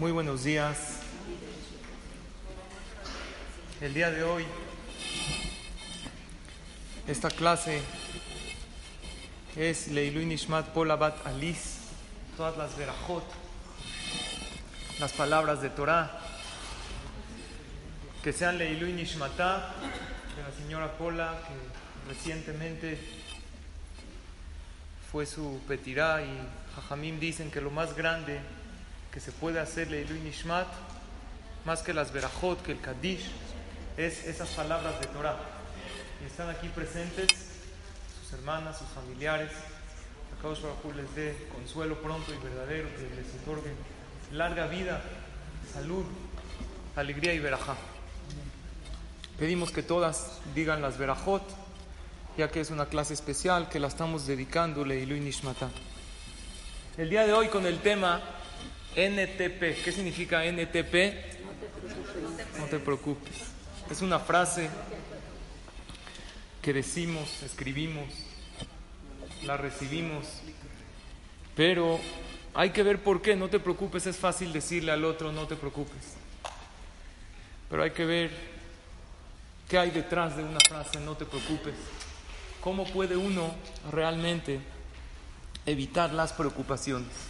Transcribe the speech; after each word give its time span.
Muy 0.00 0.12
buenos 0.12 0.44
días. 0.44 1.00
El 3.82 3.92
día 3.92 4.10
de 4.10 4.22
hoy, 4.22 4.46
esta 7.06 7.28
clase 7.28 7.82
es 9.56 9.88
Leilu 9.88 10.22
Nishmat 10.22 10.68
Polabat 10.68 11.26
Alice, 11.26 11.80
todas 12.38 12.56
las 12.56 12.78
verajot, 12.78 13.24
las 15.00 15.12
palabras 15.12 15.60
de 15.60 15.68
Torah, 15.68 16.18
que 18.22 18.32
sean 18.32 18.56
Leilu 18.56 18.86
Nishmatá 18.86 19.74
de 20.34 20.42
la 20.42 20.56
señora 20.56 20.96
Pola, 20.96 21.42
que 21.46 22.08
recientemente 22.14 22.98
fue 25.12 25.26
su 25.26 25.60
petirá 25.68 26.22
y 26.22 26.38
Jajamim 26.74 27.20
dicen 27.20 27.50
que 27.50 27.60
lo 27.60 27.70
más 27.70 27.94
grande 27.94 28.40
que 29.12 29.20
se 29.20 29.32
puede 29.32 29.60
hacer 29.60 29.90
Leilu 29.90 30.14
Nishmat, 30.14 30.68
más 31.64 31.82
que 31.82 31.92
las 31.92 32.12
verajot, 32.12 32.62
que 32.62 32.72
el 32.72 32.80
Kaddish, 32.80 33.30
es 33.96 34.26
esas 34.26 34.48
palabras 34.50 35.00
de 35.00 35.06
Torah. 35.08 35.36
Y 36.22 36.26
están 36.26 36.48
aquí 36.48 36.68
presentes 36.68 37.28
sus 38.22 38.32
hermanas, 38.32 38.78
sus 38.78 38.88
familiares. 38.88 39.50
A 39.50 40.42
Kaush 40.42 40.62
Baruj 40.62 40.94
les 40.96 41.14
dé 41.14 41.36
consuelo 41.52 42.00
pronto 42.00 42.32
y 42.32 42.38
verdadero, 42.38 42.88
que 42.94 43.02
les 43.02 43.42
otorgue 43.42 43.72
larga 44.32 44.66
vida, 44.68 45.02
salud, 45.72 46.04
alegría 46.94 47.34
y 47.34 47.40
verajá. 47.40 47.76
Pedimos 49.38 49.72
que 49.72 49.82
todas 49.82 50.38
digan 50.54 50.82
las 50.82 50.98
verajot, 50.98 51.42
ya 52.36 52.48
que 52.48 52.60
es 52.60 52.70
una 52.70 52.86
clase 52.86 53.14
especial 53.14 53.68
que 53.68 53.80
la 53.80 53.88
estamos 53.88 54.26
dedicando 54.26 54.84
Leilu 54.84 55.16
Nishmatá. 55.16 55.68
El 56.96 57.10
día 57.10 57.26
de 57.26 57.32
hoy 57.32 57.48
con 57.48 57.66
el 57.66 57.78
tema 57.80 58.20
NTP. 58.96 59.82
¿Qué 59.84 59.92
significa 59.92 60.44
NTP? 60.44 60.94
No 62.58 62.66
te 62.66 62.78
preocupes. 62.78 63.34
Es 63.90 64.02
una 64.02 64.18
frase 64.18 64.68
que 66.62 66.72
decimos, 66.72 67.42
escribimos, 67.42 68.06
la 69.44 69.56
recibimos, 69.56 70.26
pero 71.56 71.98
hay 72.54 72.70
que 72.70 72.82
ver 72.82 73.02
por 73.02 73.22
qué. 73.22 73.36
No 73.36 73.48
te 73.48 73.60
preocupes, 73.60 74.06
es 74.06 74.16
fácil 74.16 74.52
decirle 74.52 74.92
al 74.92 75.04
otro, 75.04 75.32
no 75.32 75.46
te 75.46 75.56
preocupes. 75.56 76.14
Pero 77.68 77.82
hay 77.82 77.92
que 77.92 78.04
ver 78.04 78.30
qué 79.68 79.78
hay 79.78 79.90
detrás 79.90 80.36
de 80.36 80.42
una 80.42 80.60
frase, 80.68 81.00
no 81.00 81.16
te 81.16 81.24
preocupes. 81.24 81.74
¿Cómo 82.60 82.84
puede 82.84 83.16
uno 83.16 83.54
realmente 83.90 84.60
evitar 85.64 86.12
las 86.12 86.32
preocupaciones? 86.32 87.29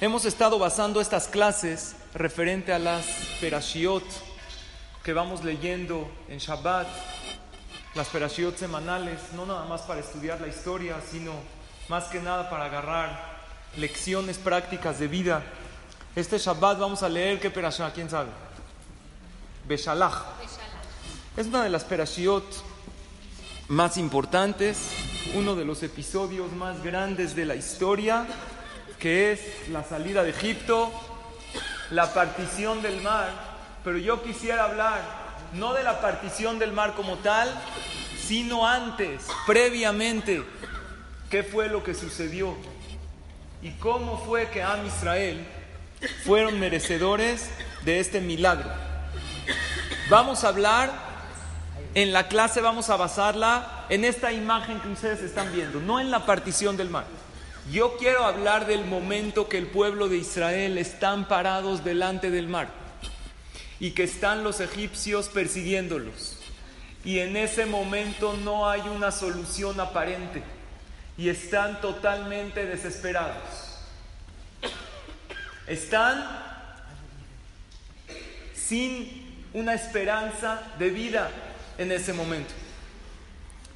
Hemos 0.00 0.24
estado 0.26 0.60
basando 0.60 1.00
estas 1.00 1.26
clases 1.26 1.96
referente 2.14 2.72
a 2.72 2.78
las 2.78 3.04
perashiot 3.40 4.04
que 5.02 5.12
vamos 5.12 5.42
leyendo 5.42 6.08
en 6.28 6.38
Shabbat, 6.38 6.86
las 7.96 8.06
perashiot 8.06 8.56
semanales, 8.56 9.18
no 9.34 9.44
nada 9.44 9.64
más 9.64 9.80
para 9.82 9.98
estudiar 9.98 10.40
la 10.40 10.46
historia, 10.46 11.00
sino 11.10 11.32
más 11.88 12.04
que 12.04 12.20
nada 12.20 12.48
para 12.48 12.66
agarrar 12.66 13.40
lecciones 13.76 14.38
prácticas 14.38 15.00
de 15.00 15.08
vida. 15.08 15.42
Este 16.14 16.38
Shabbat 16.38 16.78
vamos 16.78 17.02
a 17.02 17.08
leer 17.08 17.40
qué 17.40 17.50
perashá, 17.50 17.92
¿quién 17.92 18.08
sabe? 18.08 18.30
Beshalach. 19.66 20.14
Es 21.36 21.48
una 21.48 21.64
de 21.64 21.70
las 21.70 21.82
perashiot 21.82 22.44
más 23.66 23.96
importantes, 23.96 24.92
uno 25.34 25.56
de 25.56 25.64
los 25.64 25.82
episodios 25.82 26.52
más 26.52 26.84
grandes 26.84 27.34
de 27.34 27.46
la 27.46 27.56
historia 27.56 28.28
que 28.98 29.32
es 29.32 29.68
la 29.70 29.84
salida 29.84 30.22
de 30.22 30.30
Egipto, 30.30 30.90
la 31.90 32.12
partición 32.12 32.82
del 32.82 33.00
mar, 33.00 33.30
pero 33.84 33.98
yo 33.98 34.22
quisiera 34.22 34.64
hablar 34.64 35.00
no 35.54 35.72
de 35.72 35.82
la 35.82 36.00
partición 36.00 36.58
del 36.58 36.72
mar 36.72 36.94
como 36.94 37.16
tal, 37.16 37.48
sino 38.18 38.66
antes, 38.66 39.26
previamente, 39.46 40.42
qué 41.30 41.42
fue 41.42 41.68
lo 41.68 41.82
que 41.82 41.94
sucedió 41.94 42.54
y 43.62 43.70
cómo 43.72 44.18
fue 44.24 44.48
que 44.50 44.62
Am 44.62 44.86
Israel 44.86 45.46
fueron 46.24 46.60
merecedores 46.60 47.50
de 47.84 48.00
este 48.00 48.20
milagro. 48.20 48.70
Vamos 50.10 50.44
a 50.44 50.48
hablar, 50.48 50.90
en 51.94 52.12
la 52.12 52.28
clase 52.28 52.60
vamos 52.60 52.90
a 52.90 52.96
basarla 52.96 53.86
en 53.88 54.04
esta 54.04 54.32
imagen 54.32 54.80
que 54.80 54.88
ustedes 54.88 55.20
están 55.20 55.52
viendo, 55.52 55.80
no 55.80 56.00
en 56.00 56.10
la 56.10 56.26
partición 56.26 56.76
del 56.76 56.90
mar. 56.90 57.04
Yo 57.70 57.98
quiero 57.98 58.24
hablar 58.24 58.66
del 58.66 58.86
momento 58.86 59.48
que 59.48 59.58
el 59.58 59.66
pueblo 59.66 60.08
de 60.08 60.16
Israel 60.16 60.78
están 60.78 61.28
parados 61.28 61.84
delante 61.84 62.30
del 62.30 62.48
mar 62.48 62.68
y 63.78 63.90
que 63.90 64.04
están 64.04 64.42
los 64.42 64.60
egipcios 64.60 65.28
persiguiéndolos. 65.28 66.38
Y 67.04 67.18
en 67.18 67.36
ese 67.36 67.66
momento 67.66 68.34
no 68.42 68.70
hay 68.70 68.80
una 68.80 69.10
solución 69.10 69.78
aparente 69.80 70.42
y 71.18 71.28
están 71.28 71.80
totalmente 71.82 72.64
desesperados. 72.64 73.42
Están 75.66 76.26
sin 78.54 79.46
una 79.52 79.74
esperanza 79.74 80.62
de 80.78 80.88
vida 80.88 81.30
en 81.76 81.92
ese 81.92 82.14
momento. 82.14 82.54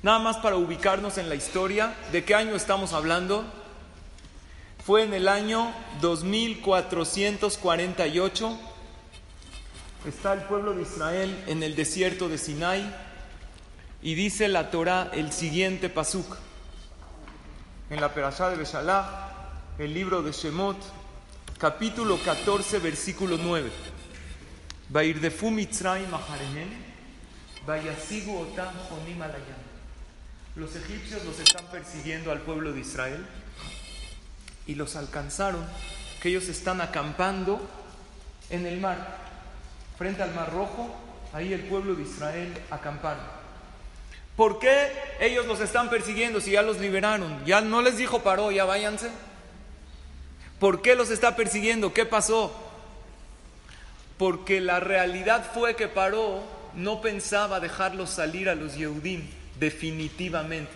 Nada 0.03 0.19
más 0.19 0.39
para 0.39 0.57
ubicarnos 0.57 1.19
en 1.19 1.29
la 1.29 1.35
historia, 1.35 1.95
¿de 2.11 2.25
qué 2.25 2.35
año 2.35 2.57
estamos 2.57 2.95
hablando? 2.95 3.62
Fue 4.85 5.05
en 5.05 5.15
el 5.15 5.29
año 5.29 5.73
2448. 6.01 8.59
Está 10.09 10.33
el 10.33 10.41
pueblo 10.41 10.75
de 10.75 10.83
Israel 10.83 11.45
en 11.47 11.63
el 11.63 11.77
desierto 11.77 12.29
de 12.29 12.37
Sinai 12.37 12.93
y 14.03 14.17
dice 14.17 14.49
la 14.49 14.73
Torah 14.73 15.09
el 15.13 15.33
siguiente 15.33 15.89
pasuk. 15.89 16.37
En 17.91 18.01
la 18.01 18.13
Perashá 18.13 18.51
de 18.51 18.57
Beshalach, 18.57 19.07
el 19.79 19.95
libro 19.95 20.21
de 20.21 20.33
Shemot, 20.33 20.79
capítulo 21.59 22.19
14, 22.19 22.81
versículo 22.81 23.39
9. 23.41 23.71
Vairdefu 24.89 25.53
Mitzrayim 25.53 26.11
vayasigu 27.65 28.37
otam 28.37 28.75
jonim 28.91 29.23
alayam. 29.23 29.63
Los 30.57 30.75
egipcios 30.75 31.25
los 31.25 31.39
están 31.39 31.67
persiguiendo 31.67 32.33
al 32.33 32.41
pueblo 32.41 32.73
de 32.73 32.81
Israel 32.81 33.25
y 34.67 34.75
los 34.75 34.97
alcanzaron, 34.97 35.65
que 36.21 36.29
ellos 36.29 36.49
están 36.49 36.81
acampando 36.81 37.61
en 38.51 38.67
el 38.67 38.81
mar, 38.81 39.17
frente 39.99 40.23
al 40.23 40.35
mar 40.35 40.53
rojo, 40.53 40.95
ahí 41.33 41.53
el 41.53 41.63
pueblo 41.63 41.95
de 41.95 42.03
Israel 42.03 42.53
acamparon. 42.71 43.25
¿Por 44.37 44.59
qué 44.59 44.93
ellos 45.21 45.47
los 45.47 45.61
están 45.61 45.91
persiguiendo 45.91 46.41
si 46.41 46.53
ya 46.53 46.63
los 46.63 46.79
liberaron? 46.79 47.45
Ya 47.45 47.61
no 47.61 47.83
les 47.83 47.97
dijo 47.97 48.21
paró, 48.21 48.51
ya 48.51 48.65
váyanse. 48.65 49.11
¿Por 50.59 50.81
qué 50.81 50.95
los 50.95 51.11
está 51.11 51.37
persiguiendo? 51.37 51.93
¿Qué 51.93 52.07
pasó? 52.07 52.53
Porque 54.17 54.61
la 54.61 54.81
realidad 54.81 55.51
fue 55.53 55.77
que 55.77 55.89
paró 55.89 56.43
no 56.75 57.01
pensaba 57.01 57.61
dejarlos 57.61 58.11
salir 58.11 58.49
a 58.49 58.55
los 58.55 58.77
Yehudim 58.77 59.29
definitivamente. 59.59 60.73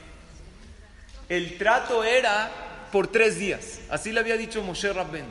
El 1.28 1.56
trato 1.56 2.04
era 2.04 2.50
por 2.96 3.08
tres 3.08 3.38
días. 3.38 3.80
Así 3.90 4.10
le 4.10 4.20
había 4.20 4.38
dicho 4.38 4.62
Moshe 4.62 4.90
Rabben. 4.90 5.26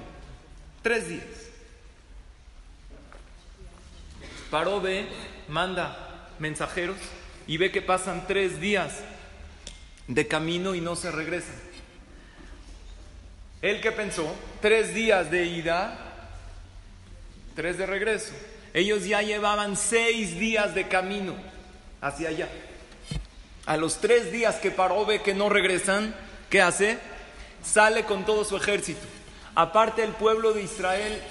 Tres 0.84 1.10
días. 1.10 1.26
Paró, 4.52 4.80
ve, 4.80 5.08
manda 5.48 6.30
mensajeros 6.38 6.98
y 7.48 7.58
ve 7.58 7.72
que 7.72 7.82
pasan 7.82 8.28
tres 8.28 8.62
días 8.62 9.00
de 10.08 10.28
camino 10.28 10.76
y 10.76 10.82
no 10.82 10.96
se 10.96 11.10
regresan. 11.10 11.56
Él 13.64 13.82
que 13.82 13.92
pensó, 13.92 14.32
tres 14.62 14.94
días 14.94 15.32
de 15.32 15.46
ida, 15.46 15.98
tres 17.56 17.80
de 17.80 17.88
regreso. 17.88 18.34
Ellos 18.76 19.06
ya 19.06 19.24
llevaban 19.24 19.76
seis 19.76 20.38
días 20.38 20.76
de 20.76 20.88
camino 20.88 21.34
hacia 22.00 22.30
allá. 22.30 22.48
A 23.66 23.76
los 23.76 24.00
tres 24.02 24.32
días 24.32 24.58
que 24.58 24.70
paró 24.70 25.04
ve 25.08 25.24
que 25.24 25.34
no 25.34 25.50
regresan, 25.50 26.14
¿qué 26.52 26.62
hace? 26.62 27.15
Sale 27.66 28.06
con 28.06 28.26
todo 28.26 28.46
su 28.46 28.56
ejército. 28.56 29.06
Aparte 29.56 30.04
el 30.04 30.12
pueblo 30.12 30.54
de 30.54 30.64
Israel 30.64 31.22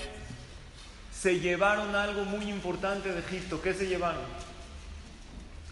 se 1.12 1.40
llevaron 1.40 1.94
algo 1.94 2.24
muy 2.24 2.50
importante 2.50 3.10
de 3.12 3.20
Egipto. 3.20 3.62
¿Qué 3.62 3.72
se 3.72 3.86
llevaron? 3.86 4.22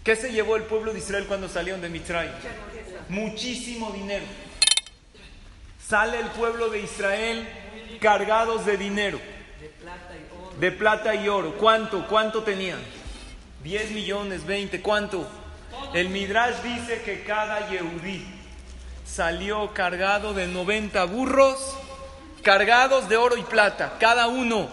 ¿Qué 0.03 0.15
se 0.15 0.31
llevó 0.31 0.55
el 0.55 0.63
pueblo 0.63 0.93
de 0.93 0.99
Israel 0.99 1.25
cuando 1.27 1.47
salieron 1.47 1.81
de 1.81 1.89
Mitzray? 1.89 2.29
Muchísimo 3.09 3.91
dinero. 3.91 4.25
Sale 5.87 6.19
el 6.19 6.27
pueblo 6.27 6.69
de 6.69 6.81
Israel 6.81 7.47
cargados 7.99 8.65
de 8.65 8.77
dinero. 8.77 9.19
De 10.59 10.71
plata 10.71 11.15
y 11.15 11.27
oro. 11.27 11.55
¿Cuánto? 11.57 12.07
¿Cuánto 12.07 12.43
tenían? 12.43 12.79
10 13.63 13.91
millones, 13.91 14.45
20. 14.45 14.81
¿Cuánto? 14.81 15.27
El 15.93 16.09
Midrash 16.09 16.61
dice 16.63 17.01
que 17.03 17.23
cada 17.23 17.69
Yehudí 17.69 18.25
salió 19.05 19.73
cargado 19.73 20.33
de 20.33 20.47
90 20.47 21.03
burros 21.05 21.77
cargados 22.43 23.09
de 23.09 23.17
oro 23.17 23.37
y 23.37 23.43
plata, 23.43 23.97
cada 23.99 24.27
uno. 24.27 24.67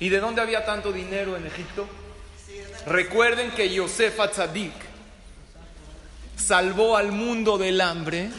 ¿Y 0.00 0.08
de 0.08 0.20
dónde 0.20 0.40
había 0.40 0.64
tanto 0.64 0.92
dinero 0.92 1.36
en 1.36 1.46
Egipto? 1.46 1.86
Recuerden 2.86 3.50
que 3.50 3.72
Yosef 3.72 4.18
Atzadik 4.18 4.72
salvó 6.36 6.96
al 6.96 7.12
mundo 7.12 7.58
del 7.58 7.80
hambre 7.80 8.30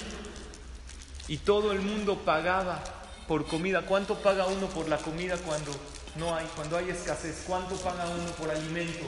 y 1.27 1.37
todo 1.37 1.71
el 1.71 1.79
mundo 1.79 2.17
pagaba 2.17 2.83
por 3.27 3.45
comida. 3.45 3.83
¿Cuánto 3.83 4.15
paga 4.15 4.45
uno 4.47 4.67
por 4.67 4.89
la 4.89 4.97
comida 4.97 5.37
cuando 5.37 5.71
no 6.17 6.35
hay, 6.35 6.45
cuando 6.55 6.77
hay 6.77 6.89
escasez? 6.89 7.43
¿Cuánto 7.47 7.75
paga 7.75 8.05
uno 8.09 8.29
por 8.31 8.49
alimento? 8.49 9.05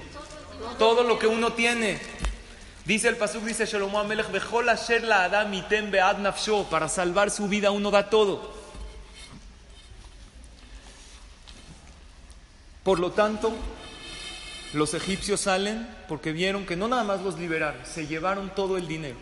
Todo 0.79 1.03
lo 1.03 1.19
que 1.19 1.27
uno 1.27 1.51
tiene. 1.53 1.99
Dice 2.85 3.07
el 3.07 3.17
Pasuk, 3.17 3.43
dice 3.43 3.65
Shlomo 3.65 3.99
Amelech, 3.99 4.27
la 5.01 5.23
Adam 5.23 5.51
bead 5.51 6.17
nafsho, 6.19 6.65
para 6.69 6.87
salvar 6.87 7.31
su 7.31 7.47
vida 7.47 7.71
uno 7.71 7.89
da 7.89 8.11
todo. 8.11 8.53
Por 12.83 12.99
lo 12.99 13.11
tanto, 13.11 13.55
los 14.73 14.93
egipcios 14.93 15.41
salen 15.41 15.87
porque 16.07 16.31
vieron 16.31 16.67
que 16.67 16.75
no 16.75 16.87
nada 16.87 17.03
más 17.03 17.21
los 17.21 17.39
liberaron, 17.39 17.83
se 17.83 18.05
llevaron 18.05 18.53
todo 18.53 18.77
el 18.77 18.87
dinero. 18.87 19.17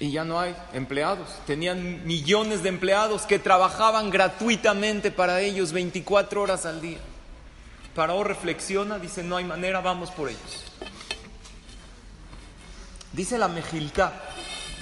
Y 0.00 0.10
ya 0.10 0.24
no 0.24 0.40
hay 0.40 0.56
empleados. 0.72 1.28
Tenían 1.46 2.04
millones 2.04 2.64
de 2.64 2.68
empleados 2.68 3.22
que 3.22 3.38
trabajaban 3.38 4.10
gratuitamente 4.10 5.12
para 5.12 5.40
ellos 5.40 5.70
24 5.70 6.42
horas 6.42 6.66
al 6.66 6.80
día. 6.80 6.98
Paró, 7.94 8.24
reflexiona, 8.24 8.98
dice, 8.98 9.22
no 9.22 9.36
hay 9.36 9.44
manera, 9.44 9.80
vamos 9.80 10.10
por 10.10 10.28
ellos. 10.28 10.72
Dice 13.14 13.38
la 13.38 13.46
Mejilta, 13.46 14.12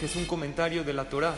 que 0.00 0.06
es 0.06 0.16
un 0.16 0.24
comentario 0.24 0.84
de 0.84 0.94
la 0.94 1.04
Torah. 1.04 1.34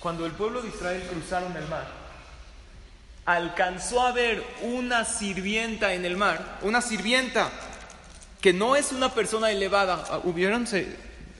Cuando 0.00 0.24
el 0.24 0.32
pueblo 0.32 0.62
de 0.62 0.68
Israel 0.68 1.02
cruzaron 1.10 1.54
el 1.54 1.68
mar, 1.68 1.86
alcanzó 3.26 4.00
a 4.00 4.12
ver 4.12 4.42
una 4.62 5.04
sirvienta 5.04 5.92
en 5.92 6.06
el 6.06 6.16
mar, 6.16 6.58
una 6.62 6.80
sirvienta 6.80 7.50
que 8.40 8.54
no 8.54 8.76
es 8.76 8.92
una 8.92 9.12
persona 9.12 9.50
elevada. 9.50 10.02
Ah, 10.08 10.22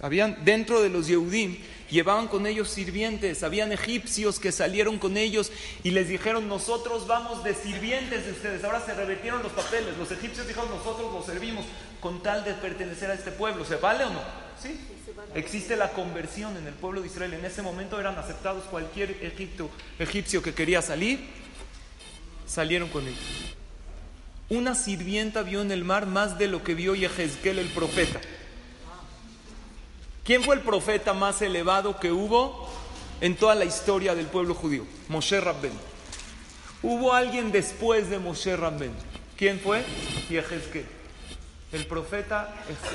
habían 0.02 0.44
dentro 0.44 0.82
de 0.82 0.90
los 0.90 1.06
Yehudim 1.06 1.56
Llevaban 1.90 2.26
con 2.26 2.46
ellos 2.46 2.68
sirvientes, 2.68 3.42
habían 3.42 3.70
egipcios 3.70 4.40
que 4.40 4.50
salieron 4.50 4.98
con 4.98 5.16
ellos 5.16 5.52
y 5.84 5.92
les 5.92 6.08
dijeron, 6.08 6.48
nosotros 6.48 7.06
vamos 7.06 7.44
de 7.44 7.54
sirvientes 7.54 8.26
de 8.26 8.32
ustedes. 8.32 8.64
Ahora 8.64 8.80
se 8.84 8.94
revertieron 8.94 9.42
los 9.42 9.52
papeles. 9.52 9.96
Los 9.96 10.10
egipcios 10.10 10.48
dijeron, 10.48 10.68
nosotros 10.70 11.12
los 11.12 11.24
servimos 11.24 11.64
con 12.00 12.22
tal 12.22 12.44
de 12.44 12.54
pertenecer 12.54 13.10
a 13.10 13.14
este 13.14 13.30
pueblo. 13.30 13.64
¿Se 13.64 13.76
vale 13.76 14.04
o 14.04 14.10
no? 14.10 14.20
Sí. 14.60 14.78
Existe 15.34 15.76
la 15.76 15.92
conversión 15.92 16.56
en 16.56 16.66
el 16.66 16.74
pueblo 16.74 17.02
de 17.02 17.08
Israel. 17.08 17.34
En 17.34 17.44
ese 17.44 17.62
momento 17.62 18.00
eran 18.00 18.18
aceptados 18.18 18.64
cualquier 18.64 19.10
Egipto, 19.22 19.70
egipcio 19.98 20.42
que 20.42 20.54
quería 20.54 20.82
salir, 20.82 21.20
salieron 22.46 22.88
con 22.88 23.06
ellos. 23.06 23.54
Una 24.48 24.74
sirvienta 24.74 25.42
vio 25.42 25.60
en 25.62 25.72
el 25.72 25.84
mar 25.84 26.06
más 26.06 26.38
de 26.38 26.46
lo 26.48 26.62
que 26.62 26.74
vio 26.74 26.94
Yehezkel 26.94 27.58
el 27.58 27.68
profeta. 27.68 28.20
¿Quién 30.26 30.43
fue 30.43 30.56
el 30.56 30.62
profeta 30.62 31.14
más 31.14 31.40
elevado 31.40 32.00
que 32.00 32.11
hubo 32.11 32.69
en 33.20 33.37
toda 33.37 33.55
la 33.55 33.64
historia 33.64 34.17
del 34.17 34.26
pueblo 34.26 34.55
judío? 34.55 34.84
Moshe 35.06 35.40
Rabben. 35.40 35.70
Hubo 36.82 37.14
alguien 37.14 37.52
después 37.52 38.11
de 38.11 38.19
Moshe 38.19 38.56
Rabben. 38.56 38.90
¿Quién 39.37 39.61
fue? 39.61 39.84
Yehezkel. 40.28 40.84
El 41.70 41.87
profeta 41.87 42.52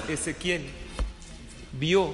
Ezequiel 0.10 0.70
vio 1.72 2.14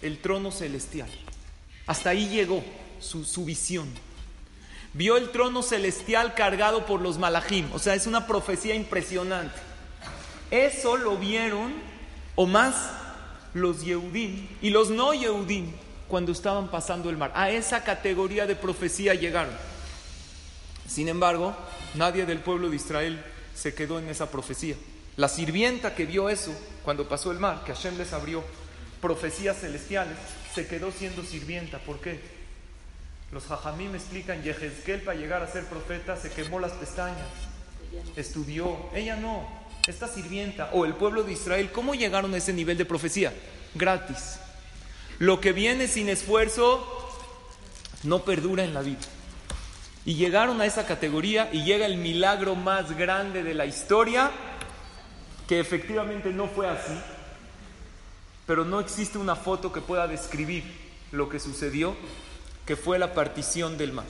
el 0.00 0.18
trono 0.18 0.50
celestial. 0.50 1.08
Hasta 1.86 2.10
ahí 2.10 2.28
llegó 2.28 2.64
su, 2.98 3.24
su, 3.24 3.44
visión. 3.44 3.88
Vio 4.92 5.16
el 5.16 5.30
trono 5.30 5.62
celestial 5.62 6.34
cargado 6.34 6.84
por 6.84 7.00
los 7.00 7.18
malachim. 7.18 7.72
O 7.72 7.78
sea, 7.78 7.94
es 7.94 8.08
una 8.08 8.26
profecía 8.26 8.74
impresionante. 8.74 9.54
Eso 10.50 10.96
lo 10.96 11.16
vieron 11.16 11.91
o 12.34 12.46
más 12.46 12.90
los 13.54 13.84
Yehudim 13.84 14.48
y 14.60 14.70
los 14.70 14.90
no 14.90 15.12
Yehudim 15.14 15.72
cuando 16.08 16.32
estaban 16.32 16.68
pasando 16.68 17.10
el 17.10 17.16
mar. 17.16 17.32
A 17.34 17.50
esa 17.50 17.84
categoría 17.84 18.46
de 18.46 18.56
profecía 18.56 19.14
llegaron. 19.14 19.54
Sin 20.86 21.08
embargo, 21.08 21.54
nadie 21.94 22.26
del 22.26 22.40
pueblo 22.40 22.68
de 22.68 22.76
Israel 22.76 23.22
se 23.54 23.74
quedó 23.74 23.98
en 23.98 24.08
esa 24.08 24.30
profecía. 24.30 24.76
La 25.16 25.28
sirvienta 25.28 25.94
que 25.94 26.06
vio 26.06 26.28
eso 26.28 26.54
cuando 26.84 27.08
pasó 27.08 27.30
el 27.30 27.38
mar, 27.38 27.62
que 27.64 27.72
Hashem 27.72 27.98
les 27.98 28.12
abrió 28.12 28.42
profecías 29.00 29.58
celestiales, 29.60 30.16
se 30.54 30.66
quedó 30.66 30.90
siendo 30.90 31.22
sirvienta. 31.22 31.78
¿Por 31.78 32.00
qué? 32.00 32.20
Los 33.32 33.44
me 33.76 33.96
explican, 33.96 34.42
Yehezkel 34.42 35.00
para 35.00 35.18
llegar 35.18 35.42
a 35.42 35.50
ser 35.50 35.64
profeta 35.64 36.16
se 36.16 36.30
quemó 36.30 36.60
las 36.60 36.72
pestañas, 36.72 37.26
estudió, 38.14 38.76
ella 38.94 39.16
no, 39.16 39.48
esta 39.88 40.06
sirvienta 40.06 40.70
o 40.72 40.84
el 40.84 40.94
pueblo 40.94 41.24
de 41.24 41.32
Israel, 41.32 41.70
¿cómo 41.72 41.94
llegaron 41.94 42.32
a 42.34 42.36
ese 42.36 42.52
nivel 42.52 42.78
de 42.78 42.84
profecía? 42.84 43.32
Gratis. 43.74 44.38
Lo 45.18 45.40
que 45.40 45.52
viene 45.52 45.88
sin 45.88 46.08
esfuerzo 46.08 46.86
no 48.04 48.20
perdura 48.24 48.64
en 48.64 48.74
la 48.74 48.82
vida. 48.82 49.00
Y 50.04 50.14
llegaron 50.14 50.60
a 50.60 50.66
esa 50.66 50.86
categoría 50.86 51.48
y 51.52 51.64
llega 51.64 51.86
el 51.86 51.96
milagro 51.96 52.54
más 52.54 52.96
grande 52.96 53.42
de 53.42 53.54
la 53.54 53.66
historia, 53.66 54.30
que 55.48 55.60
efectivamente 55.60 56.30
no 56.30 56.48
fue 56.48 56.68
así, 56.68 56.94
pero 58.46 58.64
no 58.64 58.80
existe 58.80 59.18
una 59.18 59.36
foto 59.36 59.72
que 59.72 59.80
pueda 59.80 60.06
describir 60.08 60.64
lo 61.12 61.28
que 61.28 61.38
sucedió, 61.38 61.96
que 62.66 62.76
fue 62.76 62.98
la 62.98 63.14
partición 63.14 63.78
del 63.78 63.92
mar. 63.92 64.06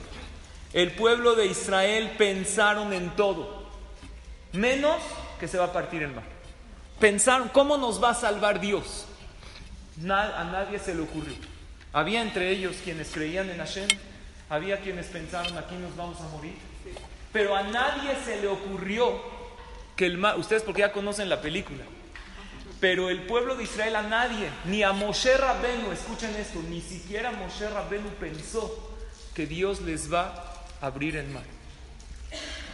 El 0.73 0.93
pueblo 0.93 1.35
de 1.35 1.45
Israel 1.45 2.15
pensaron 2.17 2.93
en 2.93 3.15
todo, 3.15 3.69
menos 4.51 4.97
que 5.43 5.49
se 5.49 5.57
va 5.57 5.65
a 5.65 5.73
partir 5.73 6.01
el 6.01 6.13
mar. 6.13 6.23
Pensaron, 7.01 7.49
¿cómo 7.49 7.75
nos 7.75 8.01
va 8.01 8.11
a 8.11 8.13
salvar 8.13 8.61
Dios? 8.61 9.07
a 10.09 10.49
nadie 10.49 10.79
se 10.79 10.95
le 10.95 11.01
ocurrió. 11.01 11.33
Había 11.91 12.21
entre 12.21 12.49
ellos 12.49 12.77
quienes 12.81 13.11
creían 13.11 13.49
en 13.49 13.57
Hashem, 13.57 13.89
había 14.49 14.79
quienes 14.79 15.07
pensaron, 15.07 15.57
aquí 15.57 15.75
nos 15.75 15.93
vamos 15.97 16.21
a 16.21 16.29
morir. 16.29 16.53
Pero 17.33 17.57
a 17.57 17.63
nadie 17.63 18.15
se 18.23 18.39
le 18.39 18.47
ocurrió 18.47 19.21
que 19.97 20.05
el 20.05 20.17
mar, 20.17 20.39
ustedes 20.39 20.63
porque 20.63 20.79
ya 20.79 20.93
conocen 20.93 21.27
la 21.27 21.41
película, 21.41 21.83
pero 22.79 23.09
el 23.09 23.23
pueblo 23.23 23.57
de 23.57 23.65
Israel 23.65 23.97
a 23.97 24.03
nadie, 24.03 24.49
ni 24.63 24.81
a 24.81 24.93
Moshe 24.93 25.35
Rabbenu, 25.35 25.91
escuchen 25.91 26.33
esto, 26.37 26.61
ni 26.69 26.79
siquiera 26.79 27.31
Moshe 27.31 27.69
Rabbenu 27.69 28.07
pensó 28.17 28.95
que 29.35 29.45
Dios 29.45 29.81
les 29.81 30.11
va 30.11 30.63
a 30.79 30.87
abrir 30.87 31.17
el 31.17 31.27
mar. 31.27 31.43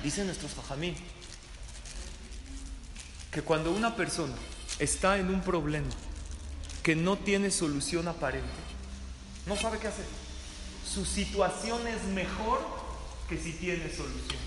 Dicen 0.04 0.28
nuestros 0.28 0.52
fajamín, 0.52 0.96
que 3.32 3.42
cuando 3.42 3.72
una 3.72 3.96
persona 3.96 4.34
está 4.80 5.18
en 5.18 5.30
un 5.30 5.42
problema 5.42 5.90
que 6.84 6.96
no 6.96 7.18
tiene 7.18 7.52
solución 7.52 8.08
aparente, 8.08 8.48
no 9.46 9.56
sabe 9.56 9.78
qué 9.80 9.88
hacer. 9.88 10.06
Su 10.86 11.06
situación 11.06 11.88
es 11.88 12.04
mejor 12.06 12.60
que 13.28 13.38
si 13.38 13.54
tiene 13.54 13.90
solución. 13.90 14.40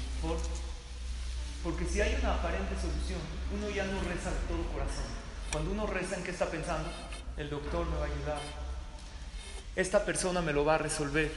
Porque 1.63 1.87
si 1.87 2.01
hay 2.01 2.17
una 2.21 2.35
aparente 2.35 2.75
solución, 2.75 3.21
uno 3.57 3.71
ya 3.71 3.85
no 3.85 4.01
reza 4.01 4.31
de 4.31 4.39
todo 4.49 4.65
corazón. 4.73 5.05
Cuando 5.53 5.71
uno 5.71 5.87
reza 5.87 6.17
en 6.17 6.25
qué 6.25 6.33
está 6.33 6.47
pensando, 6.47 6.89
el 7.37 7.51
doctor 7.51 7.87
me 7.89 7.97
va 7.97 8.07
a 8.07 8.09
ayudar, 8.09 8.41
esta 9.77 10.05
persona 10.05 10.43
me 10.43 10.53
lo 10.53 10.65
va 10.65 10.75
a 10.75 10.79
resolver. 10.79 11.33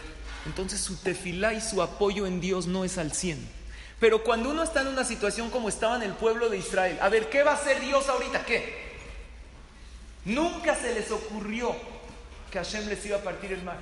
Entonces 0.46 0.80
su 0.80 0.98
tefilá 0.98 1.54
y 1.54 1.62
su 1.62 1.82
apoyo 1.82 2.26
en 2.26 2.42
Dios 2.42 2.68
no 2.68 2.86
es 2.86 2.98
al 2.98 3.12
100. 3.12 3.65
Pero 4.00 4.24
cuando 4.24 4.50
uno 4.50 4.64
está 4.64 4.82
en 4.82 4.88
una 4.88 5.04
situación 5.04 5.50
como 5.50 5.70
estaba 5.70 5.96
en 5.96 6.04
el 6.04 6.14
pueblo 6.14 6.50
de 6.50 6.58
Israel, 6.58 6.98
a 7.02 7.10
ver, 7.10 7.30
¿qué 7.30 7.44
va 7.44 7.52
a 7.52 7.56
hacer 7.56 7.80
Dios 7.80 8.08
ahorita? 8.10 8.46
¿Qué? 8.46 8.86
Nunca 10.26 10.76
se 10.76 10.94
les 10.94 11.10
ocurrió 11.12 11.76
que 12.52 12.58
Hashem 12.58 12.88
les 12.88 13.06
iba 13.06 13.18
a 13.18 13.22
partir 13.22 13.54
el 13.54 13.64
mar. 13.64 13.78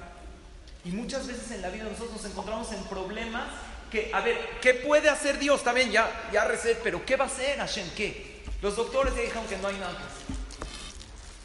Y 0.85 0.89
muchas 0.89 1.25
veces 1.25 1.49
en 1.51 1.61
la 1.61 1.69
vida 1.69 1.85
nosotros 1.85 2.11
nos 2.11 2.25
encontramos 2.25 2.71
en 2.73 2.83
problemas 2.83 3.47
que, 3.89 4.11
a 4.13 4.21
ver, 4.21 4.37
¿qué 4.61 4.73
puede 4.73 5.09
hacer 5.09 5.39
Dios? 5.39 5.63
También 5.63 5.91
ya, 5.91 6.29
ya 6.31 6.45
recé, 6.45 6.77
pero 6.83 7.05
¿qué 7.05 7.15
va 7.15 7.25
a 7.25 7.27
hacer 7.27 7.57
Hashem? 7.57 7.89
¿Qué? 7.95 8.43
Los 8.61 8.75
doctores 8.75 9.15
ya 9.15 9.21
dijeron 9.21 9.45
que 9.47 9.57
no 9.57 9.67
hay 9.67 9.77
nada 9.77 9.97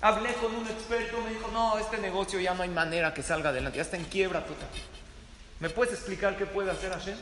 Hablé 0.00 0.32
con 0.34 0.54
un 0.54 0.66
experto, 0.66 1.20
me 1.20 1.30
dijo, 1.30 1.50
no, 1.52 1.78
este 1.78 1.98
negocio 1.98 2.38
ya 2.38 2.54
no 2.54 2.62
hay 2.62 2.68
manera 2.68 3.12
que 3.12 3.22
salga 3.22 3.50
adelante, 3.50 3.78
ya 3.78 3.82
está 3.82 3.96
en 3.96 4.04
quiebra 4.04 4.44
total. 4.44 4.68
¿Me 5.58 5.70
puedes 5.70 5.92
explicar 5.94 6.36
qué 6.36 6.46
puede 6.46 6.70
hacer 6.70 6.92
Hashem? 6.92 7.16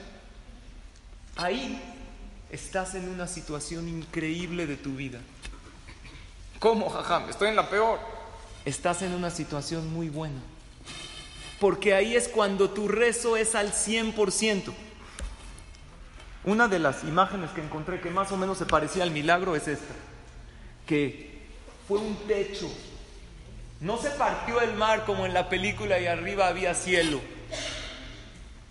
Ahí 1.36 1.82
estás 2.50 2.94
en 2.94 3.08
una 3.10 3.26
situación 3.26 3.88
increíble 3.88 4.66
de 4.66 4.76
tu 4.76 4.96
vida. 4.96 5.20
¿Cómo, 6.58 6.88
jajam? 6.88 7.28
Estoy 7.28 7.48
en 7.48 7.56
la 7.56 7.68
peor. 7.68 7.98
Estás 8.64 9.02
en 9.02 9.12
una 9.12 9.30
situación 9.30 9.92
muy 9.92 10.08
buena. 10.08 10.40
Porque 11.60 11.94
ahí 11.94 12.16
es 12.16 12.28
cuando 12.28 12.70
tu 12.70 12.88
rezo 12.88 13.36
es 13.36 13.54
al 13.54 13.72
100%. 13.72 14.72
Una 16.44 16.68
de 16.68 16.78
las 16.78 17.04
imágenes 17.04 17.50
que 17.50 17.60
encontré 17.60 18.00
que 18.00 18.10
más 18.10 18.32
o 18.32 18.36
menos 18.36 18.56
se 18.56 18.66
parecía 18.66 19.02
al 19.02 19.10
milagro 19.10 19.56
es 19.56 19.68
esta. 19.68 19.94
Que 20.86 21.46
fue 21.86 21.98
un 21.98 22.16
techo. 22.26 22.70
No 23.80 23.98
se 23.98 24.10
partió 24.10 24.60
el 24.62 24.74
mar 24.74 25.04
como 25.04 25.26
en 25.26 25.34
la 25.34 25.50
película 25.50 25.98
y 26.00 26.06
arriba 26.06 26.48
había 26.48 26.74
cielo. 26.74 27.20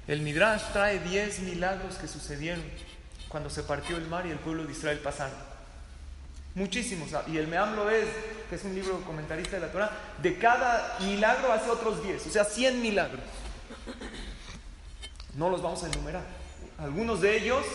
El 0.07 0.21
Midrash 0.21 0.61
trae 0.71 0.99
10 0.99 1.39
milagros 1.39 1.95
que 1.95 2.07
sucedieron 2.07 2.63
cuando 3.27 3.49
se 3.49 3.63
partió 3.63 3.97
el 3.97 4.07
mar 4.07 4.25
y 4.27 4.31
el 4.31 4.37
pueblo 4.37 4.63
de 4.63 4.71
Israel 4.71 4.99
pasaron. 4.99 5.37
Muchísimos. 6.53 7.09
Y 7.27 7.37
el 7.37 7.47
Meam 7.47 7.75
es, 7.89 8.07
que 8.49 8.55
es 8.55 8.63
un 8.63 8.75
libro 8.75 9.01
comentarista 9.01 9.57
de 9.57 9.61
la 9.65 9.71
Torah, 9.71 9.91
de 10.21 10.37
cada 10.37 10.97
milagro 11.01 11.51
hace 11.51 11.69
otros 11.69 12.01
10, 12.03 12.27
o 12.27 12.29
sea, 12.29 12.45
100 12.45 12.81
milagros. 12.81 13.25
No 15.35 15.49
los 15.49 15.61
vamos 15.61 15.83
a 15.83 15.87
enumerar. 15.87 16.23
Algunos 16.77 17.19
de 17.19 17.37
ellos, 17.37 17.65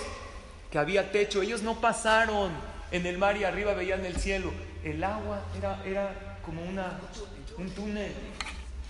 que 0.70 0.78
había 0.78 1.12
techo, 1.12 1.42
ellos 1.42 1.62
no 1.62 1.80
pasaron 1.80 2.52
en 2.90 3.04
el 3.06 3.18
mar 3.18 3.36
y 3.36 3.44
arriba 3.44 3.74
veían 3.74 4.06
el 4.06 4.16
cielo. 4.16 4.52
El 4.82 5.04
agua 5.04 5.42
era, 5.58 5.82
era 5.84 6.38
como 6.44 6.62
una, 6.62 6.98
un 7.58 7.70
túnel. 7.70 8.14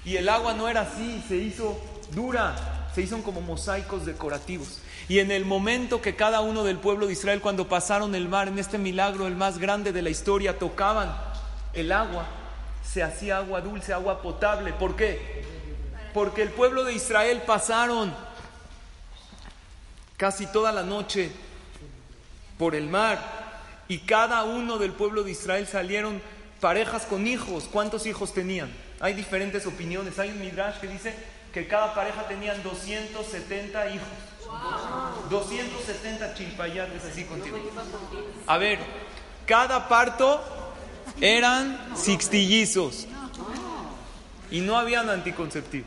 Y 0.04 0.16
el 0.16 0.28
agua 0.28 0.54
no 0.54 0.68
era 0.68 0.82
así, 0.82 1.24
se 1.26 1.36
hizo 1.36 1.80
dura, 2.12 2.79
se 2.94 3.02
hizo 3.02 3.22
como 3.22 3.40
mosaicos 3.40 4.06
decorativos. 4.06 4.80
Y 5.08 5.18
en 5.18 5.30
el 5.30 5.44
momento 5.44 6.00
que 6.00 6.16
cada 6.16 6.40
uno 6.40 6.64
del 6.64 6.78
pueblo 6.78 7.06
de 7.06 7.12
Israel, 7.12 7.40
cuando 7.40 7.68
pasaron 7.68 8.14
el 8.14 8.28
mar, 8.28 8.48
en 8.48 8.58
este 8.58 8.78
milagro, 8.78 9.26
el 9.26 9.36
más 9.36 9.58
grande 9.58 9.92
de 9.92 10.02
la 10.02 10.10
historia, 10.10 10.58
tocaban 10.58 11.14
el 11.72 11.92
agua, 11.92 12.26
se 12.84 13.02
hacía 13.02 13.38
agua 13.38 13.60
dulce, 13.60 13.92
agua 13.92 14.22
potable. 14.22 14.72
¿Por 14.72 14.96
qué? 14.96 15.44
Porque 16.14 16.42
el 16.42 16.50
pueblo 16.50 16.84
de 16.84 16.92
Israel 16.92 17.42
pasaron 17.46 18.12
casi 20.16 20.46
toda 20.46 20.72
la 20.72 20.82
noche 20.82 21.30
por 22.58 22.74
el 22.74 22.88
mar 22.88 23.18
y 23.88 23.98
cada 23.98 24.44
uno 24.44 24.78
del 24.78 24.92
pueblo 24.92 25.22
de 25.22 25.30
Israel 25.30 25.66
salieron 25.66 26.20
parejas 26.60 27.06
con 27.06 27.26
hijos. 27.26 27.68
¿Cuántos 27.70 28.06
hijos 28.06 28.34
tenían? 28.34 28.70
Hay 29.00 29.14
diferentes 29.14 29.66
opiniones. 29.66 30.18
Hay 30.18 30.28
un 30.28 30.40
midrash 30.40 30.78
que 30.78 30.88
dice 30.88 31.14
que 31.52 31.66
cada 31.66 31.94
pareja 31.94 32.26
tenían 32.26 32.62
270 32.62 33.90
hijos. 33.90 34.08
270 35.30 36.34
chilpayates 36.34 37.04
así 37.04 37.24
contigo. 37.24 37.58
A 38.46 38.58
ver, 38.58 38.78
cada 39.46 39.88
parto 39.88 40.40
eran 41.20 41.78
sixtillizos 41.96 43.06
y 44.50 44.60
no 44.60 44.78
habían 44.78 45.08
anticonceptivo. 45.10 45.86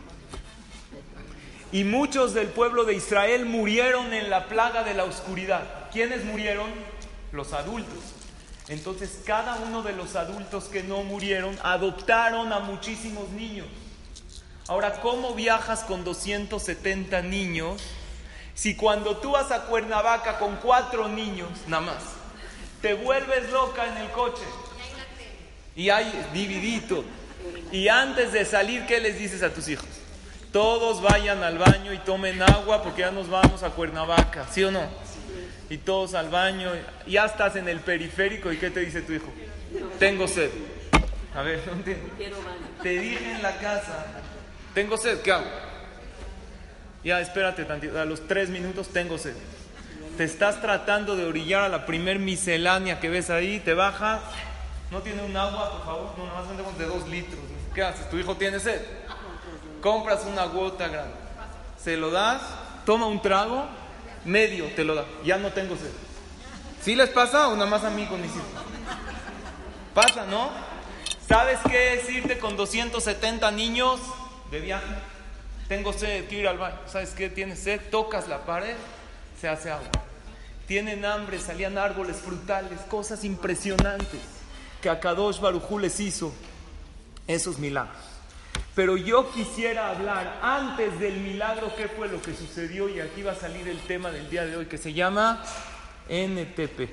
Y 1.71 1.83
muchos 1.83 2.33
del 2.33 2.47
pueblo 2.47 2.83
de 2.83 2.93
Israel 2.93 3.45
murieron 3.45 4.13
en 4.13 4.29
la 4.29 4.47
plaga 4.47 4.83
de 4.83 4.93
la 4.93 5.05
oscuridad. 5.05 5.89
¿Quiénes 5.91 6.23
murieron? 6.23 6.69
Los 7.31 7.51
adultos. 7.53 7.97
Entonces 8.69 9.21
cada 9.25 9.55
uno 9.55 9.81
de 9.81 9.93
los 9.93 10.15
adultos 10.15 10.65
que 10.65 10.83
no 10.83 11.03
murieron 11.03 11.57
adoptaron 11.63 12.53
a 12.53 12.59
muchísimos 12.59 13.29
niños. 13.29 13.67
Ahora, 14.67 14.93
¿cómo 15.01 15.33
viajas 15.33 15.81
con 15.81 16.05
270 16.05 17.21
niños 17.21 17.81
si 18.53 18.75
cuando 18.75 19.17
tú 19.17 19.31
vas 19.31 19.51
a 19.51 19.63
Cuernavaca 19.63 20.39
con 20.39 20.55
cuatro 20.57 21.09
niños, 21.09 21.49
nada 21.67 21.81
más, 21.81 22.03
te 22.81 22.93
vuelves 22.93 23.49
loca 23.49 23.85
en 23.87 23.97
el 23.97 24.09
coche? 24.11 24.43
Y 25.75 25.89
hay 25.89 26.11
dividito. 26.33 27.03
Y 27.71 27.89
antes 27.89 28.31
de 28.31 28.45
salir, 28.45 28.85
¿qué 28.85 29.01
les 29.01 29.19
dices 29.19 29.43
a 29.43 29.53
tus 29.53 29.67
hijos? 29.67 29.87
Todos 30.53 31.01
vayan 31.01 31.43
al 31.43 31.57
baño 31.57 31.91
y 31.91 31.97
tomen 31.97 32.41
agua 32.41 32.83
porque 32.83 33.01
ya 33.01 33.11
nos 33.11 33.29
vamos 33.29 33.63
a 33.63 33.71
Cuernavaca, 33.71 34.47
¿sí 34.49 34.63
o 34.63 34.71
no? 34.71 34.83
Y 35.69 35.77
todos 35.77 36.13
al 36.13 36.29
baño, 36.29 36.71
ya 37.07 37.25
estás 37.25 37.55
en 37.55 37.67
el 37.67 37.79
periférico 37.79 38.51
y 38.51 38.57
¿qué 38.57 38.69
te 38.69 38.81
dice 38.81 39.01
tu 39.01 39.13
hijo? 39.13 39.33
Tengo 39.99 40.27
sed. 40.27 40.51
A 41.35 41.41
ver, 41.41 41.61
no 41.65 41.83
Te 42.83 42.89
dije 42.99 43.31
en 43.31 43.41
la 43.41 43.57
casa, 43.57 44.05
tengo 44.73 44.97
sed, 44.97 45.21
¿qué 45.21 45.31
hago? 45.31 45.45
Ya, 47.03 47.19
espérate 47.19 47.67
a 47.97 48.05
los 48.05 48.27
tres 48.27 48.49
minutos 48.49 48.89
tengo 48.89 49.17
sed. 49.17 49.35
Te 50.17 50.23
estás 50.23 50.61
tratando 50.61 51.15
de 51.15 51.25
orillar 51.25 51.63
a 51.63 51.69
la 51.69 51.85
primer 51.85 52.19
miscelánea 52.19 52.99
que 52.99 53.09
ves 53.09 53.29
ahí, 53.29 53.59
te 53.59 53.73
baja, 53.73 54.21
no 54.91 55.01
tiene 55.01 55.23
un 55.23 55.35
agua, 55.35 55.71
por 55.71 55.85
favor, 55.85 56.13
no, 56.17 56.25
más 56.27 56.47
vendemos 56.47 56.77
de 56.77 56.85
dos 56.85 57.07
litros. 57.07 57.39
¿Qué 57.73 57.81
haces? 57.81 58.09
Tu 58.09 58.19
hijo 58.19 58.37
tiene 58.37 58.59
sed. 58.59 58.79
Compras 59.81 60.23
una 60.25 60.45
gota 60.45 60.87
grande, 60.87 61.15
se 61.83 61.97
lo 61.97 62.11
das, 62.11 62.41
toma 62.85 63.07
un 63.07 63.21
trago, 63.21 63.65
medio 64.23 64.67
te 64.75 64.83
lo 64.83 64.95
da, 64.95 65.03
ya 65.25 65.37
no 65.37 65.51
tengo 65.51 65.75
sed. 65.75 65.91
¿Sí 66.81 66.95
les 66.95 67.09
pasa 67.09 67.47
o 67.47 67.55
nada 67.55 67.69
más 67.69 67.83
a 67.83 67.89
mí 67.89 68.05
con 68.05 68.21
mis 68.21 68.31
hijos? 68.31 68.47
Pasa, 69.93 70.25
¿no? 70.25 70.51
¿Sabes 71.27 71.59
qué 71.69 71.95
es 71.95 72.09
irte 72.09 72.37
con 72.39 72.55
270 72.55 73.51
niños? 73.51 73.99
De. 74.59 74.79
Tengo 75.67 75.93
sed, 75.93 76.25
quiero 76.27 76.41
ir 76.41 76.47
al 76.49 76.57
baño. 76.57 76.77
¿Sabes 76.85 77.11
qué? 77.11 77.29
Tienes 77.29 77.59
sed, 77.59 77.81
tocas 77.89 78.27
la 78.27 78.45
pared, 78.45 78.75
se 79.39 79.47
hace 79.47 79.71
agua. 79.71 79.89
Tienen 80.67 81.05
hambre, 81.05 81.39
salían 81.39 81.77
árboles 81.77 82.17
frutales, 82.17 82.79
cosas 82.81 83.23
impresionantes 83.23 84.21
que 84.81 84.89
a 84.89 84.99
Kadosh 84.99 85.39
Barujú 85.39 85.79
les 85.79 85.99
hizo 85.99 86.33
esos 87.27 87.57
milagros. 87.57 87.97
Pero 88.75 88.97
yo 88.97 89.31
quisiera 89.31 89.89
hablar 89.89 90.39
antes 90.41 90.99
del 90.99 91.17
milagro, 91.17 91.73
qué 91.75 91.87
fue 91.87 92.07
lo 92.07 92.21
que 92.21 92.33
sucedió, 92.33 92.89
y 92.89 92.99
aquí 92.99 93.21
va 93.21 93.33
a 93.33 93.35
salir 93.35 93.67
el 93.67 93.79
tema 93.81 94.09
del 94.09 94.29
día 94.29 94.45
de 94.45 94.57
hoy 94.57 94.65
que 94.65 94.77
se 94.77 94.93
llama 94.93 95.43
NTP. 96.09 96.89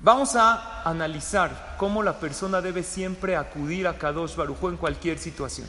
Vamos 0.00 0.36
a 0.36 0.82
analizar 0.82 1.74
cómo 1.78 2.02
la 2.02 2.20
persona 2.20 2.60
debe 2.60 2.82
siempre 2.82 3.34
acudir 3.34 3.88
a 3.88 3.98
Kadosh 3.98 4.36
Barujú 4.36 4.68
en 4.68 4.76
cualquier 4.76 5.18
situación. 5.18 5.66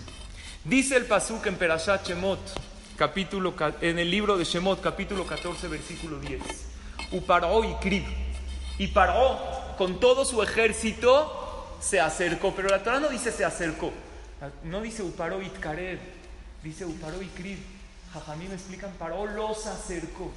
Dice 0.67 0.97
el 0.97 1.05
Pasuk 1.05 1.45
en 1.47 1.55
Perashat 1.55 2.05
Shemot, 2.05 2.39
capítulo, 2.97 3.53
en 3.79 3.99
el 3.99 4.11
libro 4.11 4.37
de 4.37 4.43
Shemot, 4.43 4.81
capítulo 4.81 5.25
14, 5.25 5.69
versículo 5.69 6.19
10. 6.19 6.41
Uparó 7.13 7.63
y 7.63 7.73
Krib. 7.75 8.03
Y 8.77 8.87
paró 8.87 9.39
con 9.77 10.01
todo 10.01 10.25
su 10.25 10.43
ejército, 10.43 11.77
se 11.79 12.01
acercó. 12.01 12.53
Pero 12.53 12.67
la 12.67 12.83
Torah 12.83 12.99
no 12.99 13.07
dice 13.07 13.31
se 13.31 13.45
acercó. 13.45 13.93
No 14.65 14.81
dice 14.81 15.03
Uparó 15.03 15.41
y 15.41 15.47
Karev. 15.47 15.99
Dice 16.61 16.85
Uparó 16.85 17.21
y 17.21 17.27
Krib. 17.27 17.59
Jajamí 18.11 18.49
me 18.49 18.55
explican, 18.55 18.91
paró, 18.99 19.25
los 19.25 19.65
acercó. 19.67 20.33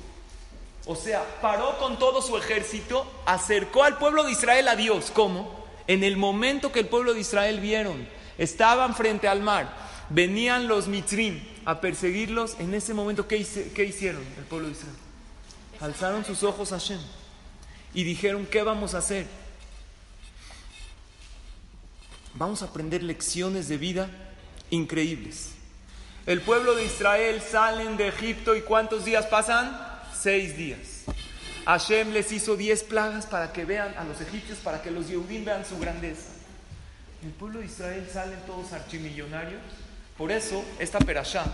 O 0.86 0.94
sea, 0.94 1.24
paró 1.42 1.76
con 1.78 1.98
todo 1.98 2.22
su 2.22 2.36
ejército, 2.36 3.04
acercó 3.26 3.82
al 3.82 3.98
pueblo 3.98 4.22
de 4.22 4.30
Israel 4.30 4.68
a 4.68 4.76
Dios. 4.76 5.10
¿Cómo? 5.12 5.66
En 5.88 6.04
el 6.04 6.16
momento 6.16 6.70
que 6.70 6.78
el 6.78 6.86
pueblo 6.86 7.14
de 7.14 7.20
Israel 7.20 7.58
vieron, 7.58 8.06
estaban 8.38 8.94
frente 8.94 9.26
al 9.26 9.42
mar, 9.42 9.89
venían 10.10 10.66
los 10.68 10.88
mitrim 10.88 11.40
a 11.64 11.80
perseguirlos, 11.80 12.56
en 12.58 12.74
ese 12.74 12.92
momento, 12.92 13.26
¿qué, 13.26 13.38
hicieron 13.38 14.22
el 14.36 14.44
pueblo 14.44 14.66
de 14.66 14.72
Israel? 14.72 14.94
Alzaron 15.80 16.24
sus 16.24 16.42
ojos 16.42 16.72
a 16.72 16.78
Hashem 16.78 17.00
y 17.94 18.04
dijeron, 18.04 18.46
¿qué 18.46 18.62
vamos 18.62 18.94
a 18.94 18.98
hacer? 18.98 19.26
Vamos 22.34 22.62
a 22.62 22.66
aprender 22.66 23.02
lecciones 23.02 23.68
de 23.68 23.78
vida 23.78 24.10
increíbles. 24.68 25.52
El 26.26 26.42
pueblo 26.42 26.74
de 26.74 26.84
Israel 26.84 27.40
salen 27.40 27.96
de 27.96 28.08
Egipto 28.08 28.54
y 28.54 28.60
¿cuántos 28.60 29.04
días 29.04 29.26
pasan? 29.26 29.74
Seis 30.14 30.56
días. 30.56 31.04
Hashem 31.64 32.12
les 32.12 32.30
hizo 32.32 32.56
diez 32.56 32.82
plagas 32.82 33.26
para 33.26 33.52
que 33.52 33.64
vean 33.64 33.94
a 33.96 34.04
los 34.04 34.20
egipcios, 34.20 34.58
para 34.58 34.82
que 34.82 34.90
los 34.90 35.08
Yehudim 35.08 35.44
vean 35.44 35.64
su 35.64 35.78
grandeza. 35.78 36.30
El 37.22 37.30
pueblo 37.30 37.60
de 37.60 37.66
Israel 37.66 38.08
salen 38.12 38.38
todos 38.46 38.72
archimillonarios 38.72 39.60
por 40.20 40.32
eso, 40.32 40.62
esta 40.78 40.98
perashá 40.98 41.46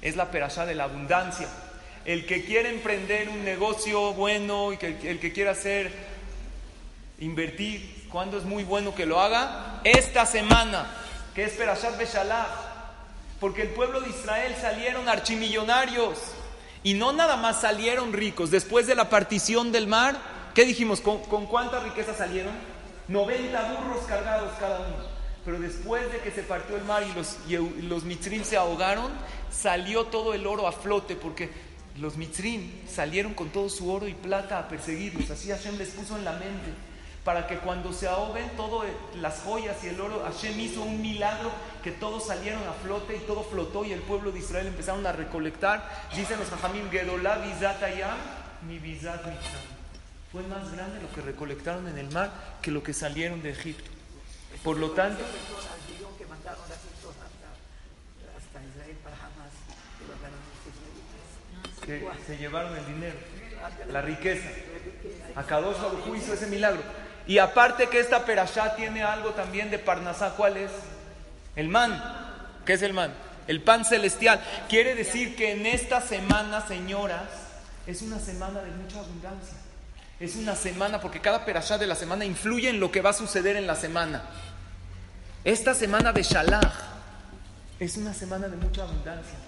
es 0.00 0.16
la 0.16 0.30
perashá 0.30 0.64
de 0.64 0.74
la 0.74 0.84
abundancia. 0.84 1.46
El 2.06 2.24
que 2.24 2.46
quiere 2.46 2.70
emprender 2.70 3.28
un 3.28 3.44
negocio 3.44 4.14
bueno 4.14 4.72
y 4.72 4.78
que 4.78 4.96
el 5.10 5.20
que 5.20 5.34
quiera 5.34 5.50
hacer, 5.50 5.92
invertir, 7.18 8.08
cuando 8.10 8.38
es 8.38 8.44
muy 8.44 8.64
bueno 8.64 8.94
que 8.94 9.04
lo 9.04 9.20
haga, 9.20 9.82
esta 9.84 10.24
semana, 10.24 10.90
que 11.34 11.44
es 11.44 11.52
Perashat 11.52 11.98
Beshalach, 11.98 12.48
porque 13.38 13.60
el 13.60 13.68
pueblo 13.68 14.00
de 14.00 14.08
Israel 14.08 14.56
salieron 14.58 15.06
archimillonarios 15.06 16.18
y 16.82 16.94
no 16.94 17.12
nada 17.12 17.36
más 17.36 17.60
salieron 17.60 18.14
ricos. 18.14 18.50
Después 18.50 18.86
de 18.86 18.94
la 18.94 19.10
partición 19.10 19.72
del 19.72 19.88
mar, 19.88 20.16
¿qué 20.54 20.64
dijimos? 20.64 21.02
¿Con, 21.02 21.18
cuánta 21.18 21.80
riqueza 21.80 22.14
salieron? 22.14 22.54
90 23.08 23.72
burros 23.74 24.06
cargados 24.06 24.52
cada 24.58 24.80
uno. 24.80 25.15
Pero 25.46 25.60
después 25.60 26.12
de 26.12 26.18
que 26.18 26.32
se 26.32 26.42
partió 26.42 26.76
el 26.76 26.82
mar 26.82 27.04
y 27.04 27.12
los, 27.14 27.36
y 27.48 27.82
los 27.82 28.02
mitzrim 28.02 28.42
se 28.42 28.56
ahogaron, 28.56 29.12
salió 29.48 30.06
todo 30.06 30.34
el 30.34 30.44
oro 30.44 30.66
a 30.66 30.72
flote 30.72 31.14
porque 31.14 31.50
los 31.98 32.16
mitzrim 32.16 32.68
salieron 32.88 33.32
con 33.32 33.50
todo 33.50 33.68
su 33.68 33.88
oro 33.88 34.08
y 34.08 34.14
plata 34.14 34.58
a 34.58 34.68
perseguirlos. 34.68 35.30
Así 35.30 35.50
Hashem 35.50 35.78
les 35.78 35.90
puso 35.90 36.18
en 36.18 36.24
la 36.24 36.32
mente 36.32 36.72
para 37.24 37.46
que 37.46 37.58
cuando 37.58 37.92
se 37.92 38.08
ahoguen 38.08 38.50
todas 38.56 38.88
las 39.20 39.38
joyas 39.38 39.76
y 39.84 39.86
el 39.86 40.00
oro, 40.00 40.24
Hashem 40.24 40.58
hizo 40.58 40.82
un 40.82 41.00
milagro 41.00 41.52
que 41.84 41.92
todos 41.92 42.26
salieron 42.26 42.62
a 42.66 42.72
flote 42.72 43.16
y 43.16 43.20
todo 43.20 43.44
flotó 43.44 43.84
y 43.84 43.92
el 43.92 44.00
pueblo 44.00 44.32
de 44.32 44.40
Israel 44.40 44.66
empezaron 44.66 45.06
a 45.06 45.12
recolectar. 45.12 46.08
Dicen 46.16 46.40
los 46.40 46.48
Jajamim, 46.48 46.90
Gedolá 46.90 47.38
Bizatayam, 47.38 48.18
mi 48.68 48.80
Bizat 48.80 49.22
Fue 50.32 50.42
más 50.42 50.72
grande 50.72 51.00
lo 51.00 51.12
que 51.12 51.20
recolectaron 51.20 51.86
en 51.86 51.98
el 51.98 52.10
mar 52.10 52.32
que 52.62 52.72
lo 52.72 52.82
que 52.82 52.92
salieron 52.92 53.42
de 53.42 53.50
Egipto. 53.50 53.95
Por 54.66 54.78
lo 54.78 54.90
tanto, 54.90 55.22
que 61.84 62.08
se 62.26 62.36
llevaron 62.36 62.76
el 62.76 62.84
dinero, 62.84 63.14
la 63.92 64.02
riqueza. 64.02 64.48
Akadosh 65.36 65.76
Baruj 65.76 66.16
hizo 66.16 66.32
ese 66.32 66.48
milagro. 66.48 66.82
Y 67.28 67.38
aparte 67.38 67.88
que 67.88 68.00
esta 68.00 68.24
perashá 68.24 68.74
tiene 68.74 69.04
algo 69.04 69.30
también 69.34 69.70
de 69.70 69.78
Parnasá, 69.78 70.34
¿cuál 70.36 70.56
es? 70.56 70.72
El 71.54 71.68
man. 71.68 72.02
¿Qué 72.64 72.72
es 72.72 72.82
el 72.82 72.92
man? 72.92 73.14
El 73.46 73.62
pan 73.62 73.84
celestial. 73.84 74.42
Quiere 74.68 74.96
decir 74.96 75.36
que 75.36 75.52
en 75.52 75.64
esta 75.64 76.00
semana, 76.00 76.66
señoras, 76.66 77.30
es 77.86 78.02
una 78.02 78.18
semana 78.18 78.62
de 78.62 78.72
mucha 78.72 78.98
abundancia. 78.98 79.58
Es 80.18 80.34
una 80.34 80.56
semana, 80.56 81.00
porque 81.00 81.20
cada 81.20 81.44
perashá 81.44 81.78
de 81.78 81.86
la 81.86 81.94
semana 81.94 82.24
influye 82.24 82.68
en 82.68 82.80
lo 82.80 82.90
que 82.90 83.00
va 83.00 83.10
a 83.10 83.12
suceder 83.12 83.54
en 83.54 83.68
la 83.68 83.76
semana. 83.76 84.24
Esta 85.46 85.74
semana 85.74 86.12
de 86.12 86.24
Shalach 86.24 86.72
es 87.78 87.96
una 87.96 88.12
semana 88.12 88.48
de 88.48 88.56
mucha 88.56 88.82
abundancia. 88.82 89.38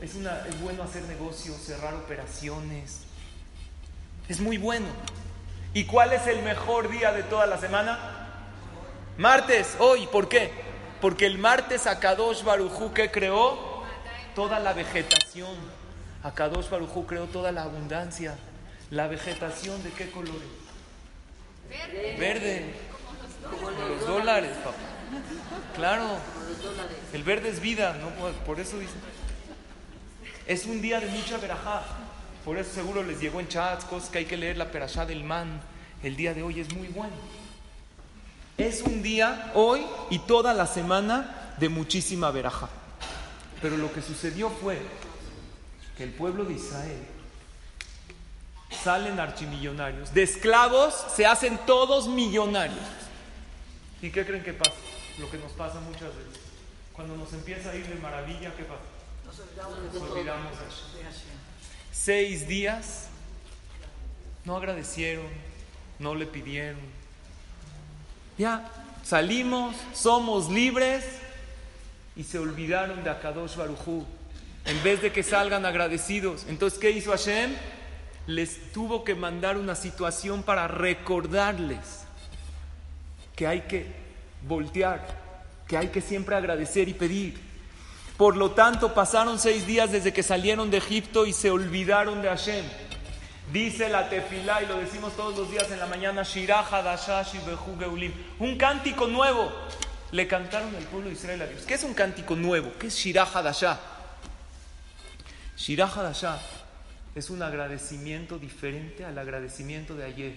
Es, 0.00 0.14
una, 0.14 0.46
es 0.48 0.58
bueno 0.58 0.82
hacer 0.82 1.02
negocios, 1.02 1.58
cerrar 1.58 1.92
operaciones. 1.92 3.00
Es 4.26 4.40
muy 4.40 4.56
bueno. 4.56 4.86
¿Y 5.74 5.84
cuál 5.84 6.14
es 6.14 6.26
el 6.28 6.42
mejor 6.42 6.88
día 6.88 7.12
de 7.12 7.24
toda 7.24 7.44
la 7.44 7.58
semana? 7.58 7.98
Martes, 9.18 9.76
hoy. 9.80 10.06
¿Por 10.06 10.30
qué? 10.30 10.50
Porque 11.02 11.26
el 11.26 11.36
martes 11.36 11.86
Akadosh 11.86 12.42
Barujú 12.42 12.94
que 12.94 13.10
creó 13.10 13.82
toda 14.34 14.58
la 14.60 14.72
vegetación. 14.72 15.54
Akadosh 16.22 16.70
Barujú 16.70 17.04
creó 17.04 17.26
toda 17.26 17.52
la 17.52 17.64
abundancia. 17.64 18.34
La 18.90 19.08
vegetación 19.08 19.82
de 19.82 19.90
qué 19.90 20.10
colores? 20.10 20.48
Verde. 21.68 22.16
Verde. 22.18 22.74
Como 23.50 23.70
los 23.70 24.06
dólares, 24.06 24.56
papá. 24.64 24.97
Claro. 25.74 26.18
El 27.12 27.22
verde 27.22 27.48
es 27.50 27.60
vida, 27.60 27.96
¿no? 28.00 28.08
Por 28.44 28.60
eso 28.60 28.78
dice. 28.78 28.94
Es 30.46 30.64
un 30.66 30.80
día 30.80 31.00
de 31.00 31.06
mucha 31.06 31.36
verajá. 31.38 31.82
Por 32.44 32.56
eso 32.56 32.72
seguro 32.72 33.02
les 33.02 33.20
llegó 33.20 33.40
en 33.40 33.48
chats 33.48 33.84
cosas 33.84 34.08
que 34.08 34.18
hay 34.18 34.24
que 34.24 34.36
leer 34.36 34.56
la 34.56 34.70
perashá 34.70 35.04
del 35.04 35.24
man. 35.24 35.60
El 36.02 36.16
día 36.16 36.32
de 36.34 36.42
hoy 36.42 36.60
es 36.60 36.72
muy 36.74 36.88
bueno. 36.88 37.14
Es 38.56 38.82
un 38.82 39.02
día 39.02 39.52
hoy 39.54 39.84
y 40.10 40.18
toda 40.20 40.54
la 40.54 40.66
semana 40.66 41.54
de 41.58 41.68
muchísima 41.68 42.30
verajá. 42.30 42.68
Pero 43.60 43.76
lo 43.76 43.92
que 43.92 44.02
sucedió 44.02 44.50
fue 44.50 44.78
que 45.96 46.04
el 46.04 46.10
pueblo 46.10 46.44
de 46.44 46.54
Israel 46.54 47.02
salen 48.82 49.20
archimillonarios. 49.20 50.14
De 50.14 50.22
esclavos 50.22 50.94
se 51.14 51.26
hacen 51.26 51.58
todos 51.66 52.08
millonarios. 52.08 52.78
¿Y 54.00 54.10
qué 54.10 54.24
creen 54.24 54.42
que 54.42 54.52
pasa? 54.52 54.72
Lo 55.18 55.30
que 55.30 55.38
nos 55.38 55.52
pasa 55.52 55.80
muchas 55.80 56.14
veces. 56.14 56.40
Cuando 56.92 57.16
nos 57.16 57.32
empieza 57.32 57.70
a 57.70 57.76
ir 57.76 57.86
de 57.86 57.94
maravilla, 57.96 58.54
¿qué 58.56 58.64
pasa? 58.64 58.82
Nos 59.92 60.10
olvidamos 60.10 60.52
Seis 61.92 62.46
días 62.48 63.08
no 64.48 64.56
agradecieron, 64.56 65.26
no 65.98 66.14
le 66.14 66.24
pidieron. 66.24 66.80
Ya, 68.38 68.70
salimos, 69.04 69.76
somos 69.92 70.48
libres 70.48 71.04
y 72.16 72.24
se 72.24 72.38
olvidaron 72.38 73.04
de 73.04 73.10
Akadosh 73.10 73.56
Barujú. 73.56 74.06
En 74.64 74.82
vez 74.82 75.02
de 75.02 75.12
que 75.12 75.22
salgan 75.22 75.66
agradecidos. 75.66 76.46
Entonces, 76.48 76.78
¿qué 76.78 76.90
hizo 76.90 77.10
Hashem? 77.10 77.54
Les 78.26 78.72
tuvo 78.72 79.04
que 79.04 79.14
mandar 79.14 79.58
una 79.58 79.74
situación 79.74 80.42
para 80.42 80.66
recordarles 80.66 82.04
que 83.36 83.46
hay 83.46 83.62
que 83.62 83.86
voltear, 84.46 85.06
que 85.66 85.76
hay 85.76 85.88
que 85.88 86.00
siempre 86.00 86.36
agradecer 86.36 86.88
y 86.88 86.94
pedir. 86.94 87.38
Por 88.16 88.36
lo 88.36 88.50
tanto, 88.50 88.94
pasaron 88.94 89.38
seis 89.38 89.66
días 89.66 89.92
desde 89.92 90.12
que 90.12 90.22
salieron 90.22 90.70
de 90.70 90.78
Egipto 90.78 91.26
y 91.26 91.32
se 91.32 91.50
olvidaron 91.50 92.20
de 92.20 92.28
Hashem. 92.28 92.64
Dice 93.52 93.88
la 93.88 94.10
tefilá, 94.10 94.62
y 94.62 94.66
lo 94.66 94.76
decimos 94.76 95.16
todos 95.16 95.36
los 95.36 95.50
días 95.50 95.70
en 95.70 95.78
la 95.78 95.86
mañana, 95.86 96.22
Un 98.38 98.58
cántico 98.58 99.06
nuevo. 99.06 99.50
Le 100.10 100.26
cantaron 100.26 100.74
al 100.74 100.84
pueblo 100.84 101.08
de 101.08 101.14
Israel 101.14 101.42
a 101.42 101.46
Dios. 101.46 101.64
¿Qué 101.64 101.74
es 101.74 101.84
un 101.84 101.94
cántico 101.94 102.34
nuevo? 102.34 102.72
¿Qué 102.78 102.86
es 102.86 102.94
Shirah 102.94 103.24
Hadashah? 103.24 103.78
Shirah 105.56 105.86
Hadashah 105.86 106.40
es 107.14 107.30
un 107.30 107.42
agradecimiento 107.42 108.38
diferente 108.38 109.04
al 109.04 109.18
agradecimiento 109.18 109.94
de 109.94 110.04
ayer. 110.04 110.34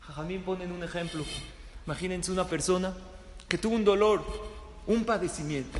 Jajamín 0.00 0.42
ponen 0.42 0.72
un 0.72 0.82
ejemplo. 0.82 1.24
Imagínense 1.86 2.30
una 2.32 2.46
persona 2.46 2.94
que 3.48 3.58
tuvo 3.58 3.76
un 3.76 3.84
dolor, 3.84 4.24
un 4.86 5.04
padecimiento 5.04 5.78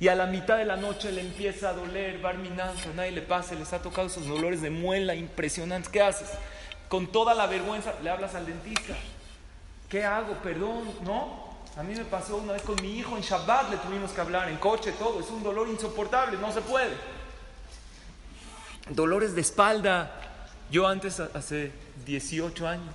y 0.00 0.08
a 0.08 0.14
la 0.14 0.26
mitad 0.26 0.56
de 0.56 0.64
la 0.64 0.76
noche 0.76 1.10
le 1.10 1.22
empieza 1.22 1.70
a 1.70 1.72
doler, 1.72 2.20
barminanza, 2.20 2.90
nadie 2.94 3.10
le 3.10 3.22
pase, 3.22 3.56
les 3.56 3.72
ha 3.72 3.82
tocado 3.82 4.06
esos 4.06 4.26
dolores 4.26 4.62
de 4.62 4.70
muela 4.70 5.14
impresionantes. 5.14 5.90
¿Qué 5.90 6.00
haces? 6.00 6.30
Con 6.88 7.08
toda 7.08 7.34
la 7.34 7.46
vergüenza 7.46 7.94
le 8.02 8.10
hablas 8.10 8.34
al 8.36 8.46
dentista. 8.46 8.94
¿Qué 9.88 10.04
hago? 10.04 10.34
Perdón, 10.34 10.84
¿no? 11.02 11.48
A 11.76 11.82
mí 11.82 11.94
me 11.94 12.04
pasó 12.04 12.36
una 12.36 12.52
vez 12.52 12.62
con 12.62 12.76
mi 12.80 12.96
hijo 12.96 13.16
en 13.16 13.22
Shabbat, 13.22 13.70
le 13.70 13.76
tuvimos 13.78 14.12
que 14.12 14.20
hablar, 14.20 14.48
en 14.48 14.56
coche, 14.58 14.92
todo. 14.92 15.18
Es 15.18 15.30
un 15.30 15.42
dolor 15.42 15.68
insoportable, 15.68 16.38
no 16.38 16.52
se 16.52 16.60
puede. 16.60 16.94
Dolores 18.90 19.34
de 19.34 19.40
espalda. 19.40 20.12
Yo 20.70 20.86
antes, 20.86 21.18
hace 21.18 21.72
18 22.04 22.68
años, 22.68 22.94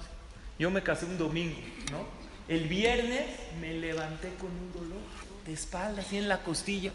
yo 0.59 0.69
me 0.69 0.83
casé 0.83 1.05
un 1.05 1.17
domingo, 1.17 1.57
¿no? 1.91 2.05
El 2.47 2.67
viernes 2.67 3.25
me 3.61 3.73
levanté 3.73 4.33
con 4.35 4.49
un 4.51 4.73
dolor 4.73 5.01
de 5.45 5.53
espalda, 5.53 6.01
así 6.01 6.17
en 6.17 6.27
la 6.27 6.39
costilla. 6.39 6.91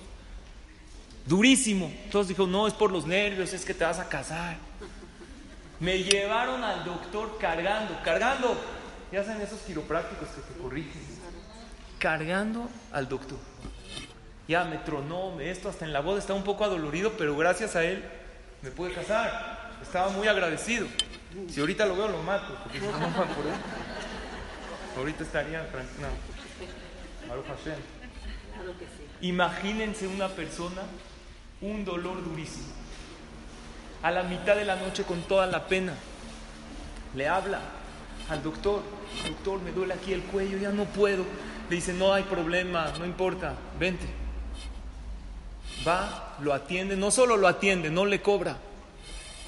Durísimo. 1.27 1.93
Todos 2.11 2.29
dijo, 2.29 2.47
no, 2.47 2.67
es 2.67 2.75
por 2.75 2.93
los 2.93 3.07
nervios, 3.07 3.53
es 3.53 3.65
que 3.65 3.75
te 3.75 3.85
vas 3.85 3.99
a 3.99 4.09
casar. 4.09 4.57
Me 5.81 6.03
llevaron 6.03 6.65
al 6.65 6.85
doctor 6.85 7.39
cargando, 7.39 7.99
cargando. 8.03 8.57
Ya 9.13 9.25
saben 9.25 9.43
esos 9.43 9.61
quiroprácticos 9.61 10.29
que 10.29 10.41
te 10.43 10.61
corrigen. 10.61 11.03
Cargando 11.99 12.69
al 12.93 13.09
doctor. 13.09 13.39
Ya 14.49 14.65
me 14.65 14.79
tronó, 14.79 15.41
esto, 15.41 15.69
hasta 15.69 15.85
en 15.85 15.93
la 15.93 16.01
boda 16.01 16.19
estaba 16.19 16.39
un 16.39 16.45
poco 16.45 16.65
adolorido, 16.65 17.13
pero 17.19 17.37
gracias 17.37 17.77
a 17.77 17.85
él 17.85 18.05
me 18.63 18.71
pude 18.71 18.93
casar. 18.93 19.77
Estaba 19.83 20.09
muy 20.11 20.27
agradecido. 20.27 20.87
Si 21.51 21.61
ahorita 21.61 21.87
lo 21.87 21.97
veo, 21.97 22.09
lo 22.09 22.23
mato, 22.23 22.59
porque 22.63 22.81
no 22.81 22.89
por 22.91 23.47
él. 23.47 23.53
Ahorita 24.97 25.23
estaría 25.23 25.71
tranquilo. 25.71 26.09
No. 27.29 27.43
Hashem. 27.43 27.79
Imagínense 29.21 30.07
una 30.07 30.29
persona, 30.29 30.83
un 31.61 31.85
dolor 31.85 32.25
durísimo. 32.25 32.69
A 34.03 34.11
la 34.11 34.23
mitad 34.23 34.57
de 34.57 34.65
la 34.65 34.77
noche 34.77 35.03
con 35.03 35.23
toda 35.23 35.47
la 35.47 35.67
pena, 35.67 35.93
le 37.15 37.29
habla 37.29 37.61
al 38.29 38.43
doctor, 38.43 38.83
doctor, 39.27 39.61
me 39.61 39.73
duele 39.73 39.95
aquí 39.95 40.13
el 40.13 40.23
cuello, 40.23 40.59
ya 40.59 40.71
no 40.71 40.85
puedo. 40.85 41.25
Le 41.69 41.77
dice, 41.77 41.93
no 41.93 42.13
hay 42.13 42.23
problema, 42.23 42.93
no 42.99 43.05
importa, 43.05 43.55
vente. 43.79 44.07
Va, 45.87 46.37
lo 46.41 46.55
atiende, 46.55 46.97
no 46.97 47.11
solo 47.11 47.37
lo 47.37 47.49
atiende, 47.49 47.91
no 47.91 48.05
le 48.05 48.23
cobra. 48.23 48.57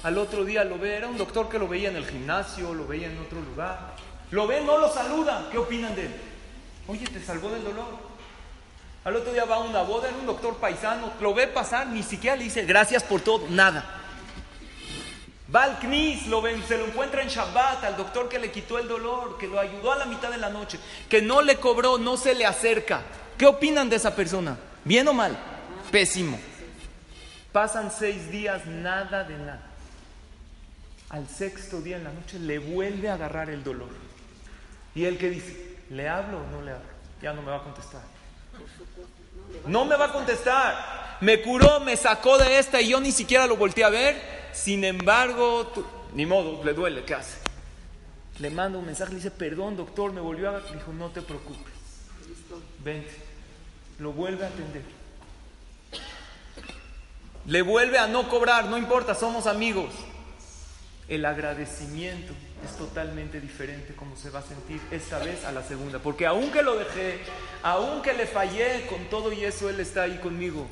Al 0.03 0.17
otro 0.17 0.43
día 0.43 0.63
lo 0.63 0.77
ve, 0.77 0.95
era 0.95 1.07
un 1.07 1.17
doctor 1.17 1.47
que 1.49 1.59
lo 1.59 1.67
veía 1.67 1.89
en 1.89 1.95
el 1.95 2.05
gimnasio, 2.05 2.73
lo 2.73 2.87
veía 2.87 3.07
en 3.07 3.17
otro 3.19 3.39
lugar. 3.41 3.95
Lo 4.31 4.47
ve, 4.47 4.61
no 4.61 4.77
lo 4.77 4.91
saluda. 4.91 5.47
¿Qué 5.51 5.57
opinan 5.57 5.93
de 5.95 6.05
él? 6.05 6.15
Oye, 6.87 7.05
te 7.05 7.21
salvó 7.23 7.49
del 7.49 7.63
dolor. 7.63 8.11
Al 9.03 9.15
otro 9.15 9.33
día 9.33 9.45
va 9.45 9.55
a 9.55 9.59
una 9.59 9.81
boda, 9.81 10.09
en 10.09 10.15
un 10.15 10.25
doctor 10.27 10.57
paisano, 10.57 11.11
lo 11.19 11.33
ve 11.33 11.47
pasar, 11.47 11.87
ni 11.87 12.03
siquiera 12.03 12.35
le 12.35 12.43
dice 12.43 12.65
gracias 12.65 13.03
por 13.03 13.21
todo, 13.21 13.47
nada. 13.49 13.97
Va 15.53 15.63
al 15.63 15.79
CNIS, 15.79 16.27
lo 16.27 16.41
ven, 16.41 16.63
se 16.67 16.77
lo 16.77 16.85
encuentra 16.85 17.23
en 17.23 17.27
Shabbat, 17.27 17.83
al 17.83 17.97
doctor 17.97 18.29
que 18.29 18.39
le 18.39 18.51
quitó 18.51 18.77
el 18.77 18.87
dolor, 18.87 19.37
que 19.37 19.47
lo 19.47 19.59
ayudó 19.59 19.91
a 19.91 19.97
la 19.97 20.05
mitad 20.05 20.29
de 20.29 20.37
la 20.37 20.49
noche, 20.49 20.79
que 21.09 21.21
no 21.21 21.41
le 21.41 21.57
cobró, 21.57 21.97
no 21.97 22.15
se 22.15 22.35
le 22.35 22.45
acerca. 22.45 23.01
¿Qué 23.37 23.47
opinan 23.47 23.89
de 23.89 23.95
esa 23.95 24.15
persona? 24.15 24.57
¿Bien 24.85 25.07
o 25.07 25.13
mal? 25.13 25.35
Pésimo. 25.91 26.39
Pasan 27.51 27.91
seis 27.91 28.31
días, 28.31 28.65
nada 28.67 29.23
de 29.23 29.37
nada. 29.37 29.61
Al 31.09 31.27
sexto 31.27 31.81
día 31.81 31.97
en 31.97 32.05
la 32.05 32.13
noche 32.13 32.39
le 32.39 32.59
vuelve 32.59 33.09
a 33.09 33.15
agarrar 33.15 33.49
el 33.49 33.63
dolor. 33.63 33.89
¿Y 34.95 35.05
él 35.05 35.17
que 35.17 35.29
dice? 35.29 35.77
¿Le 35.89 36.07
hablo 36.07 36.39
o 36.39 36.47
no 36.47 36.61
le 36.61 36.71
hablo? 36.71 36.89
Ya 37.21 37.33
no 37.33 37.41
me 37.41 37.51
va 37.51 37.57
a 37.57 37.63
contestar. 37.63 38.01
No 39.67 39.85
me 39.85 39.95
va 39.95 40.05
a 40.05 40.11
contestar. 40.11 41.17
Me 41.21 41.41
curó, 41.41 41.79
me 41.79 41.95
sacó 41.95 42.37
de 42.37 42.57
esta 42.57 42.81
y 42.81 42.89
yo 42.89 42.99
ni 42.99 43.11
siquiera 43.11 43.45
lo 43.47 43.57
volteé 43.57 43.83
a 43.83 43.89
ver. 43.89 44.49
Sin 44.53 44.83
embargo, 44.83 45.71
ni 46.13 46.25
modo, 46.25 46.63
le 46.63 46.73
duele, 46.73 47.03
¿qué 47.05 47.15
hace? 47.15 47.37
Le 48.39 48.49
mando 48.49 48.79
un 48.79 48.85
mensaje, 48.85 49.11
le 49.11 49.17
dice, 49.17 49.31
perdón 49.31 49.77
doctor, 49.77 50.11
me 50.11 50.21
volvió 50.21 50.49
a... 50.49 50.59
Dijo, 50.59 50.91
no 50.93 51.09
te 51.09 51.21
preocupes. 51.21 51.73
Ven, 52.83 53.05
lo 53.99 54.13
vuelve 54.13 54.45
a 54.45 54.47
atender. 54.47 54.83
Le 57.45 57.61
vuelve 57.61 57.97
a 57.97 58.07
no 58.07 58.27
cobrar, 58.29 58.65
no 58.65 58.77
importa, 58.77 59.15
somos 59.15 59.47
amigos. 59.47 59.91
El 61.07 61.25
agradecimiento 61.25 62.33
es 62.63 62.77
totalmente 62.77 63.39
diferente 63.39 63.93
como 63.95 64.15
se 64.15 64.29
va 64.29 64.39
a 64.39 64.43
sentir 64.43 64.79
esta 64.91 65.19
vez 65.19 65.43
a 65.45 65.51
la 65.51 65.63
segunda. 65.63 65.99
Porque 65.99 66.25
aunque 66.25 66.61
lo 66.61 66.77
dejé, 66.77 67.19
aunque 67.63 68.13
le 68.13 68.27
fallé 68.27 68.85
con 68.87 69.05
todo 69.05 69.31
y 69.31 69.43
eso, 69.45 69.69
Él 69.69 69.79
está 69.79 70.03
ahí 70.03 70.17
conmigo. 70.19 70.67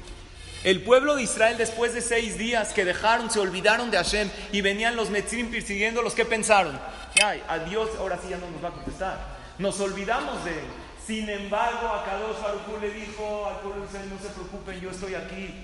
El 0.63 0.81
pueblo 0.83 1.15
de 1.15 1.23
Israel 1.23 1.57
después 1.57 1.93
de 1.93 2.01
seis 2.01 2.37
días 2.37 2.73
que 2.73 2.83
dejaron, 2.83 3.31
se 3.31 3.39
olvidaron 3.39 3.91
de 3.91 3.97
Hashem 3.97 4.29
y 4.51 4.61
venían 4.61 4.95
los 4.95 5.09
Metzrim 5.09 5.49
persiguiéndolos, 5.49 6.13
¿qué 6.13 6.25
pensaron? 6.25 6.77
Ay, 7.23 7.41
a 7.47 7.59
Dios 7.59 7.89
ahora 7.97 8.19
sí 8.21 8.29
ya 8.29 8.37
no 8.37 8.49
nos 8.49 8.63
va 8.63 8.69
a 8.69 8.73
contestar. 8.73 9.39
Nos 9.57 9.79
olvidamos 9.79 10.43
de 10.43 10.51
Él. 10.51 10.65
Sin 11.05 11.29
embargo, 11.29 11.87
a 11.87 12.05
Kadosh 12.05 12.41
Baruj 12.41 12.81
le 12.81 12.91
dijo 12.91 13.47
al 13.47 13.61
pueblo 13.61 13.81
de 13.81 13.87
Israel, 13.87 14.09
no 14.09 14.19
se 14.21 14.33
preocupen, 14.33 14.79
yo 14.79 14.91
estoy 14.91 15.15
aquí. 15.15 15.55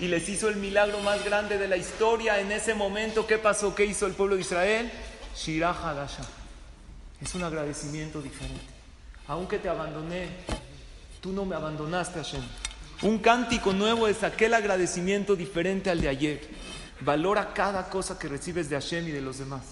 Y 0.00 0.06
les 0.06 0.28
hizo 0.28 0.48
el 0.48 0.56
milagro 0.56 1.00
más 1.00 1.24
grande 1.24 1.58
de 1.58 1.68
la 1.68 1.76
historia. 1.76 2.40
En 2.40 2.52
ese 2.52 2.74
momento, 2.74 3.26
¿qué 3.26 3.38
pasó? 3.38 3.74
¿Qué 3.74 3.84
hizo 3.84 4.06
el 4.06 4.12
pueblo 4.12 4.36
de 4.36 4.42
Israel? 4.42 4.90
Shirah 5.36 5.72
Hadasha. 5.72 6.22
Es 7.20 7.34
un 7.34 7.42
agradecimiento 7.42 8.22
diferente. 8.22 8.64
Aunque 9.26 9.58
te 9.58 9.68
abandoné, 9.68 10.28
tú 11.20 11.32
no 11.32 11.44
me 11.44 11.54
abandonaste, 11.54 12.18
Hashem. 12.18 12.42
Un 13.02 13.18
cántico 13.18 13.72
nuevo 13.72 14.08
es 14.08 14.22
aquel 14.24 14.54
agradecimiento 14.54 15.36
diferente 15.36 15.90
al 15.90 16.00
de 16.00 16.08
ayer. 16.08 16.40
Valora 17.00 17.52
cada 17.52 17.90
cosa 17.90 18.18
que 18.18 18.28
recibes 18.28 18.68
de 18.68 18.76
Hashem 18.76 19.08
y 19.08 19.12
de 19.12 19.20
los 19.20 19.38
demás. 19.38 19.62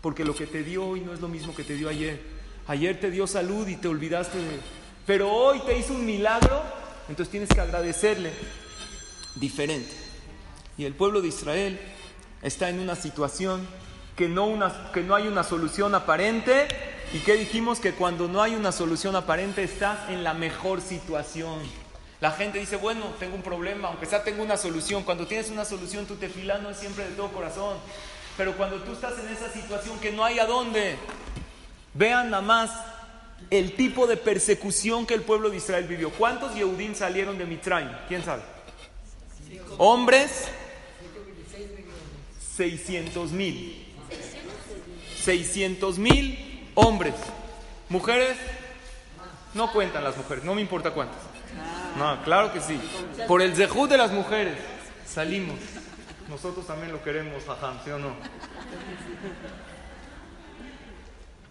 Porque 0.00 0.24
lo 0.24 0.34
que 0.34 0.46
te 0.46 0.62
dio 0.62 0.86
hoy 0.86 1.00
no 1.00 1.12
es 1.12 1.20
lo 1.20 1.28
mismo 1.28 1.54
que 1.54 1.64
te 1.64 1.74
dio 1.74 1.88
ayer. 1.88 2.20
Ayer 2.66 2.98
te 2.98 3.10
dio 3.10 3.26
salud 3.26 3.66
y 3.68 3.76
te 3.76 3.88
olvidaste 3.88 4.38
de 4.38 4.54
él. 4.54 4.60
Pero 5.06 5.30
hoy 5.32 5.60
te 5.66 5.76
hizo 5.76 5.92
un 5.92 6.06
milagro, 6.06 6.62
entonces 7.08 7.30
tienes 7.30 7.48
que 7.48 7.60
agradecerle 7.60 8.32
diferente. 9.34 9.92
Y 10.78 10.84
el 10.84 10.94
pueblo 10.94 11.20
de 11.20 11.28
Israel 11.28 11.80
está 12.42 12.70
en 12.70 12.80
una 12.80 12.96
situación 12.96 13.66
que 14.20 14.28
no, 14.28 14.44
una, 14.44 14.92
que 14.92 15.00
no 15.00 15.14
hay 15.14 15.28
una 15.28 15.42
solución 15.42 15.94
aparente. 15.94 16.68
¿Y 17.14 17.20
que 17.20 17.36
dijimos? 17.36 17.80
Que 17.80 17.94
cuando 17.94 18.28
no 18.28 18.42
hay 18.42 18.54
una 18.54 18.70
solución 18.70 19.16
aparente 19.16 19.62
estás 19.62 20.10
en 20.10 20.22
la 20.22 20.34
mejor 20.34 20.82
situación. 20.82 21.58
La 22.20 22.30
gente 22.30 22.58
dice, 22.58 22.76
bueno, 22.76 23.14
tengo 23.18 23.34
un 23.34 23.42
problema, 23.42 23.88
aunque 23.88 24.04
sea 24.04 24.22
tengo 24.22 24.42
una 24.42 24.58
solución. 24.58 25.04
Cuando 25.04 25.26
tienes 25.26 25.48
una 25.48 25.64
solución, 25.64 26.04
tu 26.04 26.16
tefilá 26.16 26.58
no 26.58 26.68
es 26.68 26.76
siempre 26.76 27.08
de 27.08 27.14
todo 27.14 27.32
corazón. 27.32 27.78
Pero 28.36 28.54
cuando 28.58 28.76
tú 28.82 28.92
estás 28.92 29.14
en 29.20 29.28
esa 29.28 29.50
situación 29.50 29.98
que 30.00 30.12
no 30.12 30.22
hay 30.22 30.38
a 30.38 30.44
dónde, 30.44 30.98
vean 31.94 32.28
nada 32.28 32.42
más 32.42 32.70
el 33.48 33.74
tipo 33.74 34.06
de 34.06 34.18
persecución 34.18 35.06
que 35.06 35.14
el 35.14 35.22
pueblo 35.22 35.48
de 35.48 35.56
Israel 35.56 35.86
vivió. 35.86 36.10
¿Cuántos 36.10 36.54
Yehudim 36.54 36.94
salieron 36.94 37.38
de 37.38 37.46
Mitraim? 37.46 37.88
¿Quién 38.06 38.22
sabe? 38.22 38.42
Hombres, 39.78 40.44
600 42.58 43.32
mil. 43.32 43.79
600 45.22 45.98
mil 45.98 46.70
hombres. 46.74 47.14
Mujeres, 47.88 48.36
no 49.54 49.72
cuentan 49.72 50.04
las 50.04 50.16
mujeres, 50.16 50.44
no 50.44 50.54
me 50.54 50.60
importa 50.60 50.92
cuántas. 50.92 51.18
No, 51.98 52.22
claro 52.22 52.52
que 52.52 52.60
sí. 52.60 52.80
Por 53.26 53.42
el 53.42 53.54
zehut 53.54 53.90
de 53.90 53.96
las 53.96 54.12
mujeres 54.12 54.56
salimos. 55.06 55.58
Nosotros 56.28 56.66
también 56.66 56.92
lo 56.92 57.02
queremos, 57.02 57.44
jajam, 57.44 57.78
¿sí 57.84 57.90
o 57.90 57.98
no? 57.98 58.14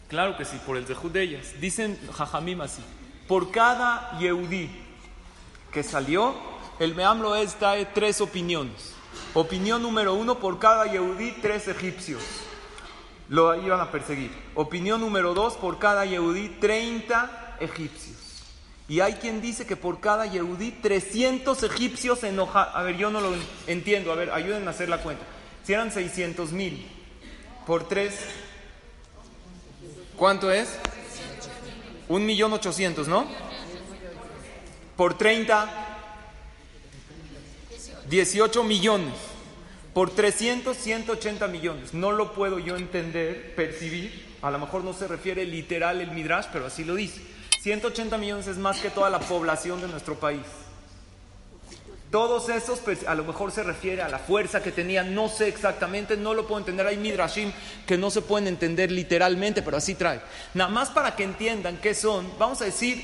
Claro 0.07 0.37
que 0.37 0.45
sí, 0.45 0.57
por 0.65 0.77
el 0.77 0.85
zehut 0.85 1.11
de 1.11 1.21
ellas. 1.21 1.59
Dicen 1.59 1.99
jajamim 2.13 2.61
así. 2.61 2.81
Por 3.27 3.51
cada 3.51 4.17
yehudí 4.17 4.69
que 5.71 5.83
salió, 5.83 6.33
el 6.79 6.95
Meamlo 6.95 7.35
es 7.35 7.55
trae 7.55 7.85
tres 7.85 8.21
opiniones. 8.21 8.93
Opinión 9.33 9.83
número 9.83 10.15
uno, 10.15 10.39
por 10.39 10.57
cada 10.57 10.85
yehudí, 10.85 11.31
tres 11.41 11.67
egipcios. 11.67 12.23
Lo 13.29 13.55
iban 13.55 13.79
a 13.79 13.91
perseguir. 13.91 14.31
Opinión 14.55 15.01
número 15.01 15.33
dos, 15.33 15.55
por 15.55 15.79
cada 15.79 16.05
yehudí, 16.05 16.49
30 16.59 17.57
egipcios. 17.59 18.19
Y 18.89 19.01
hay 19.01 19.13
quien 19.13 19.39
dice 19.39 19.67
que 19.67 19.75
por 19.75 19.99
cada 19.99 20.25
Yehudí 20.25 20.71
300 20.71 21.61
egipcios 21.61 22.23
enojados. 22.23 22.75
A 22.75 22.81
ver, 22.81 22.97
yo 22.97 23.11
no 23.11 23.21
lo 23.21 23.35
entiendo. 23.67 24.11
A 24.11 24.15
ver, 24.15 24.31
ayúdenme 24.31 24.65
a 24.65 24.71
hacer 24.71 24.89
la 24.89 24.97
cuenta. 24.97 25.23
Si 25.63 25.73
eran 25.73 25.91
600 25.91 26.51
mil 26.51 26.87
por 27.67 27.87
3, 27.87 28.11
¿cuánto 30.17 30.51
es? 30.51 30.79
Un 32.07 32.25
millón 32.25 32.51
ochocientos, 32.51 33.07
¿no? 33.07 33.27
Por 34.97 35.15
30, 35.15 35.69
18 38.09 38.63
millones. 38.63 39.13
Por 39.93 40.11
300, 40.11 40.77
180 40.77 41.47
millones. 41.47 41.93
No 41.93 42.11
lo 42.11 42.33
puedo 42.33 42.59
yo 42.59 42.75
entender, 42.75 43.55
percibir. 43.55 44.27
A 44.41 44.51
lo 44.51 44.59
mejor 44.59 44.83
no 44.83 44.93
se 44.93 45.07
refiere 45.07 45.45
literal 45.45 45.99
el 46.01 46.11
Midrash, 46.11 46.45
pero 46.53 46.67
así 46.67 46.83
lo 46.83 46.95
dice. 46.95 47.21
180 47.61 48.17
millones 48.17 48.47
es 48.47 48.57
más 48.57 48.79
que 48.79 48.89
toda 48.89 49.09
la 49.09 49.19
población 49.19 49.81
de 49.81 49.87
nuestro 49.87 50.19
país. 50.19 50.45
Todos 52.11 52.49
esos, 52.49 52.79
pues, 52.79 53.07
a 53.07 53.13
lo 53.13 53.23
mejor 53.23 53.51
se 53.51 53.61
refiere 53.61 54.01
a 54.01 54.09
la 54.09 54.17
fuerza 54.17 54.63
que 54.63 54.71
tenían, 54.71 55.13
no 55.13 55.29
sé 55.29 55.47
exactamente, 55.47 56.17
no 56.17 56.33
lo 56.33 56.47
puedo 56.47 56.59
entender. 56.59 56.87
Hay 56.87 56.97
midrashim 56.97 57.51
que 57.85 57.97
no 57.97 58.09
se 58.09 58.21
pueden 58.21 58.47
entender 58.47 58.91
literalmente, 58.91 59.61
pero 59.61 59.77
así 59.77 59.93
trae. 59.93 60.19
Nada 60.55 60.71
más 60.71 60.89
para 60.89 61.15
que 61.15 61.23
entiendan 61.23 61.77
qué 61.77 61.93
son, 61.93 62.31
vamos 62.39 62.61
a 62.61 62.65
decir 62.65 63.03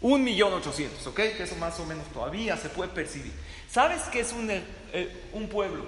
un 0.00 0.24
millón 0.24 0.54
ochocientos, 0.54 1.06
¿ok? 1.06 1.16
Que 1.16 1.42
eso 1.42 1.56
más 1.56 1.78
o 1.80 1.84
menos 1.84 2.06
todavía 2.12 2.56
se 2.56 2.70
puede 2.70 2.90
percibir. 2.92 3.32
¿Sabes 3.70 4.02
qué 4.10 4.20
es 4.20 4.32
un, 4.32 4.50
eh, 4.94 5.12
un 5.34 5.48
pueblo? 5.48 5.84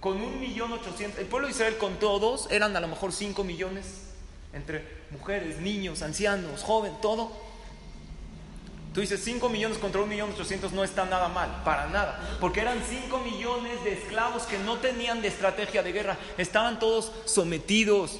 Con 0.00 0.20
un 0.20 0.40
millón 0.40 0.72
ochocientos, 0.72 1.20
el 1.20 1.26
pueblo 1.26 1.46
de 1.46 1.52
Israel 1.52 1.76
con 1.76 1.98
todos 1.98 2.50
eran 2.50 2.74
a 2.74 2.80
lo 2.80 2.88
mejor 2.88 3.12
cinco 3.12 3.44
millones 3.44 4.10
entre 4.52 4.84
mujeres, 5.10 5.58
niños, 5.60 6.02
ancianos, 6.02 6.62
joven, 6.62 6.92
todo. 7.00 7.30
Tú 8.94 9.00
dices 9.00 9.20
5 9.22 9.48
millones 9.48 9.78
contra 9.78 10.00
1 10.00 10.10
millón 10.10 10.30
800 10.32 10.72
no 10.72 10.82
está 10.82 11.04
nada 11.04 11.28
mal, 11.28 11.62
para 11.64 11.86
nada, 11.88 12.36
porque 12.40 12.60
eran 12.60 12.82
5 12.82 13.18
millones 13.20 13.84
de 13.84 13.92
esclavos 13.92 14.42
que 14.44 14.58
no 14.58 14.78
tenían 14.78 15.22
de 15.22 15.28
estrategia 15.28 15.84
de 15.84 15.92
guerra, 15.92 16.18
estaban 16.38 16.80
todos 16.80 17.12
sometidos, 17.24 18.18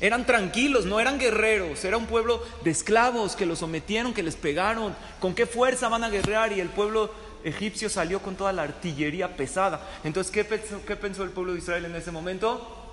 eran 0.00 0.24
tranquilos, 0.24 0.86
no 0.86 1.00
eran 1.00 1.18
guerreros, 1.18 1.84
era 1.84 1.96
un 1.96 2.06
pueblo 2.06 2.40
de 2.62 2.70
esclavos 2.70 3.34
que 3.34 3.44
los 3.44 3.58
sometieron, 3.58 4.14
que 4.14 4.22
les 4.22 4.36
pegaron, 4.36 4.94
con 5.18 5.34
qué 5.34 5.46
fuerza 5.46 5.88
van 5.88 6.04
a 6.04 6.10
guerrear 6.10 6.52
y 6.52 6.60
el 6.60 6.68
pueblo 6.68 7.10
egipcio 7.44 7.88
salió 7.88 8.20
con 8.20 8.34
toda 8.34 8.52
la 8.52 8.62
artillería 8.62 9.36
pesada. 9.36 9.80
Entonces, 10.02 10.32
¿qué 10.32 10.44
pensó, 10.44 10.84
qué 10.84 10.96
pensó 10.96 11.22
el 11.22 11.30
pueblo 11.30 11.52
de 11.52 11.58
Israel 11.58 11.84
en 11.84 11.94
ese 11.94 12.10
momento? 12.10 12.84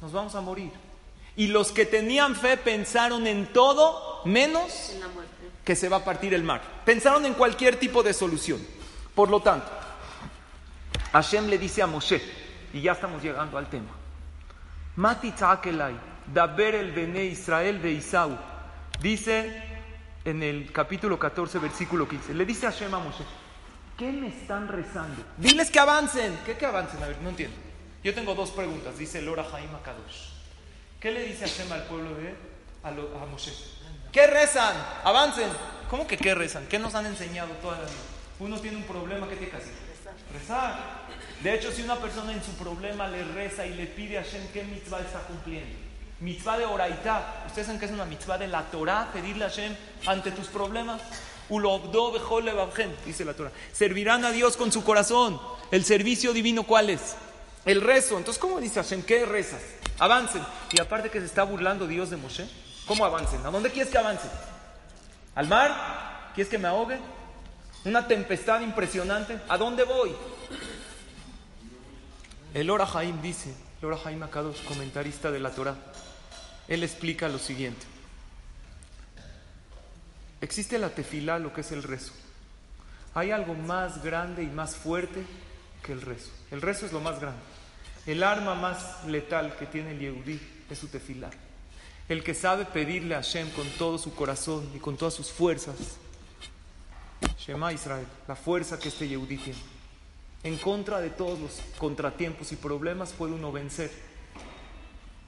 Nos 0.00 0.12
vamos 0.12 0.34
a 0.34 0.40
morir. 0.40 0.70
Y 1.36 1.46
los 1.46 1.72
que 1.72 1.86
tenían 1.86 2.36
fe 2.36 2.56
pensaron 2.56 3.26
en 3.26 3.46
todo 3.52 4.20
menos 4.24 4.92
que 5.64 5.76
se 5.76 5.88
va 5.88 5.98
a 5.98 6.04
partir 6.04 6.34
el 6.34 6.42
mar. 6.42 6.60
Pensaron 6.84 7.24
en 7.24 7.34
cualquier 7.34 7.76
tipo 7.76 8.02
de 8.02 8.12
solución. 8.12 8.60
Por 9.14 9.30
lo 9.30 9.40
tanto, 9.40 9.70
Hashem 11.12 11.46
le 11.46 11.58
dice 11.58 11.82
a 11.82 11.86
Moshe, 11.86 12.20
y 12.72 12.80
ya 12.80 12.92
estamos 12.92 13.22
llegando 13.22 13.58
al 13.58 13.68
tema, 13.68 13.90
Mati 14.96 15.32
Daber 16.32 16.74
el 16.74 16.92
Bene 16.92 17.24
Israel 17.24 17.82
de 17.82 17.92
Isau, 17.92 18.38
dice 19.00 19.62
en 20.24 20.42
el 20.42 20.72
capítulo 20.72 21.18
14, 21.18 21.58
versículo 21.58 22.08
15, 22.08 22.34
le 22.34 22.46
dice 22.46 22.66
Hashem 22.66 22.94
a 22.94 22.98
Moshe, 22.98 23.24
¿qué 24.02 24.10
me 24.10 24.26
están 24.26 24.66
rezando? 24.66 25.22
Diles 25.36 25.70
que 25.70 25.78
avancen. 25.78 26.36
¿Qué 26.44 26.56
que 26.56 26.66
avancen? 26.66 27.00
A 27.04 27.06
ver, 27.06 27.18
no 27.22 27.28
entiendo. 27.28 27.56
Yo 28.02 28.12
tengo 28.12 28.34
dos 28.34 28.50
preguntas, 28.50 28.98
dice 28.98 29.22
Lora 29.22 29.44
Jaim 29.44 29.70
Kadosh. 29.84 30.30
¿Qué 30.98 31.12
le 31.12 31.22
dice 31.22 31.46
Hashem 31.46 31.70
al 31.70 31.84
pueblo 31.84 32.12
de 32.16 32.34
a, 32.82 32.88
a 32.88 33.26
Moshe? 33.26 33.52
¿Qué 34.10 34.26
rezan? 34.26 34.74
Avancen. 35.04 35.48
¿Cómo 35.88 36.04
que 36.08 36.16
qué 36.16 36.34
rezan? 36.34 36.66
¿Qué 36.66 36.80
nos 36.80 36.96
han 36.96 37.06
enseñado 37.06 37.52
toda 37.62 37.78
la 37.78 37.84
vida? 37.84 37.94
Uno 38.40 38.58
tiene 38.58 38.78
un 38.78 38.82
problema, 38.82 39.28
¿qué 39.28 39.36
tiene 39.36 39.52
que 39.52 39.58
hacer? 39.58 39.74
Rezar. 40.32 40.80
De 41.40 41.54
hecho, 41.54 41.70
si 41.70 41.82
una 41.82 41.94
persona 41.94 42.32
en 42.32 42.42
su 42.42 42.54
problema 42.54 43.06
le 43.06 43.22
reza 43.22 43.64
y 43.66 43.74
le 43.74 43.86
pide 43.86 44.18
a 44.18 44.24
Hashem, 44.24 44.48
¿qué 44.52 44.64
mitzvah 44.64 44.98
está 44.98 45.20
cumpliendo? 45.20 45.78
Mitzvah 46.18 46.58
de 46.58 46.64
oraitá. 46.64 47.44
¿Ustedes 47.46 47.66
saben 47.66 47.78
qué 47.78 47.86
es 47.86 47.92
una 47.92 48.04
mitzvah 48.04 48.38
de 48.38 48.48
la 48.48 48.62
Torah? 48.62 49.10
Pedirle 49.12 49.44
a 49.44 49.48
Hashem 49.48 49.76
ante 50.06 50.32
tus 50.32 50.48
problemas. 50.48 51.00
Dice 53.04 53.24
la 53.24 53.34
Torah. 53.34 53.52
Servirán 53.72 54.24
a 54.24 54.30
Dios 54.30 54.56
con 54.56 54.72
su 54.72 54.84
corazón. 54.84 55.40
El 55.70 55.84
servicio 55.84 56.32
divino, 56.32 56.64
¿cuál 56.64 56.90
es? 56.90 57.16
El 57.64 57.80
rezo. 57.80 58.18
Entonces, 58.18 58.40
¿cómo 58.40 58.60
dice 58.60 58.82
Hashem? 58.82 59.02
¿Qué 59.02 59.26
rezas? 59.26 59.62
Avancen. 59.98 60.42
Y 60.72 60.80
aparte 60.80 61.10
que 61.10 61.20
se 61.20 61.26
está 61.26 61.42
burlando 61.44 61.86
Dios 61.86 62.10
de 62.10 62.16
Moshe, 62.16 62.48
¿cómo 62.86 63.04
avancen? 63.04 63.44
¿A 63.44 63.50
dónde 63.50 63.70
quieres 63.70 63.92
que 63.92 63.98
avancen? 63.98 64.30
¿Al 65.34 65.48
mar? 65.48 66.30
¿Quieres 66.34 66.50
que 66.50 66.58
me 66.58 66.68
ahogue? 66.68 66.98
¿Una 67.84 68.06
tempestad 68.06 68.60
impresionante? 68.60 69.40
¿A 69.48 69.58
dónde 69.58 69.84
voy? 69.84 70.14
El 72.54 72.70
Ora 72.70 72.86
Haim 72.94 73.20
dice, 73.22 73.54
el 73.80 73.88
Ora 73.88 73.98
Haim 74.04 74.22
Akadosh, 74.22 74.62
comentarista 74.64 75.30
de 75.30 75.40
la 75.40 75.50
Torah, 75.50 75.76
él 76.68 76.82
explica 76.84 77.28
lo 77.28 77.38
siguiente. 77.38 77.91
Existe 80.42 80.76
la 80.78 80.90
tefilá, 80.90 81.38
lo 81.38 81.52
que 81.52 81.60
es 81.60 81.70
el 81.70 81.84
rezo. 81.84 82.12
Hay 83.14 83.30
algo 83.30 83.54
más 83.54 84.02
grande 84.02 84.42
y 84.42 84.48
más 84.48 84.74
fuerte 84.74 85.24
que 85.84 85.92
el 85.92 86.02
rezo. 86.02 86.30
El 86.50 86.60
rezo 86.60 86.84
es 86.84 86.92
lo 86.92 87.00
más 87.00 87.20
grande. 87.20 87.40
El 88.06 88.24
arma 88.24 88.56
más 88.56 89.04
letal 89.06 89.56
que 89.56 89.66
tiene 89.66 89.92
el 89.92 90.00
Yehudí 90.00 90.40
es 90.68 90.78
su 90.78 90.88
tefilá. 90.88 91.30
El 92.08 92.24
que 92.24 92.34
sabe 92.34 92.64
pedirle 92.64 93.14
a 93.14 93.22
Hashem 93.22 93.50
con 93.50 93.68
todo 93.78 93.98
su 93.98 94.14
corazón 94.16 94.68
y 94.74 94.80
con 94.80 94.96
todas 94.96 95.14
sus 95.14 95.30
fuerzas. 95.30 95.76
Shema 97.38 97.72
Israel, 97.72 98.06
la 98.26 98.34
fuerza 98.34 98.80
que 98.80 98.88
este 98.88 99.06
Yehudí 99.06 99.36
tiene. 99.36 99.60
En 100.42 100.58
contra 100.58 101.00
de 101.00 101.10
todos 101.10 101.38
los 101.38 101.60
contratiempos 101.78 102.50
y 102.50 102.56
problemas 102.56 103.12
puede 103.12 103.32
uno 103.32 103.52
vencer 103.52 103.92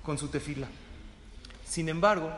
con 0.02 0.18
su 0.18 0.26
tefila. 0.26 0.66
Sin 1.64 1.88
embargo, 1.88 2.32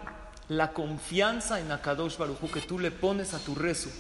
la 0.48 0.72
confianza 0.72 1.61
en 1.61 1.72
Akadosh 1.72 2.16
Baruj 2.16 2.50
que 2.52 2.61
tú 2.61 2.78
le 2.78 2.90
pones 2.90 3.35
a 3.35 3.38
tu 3.38 3.54
rezo, 3.54 3.90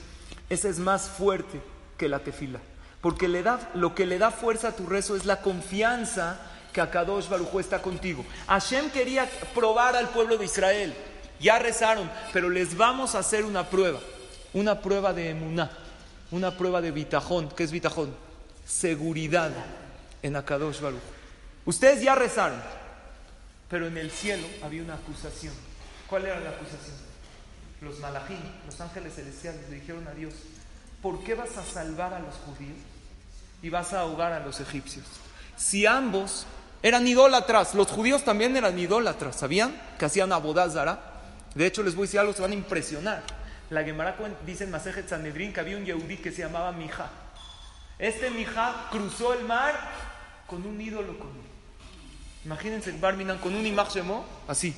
esa 0.48 0.68
es 0.68 0.78
más 0.78 1.08
fuerte 1.08 1.60
que 1.96 2.08
la 2.08 2.20
tefila. 2.20 2.60
Porque 3.00 3.28
le 3.28 3.42
da, 3.42 3.70
lo 3.74 3.94
que 3.94 4.06
le 4.06 4.18
da 4.18 4.30
fuerza 4.30 4.68
a 4.68 4.76
tu 4.76 4.86
rezo 4.86 5.16
es 5.16 5.24
la 5.24 5.40
confianza 5.40 6.38
que 6.72 6.80
Akadosh 6.80 7.28
Baruj 7.28 7.60
está 7.60 7.80
contigo. 7.80 8.24
Hashem 8.48 8.90
quería 8.90 9.28
probar 9.54 9.96
al 9.96 10.08
pueblo 10.08 10.36
de 10.36 10.44
Israel. 10.44 10.94
Ya 11.40 11.58
rezaron, 11.58 12.10
pero 12.32 12.48
les 12.48 12.76
vamos 12.76 13.14
a 13.14 13.20
hacer 13.20 13.44
una 13.44 13.68
prueba. 13.68 14.00
Una 14.54 14.80
prueba 14.80 15.12
de 15.12 15.30
emuná. 15.30 15.70
Una 16.30 16.56
prueba 16.56 16.80
de 16.80 16.90
bitajón. 16.90 17.48
¿Qué 17.50 17.64
es 17.64 17.70
bitajón? 17.70 18.14
Seguridad 18.66 19.52
en 20.22 20.36
Akadosh 20.36 20.80
Baruj. 20.80 21.00
Ustedes 21.64 22.02
ya 22.02 22.14
rezaron, 22.14 22.60
pero 23.68 23.86
en 23.86 23.98
el 23.98 24.10
cielo 24.10 24.46
había 24.62 24.82
una 24.82 24.94
acusación. 24.94 25.54
¿Cuál 26.08 26.26
era 26.26 26.40
la 26.40 26.50
acusación? 26.50 26.96
Los 27.80 27.98
malajín, 27.98 28.40
los 28.64 28.80
ángeles 28.80 29.14
celestiales, 29.14 29.68
le 29.68 29.76
dijeron 29.76 30.06
a 30.08 30.12
Dios, 30.12 30.34
¿por 31.02 31.22
qué 31.22 31.34
vas 31.34 31.56
a 31.56 31.64
salvar 31.64 32.14
a 32.14 32.20
los 32.20 32.34
judíos 32.36 32.78
y 33.62 33.70
vas 33.70 33.92
a 33.92 34.00
ahogar 34.00 34.32
a 34.32 34.40
los 34.40 34.60
egipcios? 34.60 35.04
Si 35.56 35.86
ambos 35.86 36.46
eran 36.82 37.06
idólatras, 37.06 37.74
los 37.74 37.88
judíos 37.88 38.24
también 38.24 38.56
eran 38.56 38.78
idólatras, 38.78 39.36
¿sabían? 39.36 39.80
Que 39.98 40.04
hacían 40.04 40.32
abodazara. 40.32 41.00
De 41.54 41.66
hecho, 41.66 41.82
les 41.82 41.94
voy 41.94 42.04
a 42.04 42.06
decir 42.06 42.20
algo, 42.20 42.32
se 42.32 42.42
van 42.42 42.52
a 42.52 42.54
impresionar. 42.54 43.22
La 43.70 43.82
Gemara 43.82 44.16
dice 44.46 44.64
en 44.64 44.70
Masejet 44.70 45.08
Sanedrín 45.08 45.52
que 45.52 45.60
había 45.60 45.76
un 45.76 45.84
yehudí 45.84 46.18
que 46.18 46.30
se 46.30 46.42
llamaba 46.42 46.70
Mija. 46.72 47.10
Este 47.98 48.30
Mija 48.30 48.88
cruzó 48.90 49.32
el 49.32 49.44
mar 49.44 49.74
con 50.46 50.64
un 50.64 50.80
ídolo 50.80 51.18
común. 51.18 51.44
Imagínense 52.44 52.90
el 52.90 52.98
Barminan 52.98 53.38
con 53.38 53.54
un 53.54 53.66
imaj 53.66 53.88
así. 54.46 54.74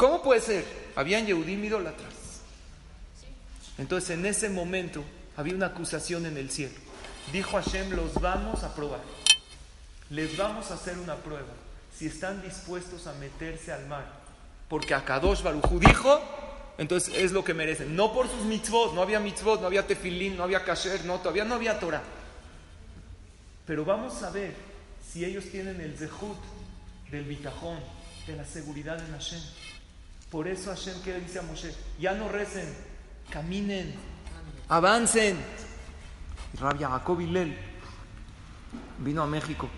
¿Cómo 0.00 0.22
puede 0.22 0.40
ser? 0.40 0.64
Habían 0.96 1.26
Yehudim 1.26 1.62
idólatras. 1.62 2.40
Entonces 3.76 4.08
en 4.08 4.24
ese 4.24 4.48
momento 4.48 5.04
había 5.36 5.54
una 5.54 5.66
acusación 5.66 6.24
en 6.24 6.38
el 6.38 6.50
cielo. 6.50 6.72
Dijo 7.34 7.58
Hashem, 7.58 7.90
los 7.90 8.14
vamos 8.14 8.64
a 8.64 8.74
probar. 8.74 9.02
Les 10.08 10.38
vamos 10.38 10.70
a 10.70 10.74
hacer 10.74 10.98
una 10.98 11.16
prueba. 11.16 11.52
Si 11.94 12.06
están 12.06 12.40
dispuestos 12.40 13.06
a 13.08 13.12
meterse 13.12 13.74
al 13.74 13.86
mar. 13.88 14.06
Porque 14.70 14.94
Akadosh 14.94 15.42
Baruchu 15.42 15.78
dijo, 15.78 16.18
entonces 16.78 17.14
es 17.14 17.32
lo 17.32 17.44
que 17.44 17.52
merecen. 17.52 17.94
No 17.94 18.14
por 18.14 18.26
sus 18.26 18.46
mitzvot, 18.46 18.94
no 18.94 19.02
había 19.02 19.20
mitzvot, 19.20 19.60
no 19.60 19.66
había 19.66 19.86
tefilín, 19.86 20.34
no 20.34 20.44
había 20.44 20.64
kasher, 20.64 21.04
no, 21.04 21.18
todavía 21.18 21.44
no 21.44 21.56
había 21.56 21.78
Torah. 21.78 22.02
Pero 23.66 23.84
vamos 23.84 24.22
a 24.22 24.30
ver 24.30 24.54
si 25.06 25.26
ellos 25.26 25.44
tienen 25.52 25.78
el 25.78 25.94
zehut 25.98 26.38
del 27.10 27.24
bitajón, 27.24 27.80
de 28.26 28.36
la 28.36 28.46
seguridad 28.46 28.98
en 28.98 29.12
Hashem. 29.12 29.40
Por 30.30 30.46
eso 30.46 30.70
Hashem 30.70 31.02
que 31.02 31.18
dice 31.18 31.40
a 31.40 31.42
Moshe, 31.42 31.74
ya 31.98 32.14
no 32.14 32.28
recen, 32.28 32.72
caminen, 33.30 33.94
avancen. 34.68 35.36
Y 36.54 36.56
Rabia 36.56 36.88
Jacob 36.88 37.18
vino 38.98 39.22
a 39.22 39.26
México. 39.26 39.68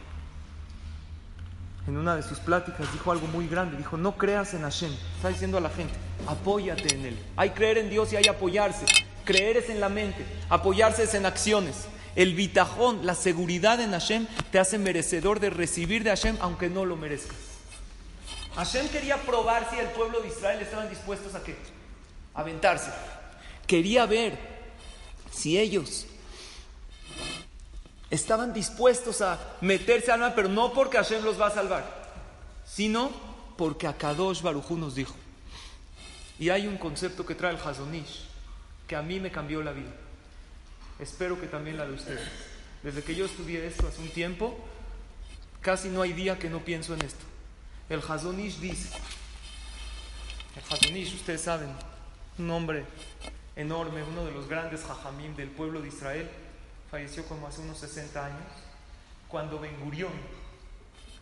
En 1.86 1.96
una 1.96 2.14
de 2.14 2.22
sus 2.22 2.38
pláticas 2.38 2.92
dijo 2.92 3.10
algo 3.10 3.26
muy 3.26 3.48
grande. 3.48 3.76
Dijo, 3.76 3.96
no 3.96 4.16
creas 4.16 4.54
en 4.54 4.62
Hashem. 4.62 4.92
Está 5.16 5.30
diciendo 5.30 5.58
a 5.58 5.60
la 5.60 5.70
gente, 5.70 5.94
apóyate 6.28 6.94
en 6.94 7.06
Él. 7.06 7.18
Hay 7.36 7.50
creer 7.50 7.78
en 7.78 7.90
Dios 7.90 8.12
y 8.12 8.16
hay 8.16 8.28
apoyarse. 8.28 8.84
Creer 9.24 9.56
es 9.56 9.68
en 9.68 9.80
la 9.80 9.88
mente, 9.88 10.24
apoyarse 10.48 11.04
es 11.04 11.14
en 11.14 11.26
acciones. 11.26 11.86
El 12.14 12.34
bitajón, 12.34 13.06
la 13.06 13.14
seguridad 13.14 13.80
en 13.80 13.92
Hashem, 13.92 14.26
te 14.50 14.58
hace 14.58 14.78
merecedor 14.78 15.40
de 15.40 15.50
recibir 15.50 16.04
de 16.04 16.10
Hashem 16.10 16.36
aunque 16.40 16.68
no 16.68 16.84
lo 16.84 16.96
merezcas. 16.96 17.51
Hashem 18.56 18.88
quería 18.88 19.16
probar 19.22 19.68
si 19.70 19.78
el 19.78 19.88
pueblo 19.88 20.20
de 20.20 20.28
Israel 20.28 20.60
estaban 20.60 20.88
dispuestos 20.90 21.34
a 21.34 21.42
qué? 21.42 21.56
Aventarse. 22.34 22.92
Quería 23.66 24.04
ver 24.06 24.38
si 25.30 25.58
ellos 25.58 26.06
estaban 28.10 28.52
dispuestos 28.52 29.22
a 29.22 29.38
meterse 29.62 30.12
al 30.12 30.20
mar, 30.20 30.34
pero 30.36 30.48
no 30.48 30.72
porque 30.74 30.98
Hashem 30.98 31.24
los 31.24 31.40
va 31.40 31.46
a 31.46 31.50
salvar, 31.50 31.84
sino 32.66 33.10
porque 33.56 33.86
Akadosh 33.86 34.42
Barujú 34.42 34.76
nos 34.76 34.94
dijo. 34.94 35.14
Y 36.38 36.50
hay 36.50 36.66
un 36.66 36.76
concepto 36.76 37.24
que 37.24 37.34
trae 37.34 37.54
el 37.54 37.60
Hazonish 37.60 38.26
que 38.86 38.96
a 38.96 39.02
mí 39.02 39.20
me 39.20 39.30
cambió 39.30 39.62
la 39.62 39.72
vida. 39.72 39.92
Espero 40.98 41.40
que 41.40 41.46
también 41.46 41.78
la 41.78 41.86
de 41.86 41.92
ustedes. 41.92 42.28
Desde 42.82 43.02
que 43.02 43.14
yo 43.14 43.24
estudié 43.24 43.66
esto 43.66 43.86
hace 43.86 44.02
un 44.02 44.10
tiempo, 44.10 44.58
casi 45.60 45.88
no 45.88 46.02
hay 46.02 46.12
día 46.12 46.38
que 46.38 46.50
no 46.50 46.60
pienso 46.60 46.94
en 46.94 47.02
esto. 47.02 47.24
El 47.92 48.00
Hazonish 48.00 48.58
dice, 48.58 48.88
el 50.56 50.62
Hazonish, 50.62 51.14
ustedes 51.14 51.42
saben, 51.42 51.68
un 52.38 52.50
hombre 52.50 52.86
enorme, 53.54 54.02
uno 54.02 54.24
de 54.24 54.32
los 54.32 54.48
grandes 54.48 54.82
hajamim 54.84 55.36
del 55.36 55.50
pueblo 55.50 55.82
de 55.82 55.88
Israel, 55.88 56.26
falleció 56.90 57.22
como 57.26 57.46
hace 57.46 57.60
unos 57.60 57.76
60 57.80 58.24
años, 58.24 58.46
cuando 59.28 59.60
Ben 59.60 59.78
Gurión, 59.78 60.12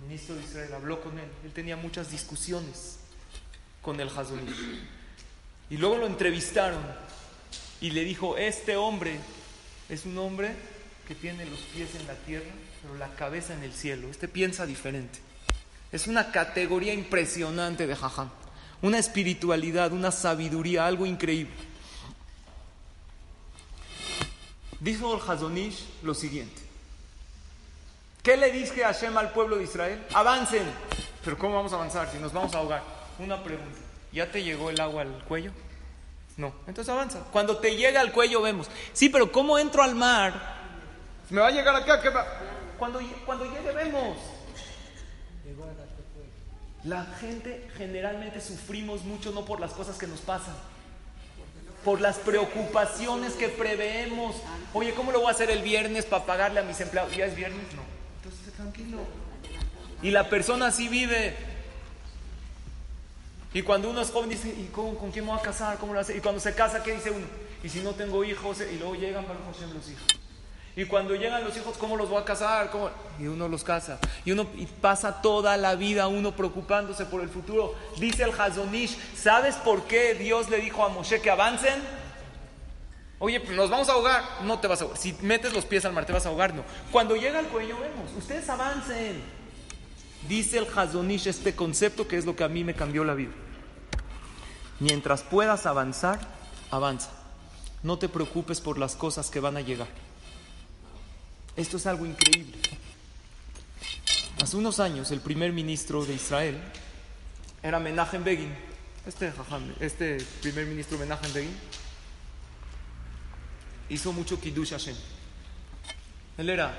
ministro 0.02 0.36
de 0.36 0.44
Israel, 0.44 0.72
habló 0.74 1.00
con 1.00 1.18
él, 1.18 1.28
él 1.42 1.52
tenía 1.52 1.74
muchas 1.74 2.12
discusiones 2.12 3.00
con 3.82 3.98
el 3.98 4.08
Hazonish. 4.08 4.54
Y 5.70 5.76
luego 5.76 5.96
lo 5.96 6.06
entrevistaron 6.06 6.84
y 7.80 7.90
le 7.90 8.04
dijo, 8.04 8.36
este 8.36 8.76
hombre 8.76 9.18
es 9.88 10.04
un 10.06 10.16
hombre 10.18 10.54
que 11.08 11.16
tiene 11.16 11.46
los 11.46 11.58
pies 11.58 11.96
en 11.96 12.06
la 12.06 12.14
tierra, 12.14 12.46
pero 12.80 12.94
la 12.94 13.12
cabeza 13.16 13.54
en 13.54 13.64
el 13.64 13.72
cielo. 13.72 14.08
Este 14.08 14.28
piensa 14.28 14.66
diferente. 14.66 15.29
Es 15.92 16.06
una 16.06 16.30
categoría 16.30 16.94
impresionante 16.94 17.86
de 17.86 17.96
Jajam. 17.96 18.30
Una 18.82 18.98
espiritualidad, 18.98 19.92
una 19.92 20.10
sabiduría, 20.10 20.86
algo 20.86 21.04
increíble. 21.04 21.52
Dijo 24.78 25.14
el 25.14 25.20
Hazonish 25.20 25.84
lo 26.02 26.14
siguiente. 26.14 26.62
¿Qué 28.22 28.36
le 28.36 28.50
dije 28.50 28.84
a 28.84 28.92
Hashem 28.92 29.16
al 29.16 29.32
pueblo 29.32 29.56
de 29.56 29.64
Israel? 29.64 30.06
Avancen. 30.14 30.64
Pero 31.24 31.36
¿cómo 31.36 31.56
vamos 31.56 31.72
a 31.72 31.76
avanzar 31.76 32.10
si 32.10 32.18
nos 32.18 32.32
vamos 32.32 32.54
a 32.54 32.58
ahogar? 32.58 32.82
Una 33.18 33.42
pregunta. 33.42 33.78
¿Ya 34.12 34.30
te 34.30 34.42
llegó 34.42 34.70
el 34.70 34.80
agua 34.80 35.02
al 35.02 35.24
cuello? 35.24 35.52
No. 36.36 36.54
Entonces 36.66 36.88
avanza. 36.92 37.20
Cuando 37.30 37.58
te 37.58 37.76
llega 37.76 38.00
al 38.00 38.12
cuello 38.12 38.40
vemos. 38.40 38.68
Sí, 38.92 39.08
pero 39.10 39.30
¿cómo 39.30 39.58
entro 39.58 39.82
al 39.82 39.94
mar? 39.94 40.58
Me 41.28 41.40
va 41.40 41.48
a 41.48 41.50
llegar 41.50 41.76
acá. 41.76 42.00
Cuando, 42.78 43.00
cuando 43.26 43.44
llegue 43.44 43.72
vemos. 43.72 44.16
La 46.84 47.04
gente 47.20 47.68
generalmente 47.76 48.40
sufrimos 48.40 49.04
mucho 49.04 49.32
no 49.32 49.44
por 49.44 49.60
las 49.60 49.72
cosas 49.72 49.98
que 49.98 50.06
nos 50.06 50.20
pasan, 50.20 50.54
por 51.84 52.00
las 52.00 52.18
preocupaciones 52.18 53.34
que 53.34 53.48
preveemos. 53.48 54.36
Oye, 54.72 54.94
¿cómo 54.94 55.12
lo 55.12 55.20
voy 55.20 55.28
a 55.28 55.32
hacer 55.32 55.50
el 55.50 55.62
viernes 55.62 56.06
para 56.06 56.24
pagarle 56.24 56.60
a 56.60 56.62
mis 56.62 56.80
empleados? 56.80 57.14
¿Ya 57.14 57.26
es 57.26 57.36
viernes? 57.36 57.66
No. 57.74 57.82
Entonces, 58.22 58.54
tranquilo. 58.54 58.98
Y 60.02 60.10
la 60.10 60.30
persona 60.30 60.68
así 60.68 60.88
vive. 60.88 61.36
Y 63.52 63.62
cuando 63.62 63.90
uno 63.90 64.00
es 64.00 64.10
joven 64.10 64.30
dice, 64.30 64.48
¿y 64.48 64.66
con 64.72 65.10
quién 65.10 65.24
me 65.24 65.32
voy 65.32 65.40
a 65.40 65.42
casar? 65.42 65.76
¿Cómo 65.78 65.92
lo 65.92 66.00
hace? 66.00 66.16
Y 66.16 66.20
cuando 66.20 66.40
se 66.40 66.54
casa, 66.54 66.82
¿qué 66.82 66.94
dice 66.94 67.10
uno? 67.10 67.26
Y 67.62 67.68
si 67.68 67.80
no 67.80 67.92
tengo 67.92 68.24
hijos, 68.24 68.58
y 68.60 68.78
luego 68.78 68.94
llegan 68.94 69.24
para 69.26 69.38
los 69.40 69.90
hijos. 69.90 70.19
Y 70.76 70.84
cuando 70.84 71.14
llegan 71.14 71.42
los 71.42 71.56
hijos, 71.56 71.76
¿cómo 71.76 71.96
los 71.96 72.08
voy 72.08 72.22
a 72.22 72.24
casar? 72.24 72.70
Y 73.18 73.26
uno 73.26 73.48
los 73.48 73.64
casa. 73.64 73.98
Y 74.24 74.32
uno 74.32 74.46
pasa 74.80 75.20
toda 75.20 75.56
la 75.56 75.74
vida 75.74 76.06
uno 76.06 76.32
preocupándose 76.32 77.04
por 77.06 77.22
el 77.22 77.28
futuro. 77.28 77.74
Dice 77.98 78.22
el 78.22 78.30
Hazonish, 78.38 78.96
¿sabes 79.16 79.56
por 79.56 79.82
qué 79.84 80.14
Dios 80.14 80.48
le 80.48 80.58
dijo 80.58 80.84
a 80.84 80.88
Moshe 80.88 81.20
que 81.20 81.30
avancen? 81.30 81.82
Oye, 83.18 83.40
pues 83.40 83.56
nos 83.56 83.68
vamos 83.68 83.88
a 83.88 83.92
ahogar. 83.92 84.24
No 84.44 84.60
te 84.60 84.68
vas 84.68 84.80
a 84.80 84.84
ahogar. 84.84 85.00
Si 85.00 85.14
metes 85.20 85.52
los 85.52 85.66
pies 85.66 85.84
al 85.84 85.92
mar, 85.92 86.06
te 86.06 86.12
vas 86.12 86.24
a 86.24 86.30
ahogar. 86.30 86.54
No. 86.54 86.62
Cuando 86.92 87.16
llega 87.16 87.40
el 87.40 87.46
cuello, 87.46 87.76
vemos. 87.78 88.10
Ustedes 88.16 88.48
avancen. 88.48 89.20
Dice 90.28 90.58
el 90.58 90.66
Hazonish 90.74 91.26
este 91.26 91.54
concepto 91.54 92.06
que 92.06 92.16
es 92.16 92.24
lo 92.24 92.36
que 92.36 92.44
a 92.44 92.48
mí 92.48 92.64
me 92.64 92.74
cambió 92.74 93.04
la 93.04 93.14
vida. 93.14 93.32
Mientras 94.78 95.22
puedas 95.22 95.66
avanzar, 95.66 96.20
avanza. 96.70 97.10
No 97.82 97.98
te 97.98 98.08
preocupes 98.08 98.60
por 98.60 98.78
las 98.78 98.96
cosas 98.96 99.30
que 99.30 99.40
van 99.40 99.56
a 99.56 99.60
llegar. 99.60 99.88
Esto 101.56 101.76
es 101.76 101.86
algo 101.86 102.06
increíble. 102.06 102.56
Hace 104.42 104.56
unos 104.56 104.80
años 104.80 105.10
el 105.10 105.20
primer 105.20 105.52
ministro 105.52 106.04
de 106.04 106.14
Israel 106.14 106.58
era 107.62 107.78
Menachem 107.78 108.24
Begin. 108.24 108.54
Este, 109.06 109.32
este 109.80 110.18
primer 110.40 110.66
ministro 110.66 110.96
Menachem 110.98 111.32
Begin 111.32 111.56
hizo 113.88 114.12
mucho 114.12 114.40
Kiddush 114.40 114.70
Hashem. 114.70 114.96
Él 116.38 116.48
era 116.48 116.78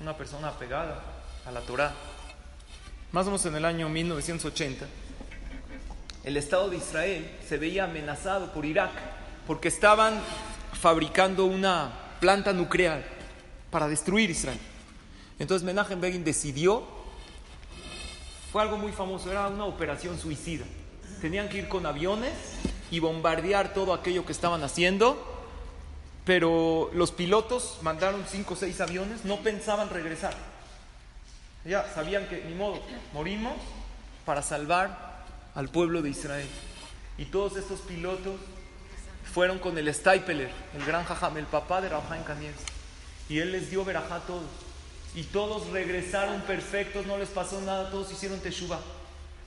una 0.00 0.16
persona 0.16 0.48
apegada 0.48 1.02
a 1.44 1.50
la 1.50 1.60
Torah. 1.60 1.92
Más 3.12 3.26
o 3.26 3.30
menos 3.30 3.44
en 3.46 3.56
el 3.56 3.64
año 3.64 3.88
1980, 3.88 4.86
el 6.24 6.36
Estado 6.36 6.70
de 6.70 6.78
Israel 6.78 7.30
se 7.46 7.58
veía 7.58 7.84
amenazado 7.84 8.52
por 8.52 8.64
Irak 8.64 8.92
porque 9.46 9.68
estaban 9.68 10.18
fabricando 10.80 11.44
una 11.44 11.92
planta 12.20 12.52
nuclear 12.52 13.13
para 13.74 13.88
destruir 13.88 14.30
Israel. 14.30 14.60
Entonces 15.40 15.66
Menachem 15.66 16.00
Begin 16.00 16.22
decidió, 16.22 16.84
fue 18.52 18.62
algo 18.62 18.78
muy 18.78 18.92
famoso, 18.92 19.28
era 19.32 19.48
una 19.48 19.64
operación 19.64 20.16
suicida. 20.16 20.64
Tenían 21.20 21.48
que 21.48 21.58
ir 21.58 21.68
con 21.68 21.84
aviones 21.84 22.32
y 22.92 23.00
bombardear 23.00 23.74
todo 23.74 23.92
aquello 23.92 24.24
que 24.24 24.30
estaban 24.30 24.62
haciendo 24.62 25.34
pero 26.24 26.88
los 26.94 27.10
pilotos 27.10 27.78
mandaron 27.82 28.24
cinco 28.30 28.54
o 28.54 28.56
seis 28.56 28.80
aviones, 28.80 29.24
no 29.24 29.40
pensaban 29.40 29.90
regresar. 29.90 30.34
Ya 31.64 31.84
sabían 31.94 32.28
que, 32.28 32.44
ni 32.44 32.54
modo, 32.54 32.80
morimos 33.12 33.54
para 34.24 34.40
salvar 34.40 35.24
al 35.54 35.68
pueblo 35.68 36.00
de 36.00 36.10
Israel. 36.10 36.48
Y 37.18 37.26
todos 37.26 37.56
estos 37.56 37.80
pilotos 37.80 38.36
fueron 39.34 39.58
con 39.58 39.76
el 39.76 39.92
Staipeler, 39.92 40.50
el 40.74 40.84
gran 40.86 41.04
Jajam, 41.04 41.36
el 41.36 41.46
papá 41.46 41.80
de 41.80 41.90
Rafael 41.90 42.24
Kanievs. 42.24 42.73
Y 43.28 43.38
él 43.38 43.52
les 43.52 43.70
dio 43.70 43.84
verajá 43.84 44.16
a 44.16 44.20
todos. 44.20 44.50
Y 45.14 45.22
todos 45.24 45.68
regresaron 45.68 46.40
perfectos, 46.42 47.06
no 47.06 47.18
les 47.18 47.28
pasó 47.28 47.60
nada, 47.60 47.90
todos 47.90 48.10
hicieron 48.12 48.40
teshuva. 48.40 48.80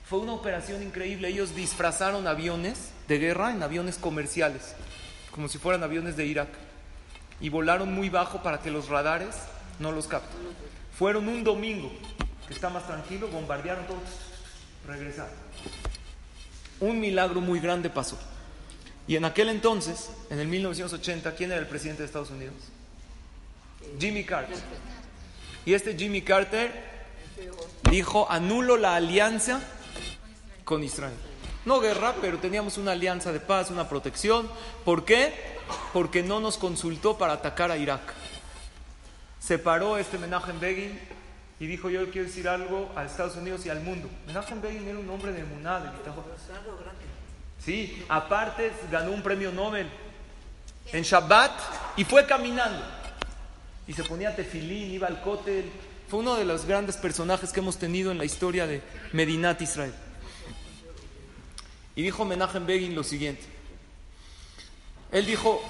Fue 0.08 0.18
una 0.18 0.32
operación 0.32 0.82
increíble. 0.82 1.28
Ellos 1.28 1.54
disfrazaron 1.54 2.26
aviones 2.26 2.90
de 3.06 3.18
guerra 3.18 3.52
en 3.52 3.62
aviones 3.62 3.98
comerciales, 3.98 4.74
como 5.30 5.48
si 5.48 5.58
fueran 5.58 5.82
aviones 5.82 6.16
de 6.16 6.26
Irak 6.26 6.48
y 7.40 7.48
volaron 7.48 7.92
muy 7.92 8.08
bajo 8.08 8.42
para 8.42 8.60
que 8.60 8.70
los 8.70 8.88
radares 8.88 9.36
no 9.78 9.92
los 9.92 10.06
capten. 10.06 10.38
Fueron 10.96 11.28
un 11.28 11.44
domingo, 11.44 11.90
que 12.46 12.54
está 12.54 12.68
más 12.68 12.86
tranquilo, 12.86 13.28
bombardearon 13.28 13.86
todo, 13.86 14.00
regresaron. 14.86 15.34
Un 16.80 17.00
milagro 17.00 17.40
muy 17.40 17.60
grande 17.60 17.90
pasó. 17.90 18.18
Y 19.06 19.16
en 19.16 19.24
aquel 19.24 19.48
entonces, 19.48 20.10
en 20.30 20.38
el 20.38 20.48
1980, 20.48 21.34
¿quién 21.34 21.52
era 21.52 21.60
el 21.60 21.66
presidente 21.66 22.02
de 22.02 22.06
Estados 22.06 22.30
Unidos? 22.30 22.54
Jimmy 23.98 24.24
Carter. 24.24 24.56
Y 25.64 25.74
este 25.74 25.96
Jimmy 25.96 26.22
Carter 26.22 26.72
dijo, 27.90 28.30
anulo 28.30 28.76
la 28.76 28.96
alianza 28.96 29.60
con 30.64 30.82
Israel. 30.82 31.14
No 31.64 31.80
guerra, 31.80 32.14
pero 32.20 32.38
teníamos 32.38 32.78
una 32.78 32.92
alianza 32.92 33.32
de 33.32 33.40
paz, 33.40 33.70
una 33.70 33.88
protección. 33.88 34.48
¿Por 34.84 35.04
qué? 35.04 35.34
Porque 35.92 36.22
no 36.22 36.40
nos 36.40 36.56
consultó 36.56 37.18
para 37.18 37.34
atacar 37.34 37.70
a 37.70 37.76
Irak. 37.76 38.00
Se 39.38 39.58
paró 39.58 39.98
este 39.98 40.18
Menachem 40.18 40.58
Begin 40.60 40.98
y 41.60 41.66
dijo, 41.66 41.90
yo 41.90 42.10
quiero 42.10 42.26
decir 42.26 42.48
algo 42.48 42.90
a 42.96 43.04
Estados 43.04 43.36
Unidos 43.36 43.66
y 43.66 43.70
al 43.70 43.80
mundo. 43.80 44.08
Menachem 44.26 44.62
Begin 44.62 44.88
era 44.88 44.98
un 44.98 45.10
hombre 45.10 45.32
de 45.32 45.44
Muná, 45.44 45.80
de 45.80 45.90
Sí, 47.62 48.04
aparte 48.08 48.72
ganó 48.90 49.10
un 49.10 49.22
premio 49.22 49.52
Nobel 49.52 49.90
en 50.92 51.02
Shabbat 51.02 51.52
y 51.96 52.04
fue 52.04 52.24
caminando. 52.24 52.82
Y 53.88 53.94
se 53.94 54.04
ponía 54.04 54.36
tefilín, 54.36 54.92
iba 54.92 55.08
al 55.08 55.20
cótel. 55.22 55.64
Fue 56.08 56.20
uno 56.20 56.36
de 56.36 56.44
los 56.44 56.66
grandes 56.66 56.96
personajes 56.96 57.52
que 57.52 57.60
hemos 57.60 57.78
tenido 57.78 58.12
en 58.12 58.18
la 58.18 58.24
historia 58.24 58.66
de 58.66 58.82
Medinat 59.12 59.60
Israel. 59.62 59.94
Y 61.96 62.02
dijo 62.02 62.24
Menachem 62.24 62.64
Begin 62.64 62.94
lo 62.94 63.02
siguiente. 63.02 63.42
Él 65.10 65.26
dijo 65.26 65.60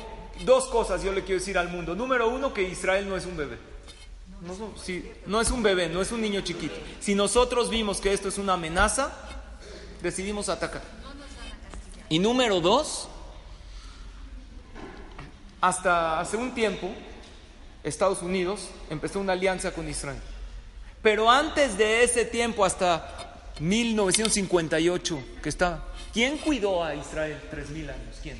dos 0.44 0.66
cosas, 0.66 1.02
yo 1.02 1.12
le 1.12 1.22
quiero 1.22 1.38
decir 1.38 1.56
al 1.56 1.68
mundo. 1.68 1.94
Número 1.94 2.28
uno, 2.28 2.52
que 2.52 2.62
Israel 2.62 3.08
no 3.08 3.16
es 3.16 3.24
un 3.24 3.36
bebé. 3.36 3.56
No, 4.40 4.54
no 5.26 5.40
es 5.40 5.50
un 5.50 5.62
bebé, 5.62 5.88
no 5.88 6.00
es 6.00 6.12
un 6.12 6.20
niño 6.20 6.40
chiquito. 6.42 6.74
Si 7.00 7.14
nosotros 7.14 7.70
vimos 7.70 8.00
que 8.00 8.12
esto 8.12 8.28
es 8.28 8.38
una 8.38 8.54
amenaza, 8.54 9.12
decidimos 10.02 10.48
atacar. 10.48 10.82
Y 12.08 12.18
número 12.18 12.60
dos, 12.60 13.08
hasta 15.60 16.20
hace 16.20 16.36
un 16.36 16.54
tiempo, 16.54 16.90
Estados 17.88 18.22
Unidos 18.22 18.68
empezó 18.90 19.20
una 19.20 19.32
alianza 19.32 19.72
con 19.72 19.88
Israel. 19.88 20.20
Pero 21.02 21.30
antes 21.30 21.78
de 21.78 22.02
ese 22.02 22.24
tiempo, 22.24 22.64
hasta 22.64 23.52
1958, 23.60 25.22
que 25.42 25.48
está 25.48 25.84
¿Quién 26.12 26.38
cuidó 26.38 26.82
a 26.82 26.94
Israel 26.94 27.40
tres 27.50 27.70
mil 27.70 27.88
años? 27.88 28.16
¿Quién? 28.22 28.38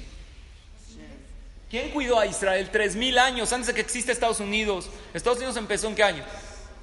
¿Quién 1.70 1.90
cuidó 1.90 2.18
a 2.18 2.26
Israel 2.26 2.70
tres 2.72 2.96
mil 2.96 3.18
años 3.18 3.52
antes 3.52 3.68
de 3.68 3.74
que 3.74 3.82
exista 3.82 4.10
Estados 4.10 4.40
Unidos? 4.40 4.88
Estados 5.12 5.38
Unidos 5.38 5.56
empezó 5.56 5.86
en 5.88 5.94
qué 5.94 6.02
año? 6.02 6.24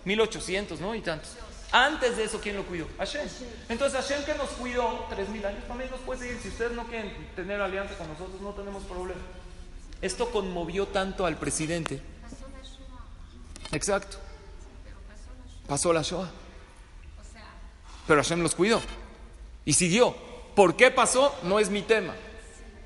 1800, 0.05 0.79
¿no? 0.79 0.93
Y 0.93 1.01
tantos. 1.01 1.31
Antes 1.71 2.15
de 2.17 2.25
eso, 2.25 2.39
¿quién 2.39 2.55
lo 2.55 2.63
cuidó? 2.65 2.87
Hashem. 2.99 3.27
Entonces, 3.67 3.99
Hashem 3.99 4.23
que 4.23 4.35
nos 4.35 4.49
cuidó 4.51 5.05
tres 5.09 5.27
mil 5.29 5.43
años, 5.43 5.67
también 5.67 5.89
nos 5.89 5.99
puede 6.01 6.21
seguir. 6.21 6.39
Si 6.41 6.49
ustedes 6.49 6.73
no 6.73 6.85
quieren 6.85 7.11
tener 7.35 7.59
alianza 7.59 7.95
con 7.95 8.07
nosotros, 8.07 8.39
no 8.39 8.51
tenemos 8.51 8.83
problema. 8.83 9.21
Esto 10.01 10.29
conmovió 10.29 10.85
tanto 10.85 11.25
al 11.25 11.37
presidente. 11.37 11.99
Exacto. 13.71 14.17
Pasó 15.67 15.91
la 15.91 16.01
Shoah. 16.01 16.29
Pero 18.07 18.21
Hashem 18.21 18.41
los 18.41 18.55
cuidó. 18.55 18.81
Y 19.65 19.73
siguió. 19.73 20.15
¿Por 20.55 20.75
qué 20.75 20.91
pasó? 20.91 21.35
No 21.43 21.59
es 21.59 21.69
mi 21.69 21.81
tema. 21.81 22.13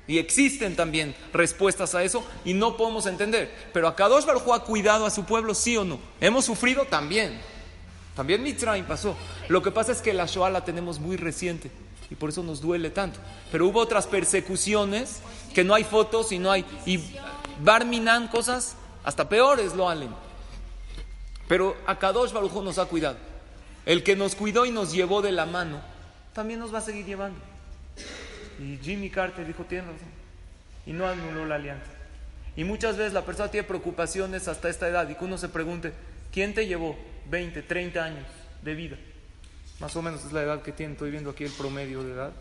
Y 0.06 0.18
existen 0.18 0.74
también 0.74 1.14
respuestas 1.32 1.94
a 1.94 2.02
eso 2.02 2.24
y 2.44 2.54
no 2.54 2.76
podemos 2.76 3.06
entender. 3.06 3.54
Pero 3.72 3.86
a 3.86 3.94
Kadosh 3.94 4.24
Baruj 4.24 4.52
ha 4.52 4.64
cuidado 4.64 5.06
a 5.06 5.10
su 5.10 5.24
pueblo, 5.24 5.54
sí 5.54 5.76
o 5.76 5.84
no. 5.84 6.00
¿Hemos 6.20 6.46
sufrido? 6.46 6.84
También. 6.86 7.40
También 8.16 8.42
Mitzrayim 8.42 8.86
pasó. 8.86 9.16
Lo 9.48 9.62
que 9.62 9.70
pasa 9.70 9.92
es 9.92 10.02
que 10.02 10.12
la 10.12 10.26
Shoah 10.26 10.50
la 10.50 10.64
tenemos 10.64 10.98
muy 10.98 11.16
reciente 11.16 11.70
y 12.10 12.16
por 12.16 12.30
eso 12.30 12.42
nos 12.42 12.60
duele 12.60 12.90
tanto. 12.90 13.20
Pero 13.52 13.68
hubo 13.68 13.78
otras 13.78 14.06
persecuciones 14.06 15.20
que 15.54 15.62
no 15.62 15.74
hay 15.74 15.84
fotos 15.84 16.32
y 16.32 16.38
no 16.40 16.50
hay. 16.50 16.64
Y 16.86 16.98
Barminan, 17.62 18.28
cosas 18.28 18.74
hasta 19.04 19.28
peores 19.28 19.74
lo 19.74 19.88
halen. 19.88 20.10
Pero 21.50 21.76
a 21.84 21.98
Kadosh 21.98 22.30
Baruj 22.30 22.62
nos 22.62 22.78
ha 22.78 22.86
cuidado. 22.86 23.16
El 23.84 24.04
que 24.04 24.14
nos 24.14 24.36
cuidó 24.36 24.66
y 24.66 24.70
nos 24.70 24.92
llevó 24.92 25.20
de 25.20 25.32
la 25.32 25.46
mano, 25.46 25.80
también 26.32 26.60
nos 26.60 26.72
va 26.72 26.78
a 26.78 26.80
seguir 26.80 27.04
llevando. 27.04 27.40
Y 28.60 28.78
Jimmy 28.80 29.10
Carter 29.10 29.44
dijo, 29.44 29.64
tiene 29.64 29.86
razón. 29.90 30.12
Y 30.86 30.92
no 30.92 31.08
anuló 31.08 31.44
la 31.46 31.56
alianza. 31.56 31.90
Y 32.54 32.62
muchas 32.62 32.96
veces 32.96 33.14
la 33.14 33.24
persona 33.24 33.50
tiene 33.50 33.66
preocupaciones 33.66 34.46
hasta 34.46 34.68
esta 34.68 34.86
edad 34.86 35.08
y 35.08 35.16
que 35.16 35.24
uno 35.24 35.38
se 35.38 35.48
pregunte, 35.48 35.92
¿quién 36.30 36.54
te 36.54 36.68
llevó 36.68 36.96
20, 37.28 37.62
30 37.62 38.04
años 38.04 38.26
de 38.62 38.74
vida? 38.76 38.96
Más 39.80 39.96
o 39.96 40.02
menos 40.02 40.24
es 40.24 40.32
la 40.32 40.44
edad 40.44 40.62
que 40.62 40.70
tiene. 40.70 40.92
Estoy 40.92 41.10
viendo 41.10 41.30
aquí 41.30 41.42
el 41.42 41.52
promedio 41.52 42.04
de 42.04 42.12
edad, 42.12 42.32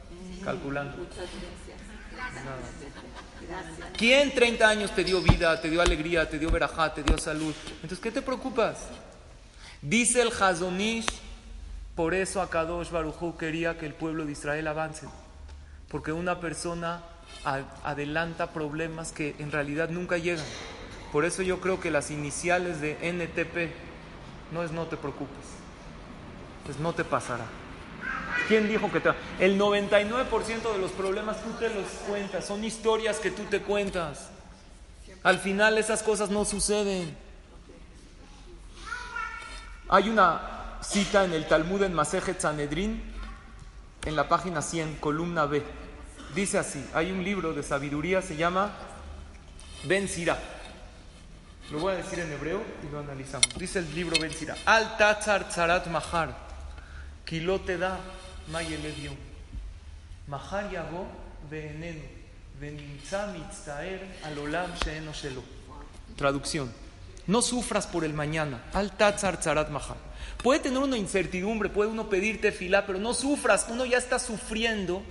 calculando. 0.44 0.98
¿Quién 3.98 4.34
30 4.34 4.68
años 4.68 4.96
te 4.96 5.04
dio 5.04 5.22
vida, 5.22 5.60
te 5.62 5.70
dio 5.70 5.82
alegría, 5.82 6.30
te 6.30 6.40
dio 6.40 6.50
verajá, 6.50 6.94
te 6.94 7.04
dio 7.04 7.18
salud? 7.18 7.54
Entonces, 7.76 8.00
¿qué 8.00 8.12
te 8.12 8.22
preocupas? 8.22 8.78
Dice 9.82 10.22
el 10.22 10.32
Hazonish, 10.32 11.08
por 11.96 12.14
eso 12.14 12.42
Akadosh 12.42 12.90
Barujú 12.92 13.38
quería 13.38 13.78
que 13.78 13.86
el 13.86 13.94
pueblo 13.94 14.26
de 14.26 14.34
Israel 14.34 14.68
avance 14.68 15.08
porque 15.90 16.12
una 16.12 16.40
persona 16.40 17.02
adelanta 17.84 18.52
problemas 18.54 19.12
que 19.12 19.36
en 19.40 19.52
realidad 19.52 19.90
nunca 19.90 20.18
llegan. 20.18 20.46
Por 21.12 21.26
eso 21.26 21.42
yo 21.42 21.60
creo 21.60 21.80
que 21.80 21.90
las 21.90 22.12
iniciales 22.12 22.80
de 22.80 22.98
NTP 23.02 23.74
no 24.54 24.64
es 24.64 24.72
no 24.72 24.86
te 24.86 24.98
preocupes, 24.98 25.46
es 26.70 26.80
no 26.80 26.94
te 26.94 27.04
pasará. 27.04 27.46
¿Quién 28.50 28.68
dijo 28.68 28.92
que 28.92 29.00
te... 29.00 29.12
El 29.38 29.60
99% 29.60 30.74
de 30.74 30.80
los 30.80 30.90
problemas 30.94 31.40
tú 31.44 31.52
te 31.60 31.70
los 31.70 31.86
cuentas, 32.08 32.46
son 32.48 32.64
historias 32.64 33.20
que 33.20 33.30
tú 33.30 33.44
te 33.44 33.62
cuentas. 33.62 34.30
Al 35.22 35.38
final 35.38 35.78
esas 35.78 36.02
cosas 36.02 36.32
no 36.32 36.44
suceden. 36.46 37.16
Hay 39.88 40.10
una 40.10 40.80
cita 40.82 41.26
en 41.26 41.34
el 41.34 41.48
Talmud 41.48 41.84
en 41.84 41.94
Masejet 41.94 42.42
Sanedrin, 42.42 43.00
en 44.04 44.16
la 44.16 44.28
página 44.28 44.64
100, 44.64 44.96
columna 44.96 45.46
B. 45.46 45.62
Dice 46.34 46.58
así, 46.58 46.84
hay 46.96 47.12
un 47.12 47.24
libro 47.24 47.54
de 47.54 47.62
sabiduría, 47.62 48.24
se 48.24 48.36
llama 48.36 48.72
Ben 49.84 50.08
Sira. 50.08 50.40
Lo 51.70 51.78
voy 51.78 51.94
a 51.94 51.98
decir 51.98 52.18
en 52.18 52.32
hebreo 52.32 52.64
y 52.82 52.92
lo 52.92 52.98
analizamos. 52.98 53.48
Dice 53.60 53.78
el 53.78 53.94
libro 53.94 54.20
Ben 54.20 54.34
Sira. 54.34 54.56
Al 54.66 54.98
tatzar 54.98 55.50
tzarat 55.50 55.86
mahar, 55.86 56.36
kilote 57.26 57.78
da 57.78 58.00
Mahar 60.28 60.70
Traducción. 66.16 66.72
No 67.28 67.42
sufras 67.42 67.86
por 67.86 68.04
el 68.04 68.14
mañana. 68.14 68.64
Al 68.74 68.92
Puede 70.42 70.60
tener 70.60 70.80
una 70.80 70.98
incertidumbre, 70.98 71.70
puede 71.70 71.92
uno 71.92 72.10
pedirte 72.10 72.52
fila, 72.52 72.86
pero 72.86 72.98
no 72.98 73.14
sufras. 73.14 73.68
Uno 73.70 73.86
ya 73.86 73.98
está 73.98 74.18
sufriendo 74.18 75.04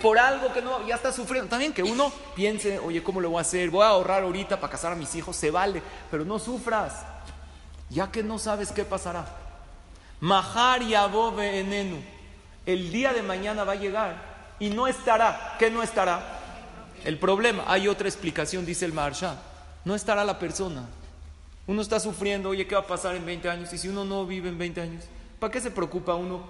por 0.00 0.18
algo 0.18 0.52
que 0.52 0.62
no, 0.62 0.86
ya 0.86 0.94
está 0.94 1.12
sufriendo. 1.12 1.50
También 1.50 1.72
que 1.72 1.82
uno 1.82 2.12
piense, 2.34 2.78
oye, 2.78 3.02
¿cómo 3.02 3.20
lo 3.20 3.30
voy 3.30 3.38
a 3.38 3.42
hacer? 3.42 3.70
Voy 3.70 3.84
a 3.84 3.88
ahorrar 3.88 4.22
ahorita 4.22 4.58
para 4.60 4.70
casar 4.70 4.92
a 4.92 4.96
mis 4.96 5.14
hijos, 5.14 5.36
se 5.36 5.50
vale, 5.50 5.82
pero 6.10 6.24
no 6.24 6.38
sufras, 6.38 7.04
ya 7.90 8.10
que 8.10 8.22
no 8.22 8.38
sabes 8.38 8.72
qué 8.72 8.84
pasará. 8.84 9.47
Mahar 10.20 10.82
y 10.82 10.94
enenu. 10.94 11.98
El 12.66 12.92
día 12.92 13.12
de 13.12 13.22
mañana 13.22 13.64
va 13.64 13.72
a 13.72 13.76
llegar 13.76 14.56
y 14.58 14.70
no 14.70 14.86
estará. 14.86 15.56
¿Qué 15.58 15.70
no 15.70 15.82
estará? 15.82 16.20
El 17.04 17.18
problema. 17.18 17.64
Hay 17.66 17.88
otra 17.88 18.08
explicación, 18.08 18.66
dice 18.66 18.84
el 18.84 18.92
Maharsha. 18.92 19.36
No 19.84 19.94
estará 19.94 20.24
la 20.24 20.38
persona. 20.38 20.86
Uno 21.66 21.82
está 21.82 22.00
sufriendo, 22.00 22.48
oye, 22.48 22.66
¿qué 22.66 22.74
va 22.74 22.80
a 22.80 22.86
pasar 22.86 23.14
en 23.14 23.24
20 23.24 23.48
años? 23.48 23.72
Y 23.72 23.78
si 23.78 23.88
uno 23.88 24.04
no 24.04 24.26
vive 24.26 24.48
en 24.48 24.58
20 24.58 24.80
años, 24.80 25.04
¿para 25.38 25.52
qué 25.52 25.60
se 25.60 25.70
preocupa 25.70 26.14
uno? 26.14 26.42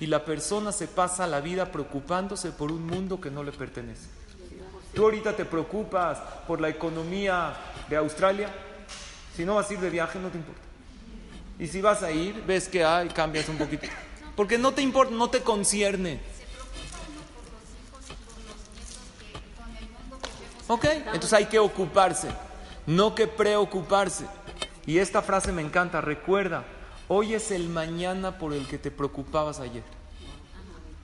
Y 0.00 0.06
la 0.06 0.24
persona 0.24 0.72
se 0.72 0.88
pasa 0.88 1.26
la 1.26 1.40
vida 1.40 1.70
preocupándose 1.70 2.50
por 2.50 2.72
un 2.72 2.86
mundo 2.86 3.20
que 3.20 3.30
no 3.30 3.44
le 3.44 3.52
pertenece. 3.52 4.08
Tú 4.94 5.04
ahorita 5.04 5.36
te 5.36 5.44
preocupas 5.44 6.18
por 6.46 6.60
la 6.60 6.68
economía 6.68 7.54
de 7.88 7.96
Australia. 7.96 8.50
Si 9.38 9.44
no 9.44 9.54
vas 9.54 9.70
a 9.70 9.72
ir 9.72 9.78
de 9.78 9.88
viaje, 9.88 10.18
no 10.18 10.30
te 10.30 10.38
importa. 10.38 10.60
Y 11.60 11.68
si 11.68 11.80
vas 11.80 12.02
a 12.02 12.10
ir, 12.10 12.42
ves 12.44 12.66
que 12.66 12.84
hay, 12.84 13.06
cambias 13.06 13.48
un 13.48 13.56
poquito. 13.56 13.86
Porque 14.34 14.58
no 14.58 14.72
te 14.74 14.82
importa, 14.82 15.14
no 15.14 15.30
te 15.30 15.42
concierne. 15.42 16.18
Ok, 20.66 20.84
entonces 20.86 21.32
hay 21.34 21.46
que 21.46 21.60
ocuparse, 21.60 22.26
no 22.84 23.14
que 23.14 23.28
preocuparse. 23.28 24.24
Y 24.86 24.98
esta 24.98 25.22
frase 25.22 25.52
me 25.52 25.62
encanta, 25.62 26.00
recuerda, 26.00 26.64
Hoy 27.06 27.34
es 27.34 27.52
el 27.52 27.68
mañana 27.68 28.38
por 28.38 28.52
el 28.52 28.66
que 28.66 28.76
te 28.76 28.90
preocupabas 28.90 29.60
ayer. 29.60 29.84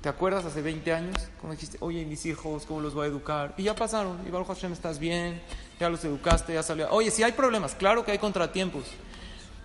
¿Te 0.05 0.11
acuerdas 0.11 0.44
hace 0.44 0.61
20 0.61 0.92
años? 0.92 1.16
Como 1.40 1.55
dijiste, 1.55 1.78
oye, 1.80 2.05
mis 2.05 2.26
hijos, 2.26 2.66
¿cómo 2.66 2.82
los 2.82 2.92
voy 2.92 3.07
a 3.07 3.09
educar? 3.09 3.55
Y 3.57 3.62
ya 3.62 3.74
pasaron. 3.74 4.20
Y 4.28 4.30
Baruch 4.30 4.48
Hashem, 4.48 4.70
estás 4.70 4.98
bien, 4.98 5.40
ya 5.80 5.88
los 5.88 6.05
educaste, 6.05 6.52
ya 6.52 6.62
salió. 6.62 6.90
Oye, 6.90 7.11
si 7.11 7.22
hay 7.22 7.32
problemas, 7.32 7.74
claro 7.74 8.05
que 8.05 8.12
hay 8.12 8.18
contratiempos. 8.18 8.84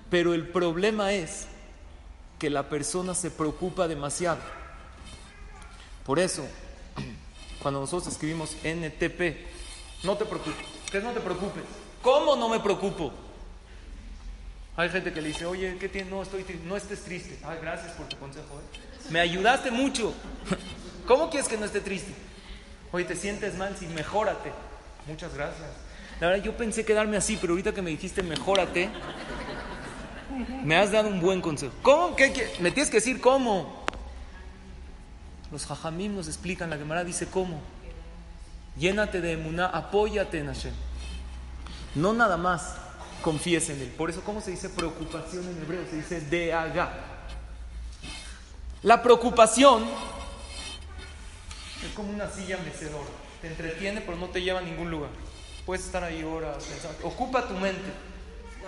Pero 0.10 0.34
el 0.34 0.48
problema 0.48 1.12
es 1.12 1.48
que 2.40 2.50
la 2.50 2.70
persona 2.70 3.14
se 3.16 3.32
preocupa 3.32 3.90
demasiado. 3.90 4.40
Por 6.06 6.20
eso, 6.20 6.48
cuando 7.62 7.82
nosotros 7.82 8.14
escribimos 8.14 8.56
NTP, 8.64 10.06
no 10.06 10.16
te 10.16 10.24
preocupes. 10.24 10.66
¿Qué 10.90 11.02
no 11.02 11.12
te 11.12 11.20
preocupes? 11.20 11.64
¿Cómo 12.02 12.38
no 12.38 12.48
me 12.48 12.62
preocupo? 12.62 13.12
Hay 14.78 14.88
gente 14.88 15.12
que 15.12 15.22
le 15.22 15.28
dice, 15.28 15.46
oye, 15.46 15.76
¿qué 15.82 15.90
tienes? 15.90 16.10
No, 16.10 16.24
estoy 16.24 16.46
no 16.64 16.78
estés 16.78 17.04
triste. 17.04 17.38
Ay, 17.44 17.58
gracias 17.62 17.92
por 17.92 18.08
tu 18.08 18.16
consejo. 18.16 18.56
¿eh? 18.56 18.89
Me 19.10 19.20
ayudaste 19.20 19.72
mucho. 19.72 20.14
¿Cómo 21.08 21.30
quieres 21.30 21.50
que 21.50 21.58
no 21.58 21.66
esté 21.66 21.82
triste? 21.82 22.14
Oye, 22.92 23.06
¿te 23.06 23.16
sientes 23.16 23.58
mal? 23.58 23.76
Sí, 23.78 23.88
mejórate. 23.88 24.52
Muchas 25.08 25.34
gracias. 25.34 25.68
La 26.20 26.28
verdad, 26.28 26.44
yo 26.44 26.56
pensé 26.58 26.86
quedarme 26.86 27.18
así, 27.18 27.38
pero 27.40 27.54
ahorita 27.54 27.74
que 27.74 27.82
me 27.82 27.90
dijiste 27.90 28.22
mejórate, 28.22 28.90
me 30.64 30.76
has 30.76 30.92
dado 30.92 31.08
un 31.08 31.22
buen 31.22 31.42
consejo. 31.42 31.74
¿Cómo? 31.82 32.16
¿Qué, 32.16 32.52
Me 32.60 32.72
tienes 32.72 32.90
que 32.90 32.98
decir 32.98 33.22
cómo. 33.22 33.86
Los 35.52 35.66
jajamim 35.66 36.16
nos 36.16 36.28
explican, 36.28 36.70
la 36.70 36.78
Gemara 36.78 37.04
dice 37.04 37.28
cómo. 37.28 37.60
Llénate 38.78 39.22
de 39.22 39.34
emuná, 39.34 39.66
apóyate 39.66 40.40
en 40.40 40.48
Hashem. 40.48 40.74
No 41.96 42.14
nada 42.14 42.38
más 42.38 42.76
confíes 43.24 43.70
en 43.70 43.82
Él. 43.82 43.90
Por 43.98 44.10
eso, 44.10 44.22
¿cómo 44.22 44.42
se 44.42 44.52
dice 44.52 44.70
preocupación 44.70 45.48
en 45.48 45.62
hebreo? 45.62 45.82
Se 45.90 45.96
dice 45.96 46.22
deaga. 46.22 47.09
La 48.82 49.04
preocupación 49.04 49.84
es 51.86 51.94
como 51.94 52.12
una 52.12 52.30
silla 52.30 52.58
mecedora. 52.60 53.10
Te 53.42 53.48
entretiene, 53.48 54.00
pero 54.00 54.16
no 54.18 54.28
te 54.28 54.42
lleva 54.42 54.60
a 54.60 54.62
ningún 54.62 54.90
lugar. 54.90 55.10
Puedes 55.66 55.86
estar 55.86 56.02
ahí 56.02 56.24
horas 56.24 56.64
pensando. 56.64 56.98
Ocupa 57.06 57.46
tu 57.46 57.56
mente, 57.56 57.92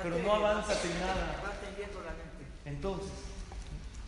pero 0.04 0.18
no 0.18 0.34
avanza 0.34 0.74
en 0.74 1.00
nada. 1.00 1.42
Entonces, 2.66 3.10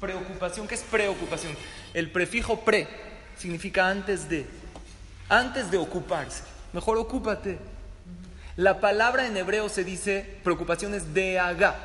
preocupación, 0.01 0.68
¿qué 0.68 0.76
es 0.76 0.82
preocupación? 0.82 1.56
El 1.93 2.12
prefijo 2.12 2.60
pre 2.62 2.88
significa 3.38 3.88
antes 3.88 4.28
de. 4.28 4.45
Antes 5.30 5.72
de 5.72 5.78
ocuparse. 5.78 6.43
Mejor 6.74 6.97
ocúpate. 6.97 7.60
La 8.58 8.82
palabra 8.82 9.26
en 9.26 9.38
hebreo 9.38 9.70
se 9.70 9.86
dice 9.86 10.38
preocupaciones 10.43 11.14
de 11.14 11.39
aga. 11.39 11.78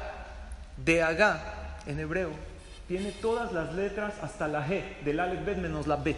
De 0.77 1.03
aga 1.03 1.79
en 1.87 2.01
hebreo 2.01 2.48
tiene 2.89 3.13
todas 3.13 3.53
las 3.53 3.75
letras 3.75 4.15
hasta 4.23 4.49
la 4.49 4.67
G, 4.67 5.03
del 5.05 5.21
Aleph 5.21 5.45
Bet 5.45 5.59
menos 5.59 5.87
la 5.87 5.97
Bet. 5.97 6.17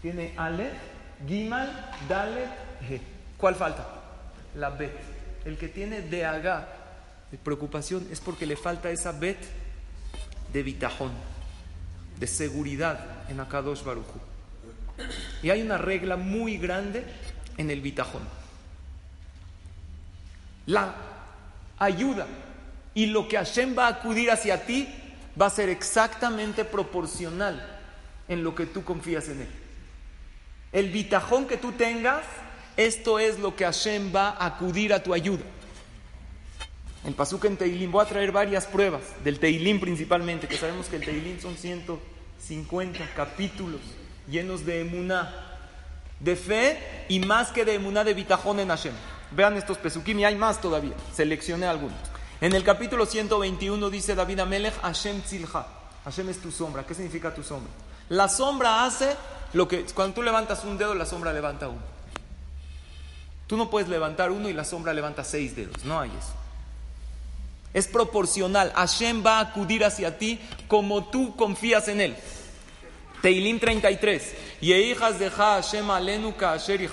Tiene 0.00 0.32
Aleph, 0.36 0.72
Gimal, 1.26 1.68
Dalet, 2.08 2.48
G. 2.88 3.00
¿Cuál 3.36 3.56
falta? 3.56 3.86
La 4.54 4.70
Bet. 4.70 4.96
El 5.44 5.58
que 5.58 5.68
tiene 5.68 6.24
aga, 6.24 6.68
de 7.30 7.38
preocupación, 7.38 8.06
es 8.10 8.20
porque 8.20 8.46
le 8.46 8.56
falta 8.56 8.90
esa 8.90 9.12
Bet 9.12 9.38
de 10.52 10.62
bitajón, 10.62 11.10
de 12.18 12.26
seguridad 12.26 13.28
en 13.28 13.40
Akadosh 13.40 13.82
Baruchu. 13.82 14.20
Y 15.42 15.50
hay 15.50 15.60
una 15.60 15.76
regla 15.76 16.16
muy 16.16 16.56
grande 16.56 17.04
en 17.58 17.70
el 17.70 17.80
bitajón 17.80 18.22
la 20.66 20.94
ayuda 21.78 22.26
y 22.94 23.06
lo 23.06 23.28
que 23.28 23.36
Hashem 23.36 23.76
va 23.76 23.86
a 23.86 23.90
acudir 23.90 24.30
hacia 24.30 24.64
ti 24.64 24.88
va 25.40 25.46
a 25.46 25.50
ser 25.50 25.68
exactamente 25.68 26.64
proporcional 26.64 27.80
en 28.28 28.44
lo 28.44 28.54
que 28.54 28.66
tú 28.66 28.84
confías 28.84 29.28
en 29.28 29.42
Él. 29.42 29.48
El 30.72 30.90
bitajón 30.90 31.46
que 31.46 31.56
tú 31.56 31.72
tengas, 31.72 32.24
esto 32.76 33.18
es 33.18 33.38
lo 33.38 33.54
que 33.54 33.64
Hashem 33.64 34.14
va 34.14 34.30
a 34.30 34.46
acudir 34.46 34.92
a 34.92 35.02
tu 35.02 35.14
ayuda. 35.14 35.44
El 37.04 37.14
pasuk 37.14 37.44
en 37.44 37.56
Teilim, 37.56 37.92
voy 37.92 38.02
a 38.02 38.08
traer 38.08 38.32
varias 38.32 38.66
pruebas 38.66 39.02
del 39.22 39.38
Teilim 39.38 39.78
principalmente, 39.78 40.48
que 40.48 40.56
sabemos 40.56 40.86
que 40.86 40.96
el 40.96 41.04
Teilim 41.04 41.38
son 41.38 41.56
150 41.56 43.10
capítulos 43.14 43.80
llenos 44.28 44.64
de 44.64 44.80
emuná, 44.80 45.32
de 46.18 46.34
fe 46.34 46.78
y 47.08 47.20
más 47.20 47.50
que 47.50 47.64
de 47.64 47.74
emuná 47.74 48.04
de 48.04 48.14
bitajón 48.14 48.60
en 48.60 48.68
Hashem. 48.68 48.94
Vean 49.32 49.56
estos 49.56 49.78
pesukim 49.78 50.18
y 50.20 50.24
hay 50.24 50.36
más 50.36 50.60
todavía. 50.60 50.94
Seleccioné 51.12 51.66
algunos. 51.66 51.98
En 52.40 52.52
el 52.54 52.64
capítulo 52.64 53.06
121 53.06 53.90
dice 53.90 54.14
David 54.14 54.40
Amelech, 54.40 54.74
Hashem 54.82 55.22
tzilha. 55.22 55.66
Hashem 56.04 56.28
es 56.28 56.40
tu 56.40 56.50
sombra. 56.50 56.84
¿Qué 56.84 56.94
significa 56.94 57.32
tu 57.32 57.42
sombra? 57.42 57.70
La 58.08 58.28
sombra 58.28 58.84
hace 58.84 59.16
lo 59.52 59.66
que... 59.68 59.84
Cuando 59.94 60.14
tú 60.14 60.22
levantas 60.22 60.64
un 60.64 60.76
dedo, 60.76 60.94
la 60.94 61.06
sombra 61.06 61.32
levanta 61.32 61.68
uno. 61.68 61.80
Tú 63.46 63.56
no 63.56 63.70
puedes 63.70 63.88
levantar 63.88 64.30
uno 64.30 64.48
y 64.48 64.52
la 64.52 64.64
sombra 64.64 64.92
levanta 64.92 65.24
seis 65.24 65.54
dedos. 65.56 65.84
No 65.84 66.00
hay 66.00 66.10
eso. 66.10 66.32
Es 67.72 67.88
proporcional. 67.88 68.72
Hashem 68.74 69.24
va 69.24 69.38
a 69.38 69.40
acudir 69.40 69.84
hacia 69.84 70.18
ti 70.18 70.40
como 70.68 71.06
tú 71.06 71.36
confías 71.36 71.88
en 71.88 72.00
él. 72.00 72.16
Teilim 73.22 73.58
33. 73.58 74.34
hijas 74.60 75.18
de 75.18 75.30
Hashem 75.30 75.90
alenu 75.90 76.34
asher 76.40 76.90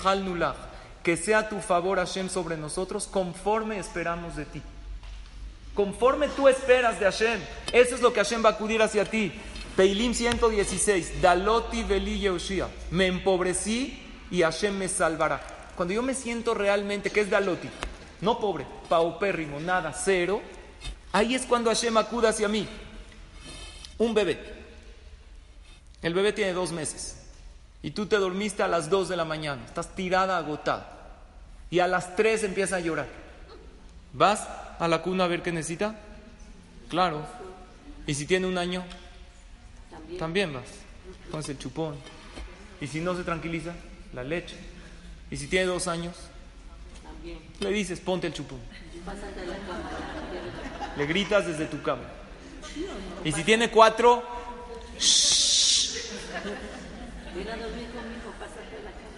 que 1.02 1.16
sea 1.16 1.48
tu 1.48 1.60
favor, 1.60 1.98
Hashem, 1.98 2.28
sobre 2.28 2.56
nosotros 2.56 3.06
conforme 3.06 3.78
esperamos 3.78 4.36
de 4.36 4.44
ti. 4.46 4.62
Conforme 5.74 6.28
tú 6.28 6.48
esperas 6.48 6.98
de 7.00 7.06
Hashem. 7.06 7.40
Eso 7.72 7.94
es 7.94 8.02
lo 8.02 8.12
que 8.12 8.20
Hashem 8.20 8.44
va 8.44 8.50
a 8.50 8.52
acudir 8.52 8.82
hacia 8.82 9.04
ti. 9.04 9.32
Teilim 9.76 10.14
116. 10.14 11.22
Daloti 11.22 11.82
veli 11.82 12.18
Yehoshia. 12.18 12.68
Me 12.90 13.06
empobrecí 13.06 13.98
y 14.30 14.42
Hashem 14.42 14.76
me 14.76 14.88
salvará. 14.88 15.40
Cuando 15.76 15.94
yo 15.94 16.02
me 16.02 16.14
siento 16.14 16.54
realmente, 16.54 17.10
¿qué 17.10 17.20
es 17.20 17.30
Daloti? 17.30 17.68
No 18.20 18.38
pobre, 18.38 18.66
paupérrimo, 18.88 19.58
nada, 19.58 19.92
cero. 19.92 20.42
Ahí 21.12 21.34
es 21.34 21.46
cuando 21.46 21.70
Hashem 21.70 21.96
acude 21.96 22.28
hacia 22.28 22.48
mí. 22.48 22.68
Un 23.98 24.14
bebé. 24.14 24.38
El 26.02 26.14
bebé 26.14 26.32
tiene 26.32 26.52
dos 26.52 26.72
meses 26.72 27.22
y 27.82 27.90
tú 27.90 28.06
te 28.06 28.16
dormiste 28.16 28.62
a 28.62 28.68
las 28.68 28.88
2 28.88 29.08
de 29.08 29.16
la 29.16 29.24
mañana, 29.24 29.62
estás 29.64 29.94
tirada, 29.94 30.38
agotada, 30.38 30.86
y 31.68 31.80
a 31.80 31.88
las 31.88 32.14
3 32.16 32.44
empieza 32.44 32.76
a 32.76 32.80
llorar. 32.80 33.08
¿Vas 34.12 34.46
a 34.82 34.88
la 34.88 35.00
cuna 35.00 35.24
a 35.24 35.28
ver 35.28 35.42
qué 35.42 35.52
necesita? 35.52 35.94
Claro. 36.90 37.24
¿Y 38.04 38.14
si 38.14 38.26
tiene 38.26 38.48
un 38.48 38.58
año? 38.58 38.82
También, 40.18 40.52
vas. 40.52 40.64
Pones 41.30 41.48
el 41.50 41.56
chupón. 41.56 41.94
¿Y 42.80 42.88
si 42.88 42.98
no 42.98 43.16
se 43.16 43.22
tranquiliza? 43.22 43.74
La 44.12 44.24
leche. 44.24 44.56
¿Y 45.30 45.36
si 45.36 45.46
tiene 45.46 45.66
dos 45.66 45.86
años? 45.86 46.16
Le 47.60 47.70
dices, 47.70 48.00
ponte 48.00 48.26
el 48.26 48.32
chupón. 48.32 48.58
Le 50.96 51.06
gritas 51.06 51.46
desde 51.46 51.66
tu 51.66 51.80
cama. 51.80 52.02
Y 53.24 53.30
si 53.30 53.44
tiene 53.44 53.70
cuatro, 53.70 54.24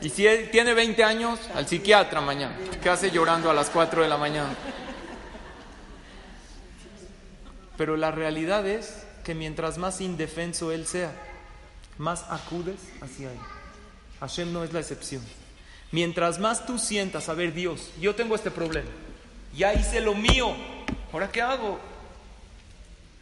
Y 0.03 0.11
si 0.11 0.27
tiene 0.53 0.75
20 0.75 1.03
años, 1.03 1.41
al 1.55 1.67
psiquiatra 1.67 2.21
mañana. 2.21 2.55
¿Qué 2.83 2.91
hace 2.91 3.11
llorando 3.11 3.51
a 3.51 3.55
las 3.55 3.71
4 3.71 4.03
de 4.03 4.09
la 4.11 4.19
mañana? 4.19 4.55
Pero 7.77 7.97
la 7.97 8.11
realidad 8.11 8.67
es 8.67 9.05
que 9.25 9.35
mientras 9.35 9.79
más 9.79 10.01
indefenso 10.01 10.71
él 10.71 10.87
sea, 10.87 11.13
más 11.99 12.25
acudes 12.29 12.77
hacia 13.01 13.33
él. 13.33 13.39
Hashem 14.21 14.53
no 14.53 14.65
es 14.65 14.73
la 14.73 14.81
excepción. 14.81 15.23
Mientras 15.91 16.39
más 16.39 16.67
tú 16.67 16.79
sientas, 16.79 17.29
a 17.29 17.35
ver, 17.35 17.53
Dios, 17.53 17.91
yo 18.01 18.15
tengo 18.15 18.35
este 18.35 18.51
problema, 18.51 18.89
ya 19.57 19.73
hice 19.75 20.01
lo 20.01 20.15
mío, 20.15 20.55
¿ahora 21.13 21.31
qué 21.31 21.41
hago? 21.41 21.79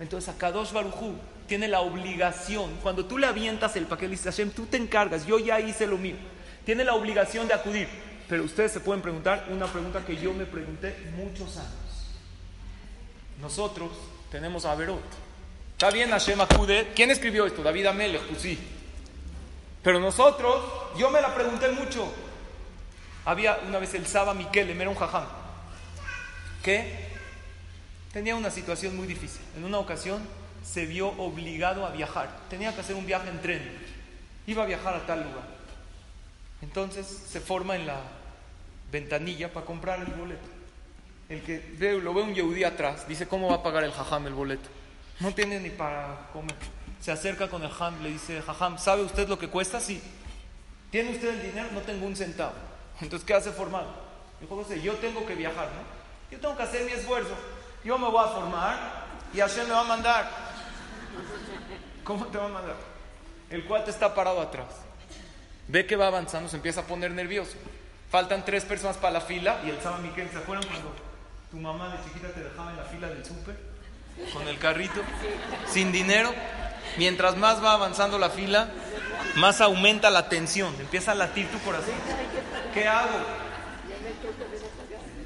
Entonces, 0.01 0.35
Akadosh 0.35 0.73
Barujú 0.73 1.15
tiene 1.47 1.69
la 1.69 1.81
obligación, 1.81 2.71
cuando 2.83 3.05
tú 3.05 3.19
le 3.19 3.27
avientas 3.27 3.77
el 3.77 3.87
paquete, 3.87 4.13
dice 4.13 4.31
Hashem, 4.31 4.51
tú 4.51 4.67
te 4.67 4.79
encargas, 4.79 5.27
yo 5.27 5.39
ya 5.39 5.61
hice 5.61 5.87
lo 5.87 5.99
mío, 5.99 6.17
tiene 6.65 6.85
la 6.85 6.95
obligación 6.95 7.47
de 7.47 7.55
acudir. 7.55 7.89
Pero 8.29 8.45
ustedes 8.45 8.73
se 8.73 8.81
pueden 8.81 9.03
preguntar 9.03 9.49
una 9.51 9.67
pregunta 9.67 10.05
que 10.07 10.17
yo 10.17 10.33
me 10.33 10.47
pregunté 10.47 10.97
muchos 11.17 11.59
años. 11.59 11.73
Nosotros 13.39 13.91
tenemos 14.33 14.65
a 14.65 14.73
Averot. 14.73 15.03
Está 15.73 15.91
bien 15.91 16.11
Hashem 16.11 16.41
acude. 16.41 16.93
¿Quién 16.97 17.11
escribió 17.11 17.45
esto? 17.45 17.63
David 17.63 17.87
Amelech, 17.87 18.23
pues 18.23 18.41
sí. 18.41 18.59
Pero 19.83 20.01
nosotros, 20.01 20.65
yo 20.97 21.11
me 21.11 21.21
la 21.21 21.35
pregunté 21.35 21.69
mucho. 21.69 22.11
Había 23.27 23.59
una 23.69 23.79
vez 23.79 23.93
el 23.93 24.07
Saba 24.07 24.33
Miquel, 24.33 24.71
era 24.71 24.89
un 24.89 24.97
jajam, 24.97 25.27
que 26.63 27.11
tenía 28.13 28.35
una 28.35 28.51
situación 28.51 28.97
muy 28.97 29.07
difícil. 29.07 29.43
En 29.57 29.65
una 29.65 29.79
ocasión 29.79 30.27
se 30.65 30.87
vio 30.87 31.09
obligado 31.09 31.85
a 31.85 31.91
viajar. 31.91 32.31
Tenía 32.49 32.75
que 32.75 32.81
hacer 32.81 32.97
un 32.97 33.05
viaje 33.05 33.29
en 33.29 33.43
tren. 33.43 33.79
Iba 34.47 34.63
a 34.63 34.67
viajar 34.67 34.95
a 34.95 35.07
tal 35.07 35.25
lugar. 35.25 35.45
Entonces 36.63 37.07
se 37.07 37.41
forma 37.41 37.77
en 37.77 37.87
la 37.87 38.01
ventanilla 38.91 39.53
para 39.53 39.67
comprar 39.67 40.01
el 40.01 40.07
boleto. 40.07 40.52
El 41.33 41.41
que 41.41 41.65
ve, 41.79 41.99
lo 41.99 42.13
ve 42.13 42.21
un 42.21 42.35
yehudí 42.35 42.63
atrás, 42.63 43.09
dice, 43.09 43.27
¿cómo 43.27 43.49
va 43.49 43.57
a 43.57 43.63
pagar 43.63 43.85
el 43.85 43.93
jajam 43.93 44.27
el 44.27 44.35
boleto? 44.35 44.69
No 45.19 45.33
tiene 45.33 45.59
ni 45.61 45.71
para 45.71 46.29
comer. 46.31 46.55
Se 47.01 47.11
acerca 47.11 47.49
con 47.49 47.63
el 47.63 47.71
jajam, 47.71 48.03
le 48.03 48.11
dice, 48.11 48.43
jajam, 48.43 48.77
¿sabe 48.77 49.01
usted 49.01 49.27
lo 49.27 49.39
que 49.39 49.49
cuesta? 49.49 49.81
Sí. 49.81 50.03
¿Tiene 50.91 51.13
usted 51.13 51.31
el 51.31 51.43
dinero? 51.43 51.69
No 51.73 51.81
tengo 51.81 52.05
un 52.05 52.15
centavo. 52.15 52.53
Entonces, 53.01 53.27
¿qué 53.27 53.33
hace 53.33 53.51
formado? 53.51 53.95
Dijo 54.43 54.57
José, 54.57 54.83
yo 54.83 54.93
tengo 54.97 55.25
que 55.25 55.35
viajar, 55.35 55.69
¿no? 55.69 56.31
Yo 56.31 56.39
tengo 56.39 56.55
que 56.55 56.65
hacer 56.65 56.85
mi 56.85 56.93
esfuerzo. 56.93 57.35
Yo 57.83 57.97
me 57.97 58.11
voy 58.11 58.23
a 58.23 58.29
formar 58.29 58.77
y 59.33 59.39
Hashem 59.39 59.69
me 59.69 59.73
va 59.73 59.81
a 59.81 59.85
mandar. 59.85 60.31
¿Cómo 62.05 62.27
te 62.27 62.37
va 62.37 62.45
a 62.45 62.49
mandar? 62.49 62.77
El 63.49 63.65
cuate 63.65 63.91
está 63.91 64.15
parado 64.15 64.39
atrás. 64.39 64.69
Ve 65.67 65.87
que 65.87 65.97
va 65.97 66.09
avanzando, 66.09 66.51
se 66.51 66.57
empieza 66.57 66.83
a 66.83 66.85
poner 66.85 67.11
nervioso. 67.13 67.57
Faltan 68.11 68.45
tres 68.45 68.67
personas 68.67 68.99
para 68.99 69.15
la 69.15 69.21
fila 69.23 69.63
y 69.65 69.71
el 69.71 69.81
Sama 69.81 69.97
Miquel, 69.97 70.29
¿se 70.31 70.37
acuerdan 70.37 70.69
cuando 70.69 71.12
tu 71.53 71.59
mamá 71.59 71.91
de 71.91 72.03
chiquita 72.03 72.29
te 72.29 72.43
dejaba 72.43 72.71
en 72.71 72.79
la 72.79 72.85
fila 72.85 73.09
del 73.09 73.23
súper? 73.25 73.55
Con 74.33 74.49
el 74.49 74.59
carrito, 74.59 75.03
sin 75.71 75.93
dinero. 75.93 76.33
Mientras 76.97 77.37
más 77.37 77.63
va 77.63 77.75
avanzando 77.75 78.19
la 78.19 78.31
fila, 78.31 78.71
más 79.37 79.61
aumenta 79.61 80.09
la 80.09 80.31
tensión. 80.31 80.75
Empieza 80.81 81.13
a 81.13 81.15
latir 81.15 81.47
tu 81.49 81.59
corazón. 81.59 81.95
¿Qué 82.73 82.89
hago? 82.89 83.19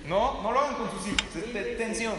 No, 0.08 0.42
no 0.42 0.50
lo 0.50 0.60
hagan 0.60 0.74
con 0.74 0.90
sus 0.90 1.06
hijos, 1.06 1.78
tensión. 1.78 2.14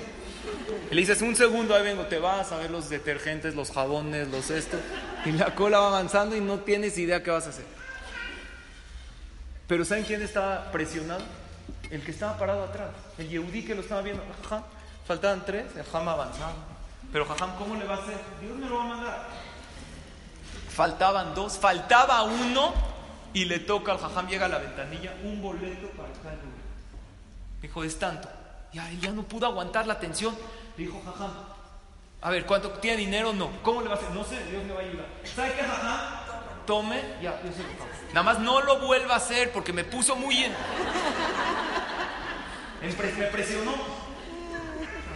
Le 0.89 1.01
dices, 1.01 1.21
un 1.21 1.35
segundo, 1.35 1.75
ahí 1.75 1.83
vengo, 1.83 2.05
te 2.05 2.19
vas 2.19 2.53
a 2.53 2.57
ver 2.59 2.71
los 2.71 2.89
detergentes, 2.89 3.55
los 3.55 3.71
jabones, 3.71 4.29
los 4.29 4.49
esto. 4.51 4.77
Y 5.25 5.33
la 5.33 5.53
cola 5.53 5.79
va 5.79 5.87
avanzando 5.87 6.37
y 6.37 6.39
no 6.39 6.59
tienes 6.59 6.97
idea 6.97 7.23
qué 7.23 7.31
vas 7.31 7.47
a 7.47 7.49
hacer. 7.49 7.65
Pero 9.67 9.83
¿saben 9.83 10.05
quién 10.05 10.21
estaba 10.21 10.71
presionado? 10.71 11.23
El 11.89 12.03
que 12.03 12.11
estaba 12.11 12.37
parado 12.37 12.63
atrás. 12.63 12.89
El 13.17 13.29
Yehudí 13.29 13.63
que 13.63 13.75
lo 13.75 13.81
estaba 13.81 14.01
viendo. 14.01 14.23
faltaban 15.05 15.45
tres, 15.45 15.75
el 15.75 15.83
Jam 15.83 16.07
avanzaba. 16.07 16.53
Pero 17.11 17.25
Jajam, 17.25 17.55
¿cómo 17.57 17.75
le 17.75 17.85
va 17.85 17.95
a 17.95 17.97
hacer? 17.99 18.19
Dios 18.41 18.57
me 18.57 18.67
lo 18.67 18.77
va 18.77 18.83
a 18.83 18.87
mandar. 18.87 19.27
Faltaban 20.69 21.33
dos, 21.33 21.57
faltaba 21.57 22.23
uno 22.23 22.73
y 23.33 23.45
le 23.45 23.59
toca 23.59 23.93
al 23.93 23.99
Jajam, 23.99 24.27
llega 24.27 24.45
a 24.45 24.49
la 24.49 24.57
ventanilla, 24.57 25.15
un 25.23 25.41
boleto 25.41 25.87
para 25.91 26.11
tal 26.13 26.35
lugar. 26.35 26.57
Dijo, 27.61 27.83
es 27.83 27.97
tanto. 27.97 28.29
Ya, 28.73 28.89
ya 28.91 29.11
no 29.11 29.23
pudo 29.23 29.45
aguantar 29.45 29.87
la 29.87 29.99
tensión. 29.99 30.35
Dijo, 30.75 31.01
Jajam, 31.05 31.31
a 32.21 32.29
ver, 32.29 32.45
¿cuánto 32.45 32.71
tiene 32.71 32.97
dinero? 32.97 33.31
No. 33.31 33.49
¿Cómo 33.63 33.81
le 33.81 33.87
va 33.87 33.95
a 33.95 33.97
hacer? 33.97 34.11
No 34.11 34.23
sé, 34.23 34.43
Dios 34.45 34.63
me 34.65 34.73
va 34.73 34.81
a 34.81 34.83
ayudar. 34.83 35.05
¿Sabe 35.23 35.53
qué, 35.53 35.63
Jajam? 35.63 36.26
Tome, 36.67 37.01
ya, 37.21 37.41
yo 37.43 37.51
sé 37.51 37.63
Nada 38.09 38.23
más 38.23 38.39
no 38.39 38.61
lo 38.61 38.79
vuelva 38.79 39.13
a 39.13 39.17
hacer 39.17 39.51
porque 39.53 39.71
me 39.71 39.85
puso 39.85 40.15
muy 40.17 40.35
bien. 40.35 40.53
Me 42.81 43.27
presionó. 43.27 43.73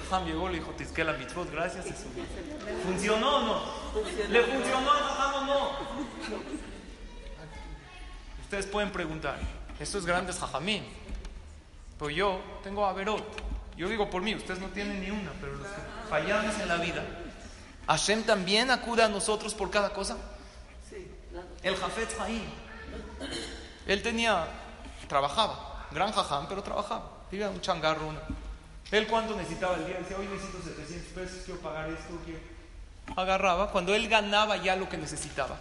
Jajam 0.10 0.26
llegó, 0.26 0.50
le 0.50 0.60
dijo, 0.60 0.74
la 1.04 1.14
mitzvot, 1.14 1.52
gracias. 1.52 1.86
Eso. 1.86 2.06
¿Funcionó 2.86 3.36
o 3.36 3.42
no? 3.42 3.62
¿Le 4.30 4.44
funcionó 4.44 4.92
a 4.92 5.36
o 5.36 5.46
no? 5.46 5.72
Ustedes 8.44 8.66
pueden 8.66 8.92
preguntar, 8.92 9.38
esto 9.80 9.98
es 9.98 10.06
grandes 10.06 10.40
Jajamín. 10.40 10.86
Pues 11.98 12.16
yo 12.16 12.42
tengo 12.64 12.86
Averot. 12.86 13.24
Yo 13.78 13.90
digo 13.90 14.10
por 14.10 14.22
mí, 14.22 14.36
ustedes 14.36 14.60
no 14.60 14.68
tienen 14.68 15.02
ni 15.02 15.12
una, 15.12 15.32
pero 15.40 15.56
los 15.56 15.68
que 15.68 15.82
fallamos 16.10 16.60
en 16.60 16.68
la 16.68 16.78
vida, 16.78 17.04
¿Hashem 17.88 18.24
también 18.24 18.70
acude 18.72 19.04
a 19.04 19.08
nosotros 19.08 19.54
por 19.54 19.70
cada 19.70 19.92
cosa? 19.92 20.18
El 21.64 21.76
Jafet 21.76 22.20
Haim. 22.20 22.44
Él 23.88 24.02
tenía, 24.02 24.48
trabajaba, 25.08 25.88
gran 25.92 26.12
jajam, 26.12 26.48
pero 26.48 26.64
trabajaba. 26.64 27.10
Vivía 27.32 27.50
un 27.50 27.62
changarro. 27.62 28.14
Él 28.92 29.08
cuando 29.08 29.36
necesitaba 29.36 29.76
el 29.76 29.86
día, 29.86 29.98
decía, 30.00 30.18
hoy 30.18 30.28
necesito 30.28 30.62
700 30.62 31.14
pesos, 31.14 31.42
quiero 31.46 31.62
pagar 31.62 31.90
esto, 31.90 32.20
quiero... 32.26 32.40
Agarraba, 33.16 33.72
cuando 33.72 33.96
él 33.96 34.08
ganaba 34.08 34.58
ya 34.58 34.76
lo 34.76 34.90
que 34.90 34.98
necesitaba, 34.98 35.58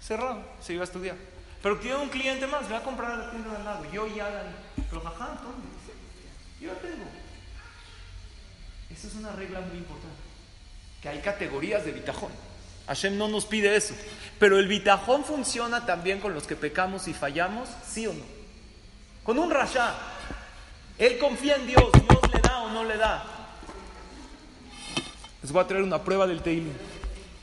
cerraba, 0.00 0.42
se 0.60 0.74
iba 0.74 0.82
a 0.82 0.84
estudiar. 0.84 1.16
Pero 1.62 1.78
tiene 1.78 1.96
un 1.96 2.08
cliente 2.08 2.46
más, 2.46 2.68
ve 2.68 2.76
a 2.76 2.82
comprar 2.82 3.12
a 3.12 3.16
la 3.16 3.30
tienda 3.30 3.50
de 3.50 3.56
al 3.56 3.64
lado, 3.64 3.84
yo 3.90 4.06
ya 4.06 4.28
gané. 4.28 4.50
Pero 4.88 5.00
jajam, 5.02 5.36
¿dónde? 5.36 5.68
Yo 6.60 6.72
tengo. 6.72 7.04
Esa 8.90 9.06
es 9.06 9.14
una 9.14 9.32
regla 9.32 9.60
muy 9.60 9.78
importante. 9.78 10.22
Que 11.02 11.08
hay 11.08 11.20
categorías 11.20 11.84
de 11.84 11.92
bitajón. 11.92 12.32
Hashem 12.88 13.16
no 13.16 13.28
nos 13.28 13.44
pide 13.44 13.76
eso. 13.76 13.94
Pero 14.38 14.58
el 14.58 14.66
bitajón 14.66 15.24
funciona 15.24 15.86
también 15.86 16.20
con 16.20 16.34
los 16.34 16.46
que 16.46 16.56
pecamos 16.56 17.06
y 17.08 17.14
fallamos, 17.14 17.68
¿sí 17.86 18.06
o 18.06 18.12
no? 18.12 18.24
Con 19.22 19.38
un 19.38 19.50
rasha. 19.50 19.94
Él 20.98 21.18
confía 21.18 21.56
en 21.56 21.66
Dios, 21.66 21.84
Dios 21.92 22.32
le 22.32 22.40
da 22.40 22.62
o 22.62 22.70
no 22.70 22.84
le 22.84 22.96
da. 22.96 23.24
Les 25.42 25.52
voy 25.52 25.62
a 25.62 25.66
traer 25.66 25.84
una 25.84 26.02
prueba 26.02 26.26
del 26.26 26.42
Teilim. 26.42 26.72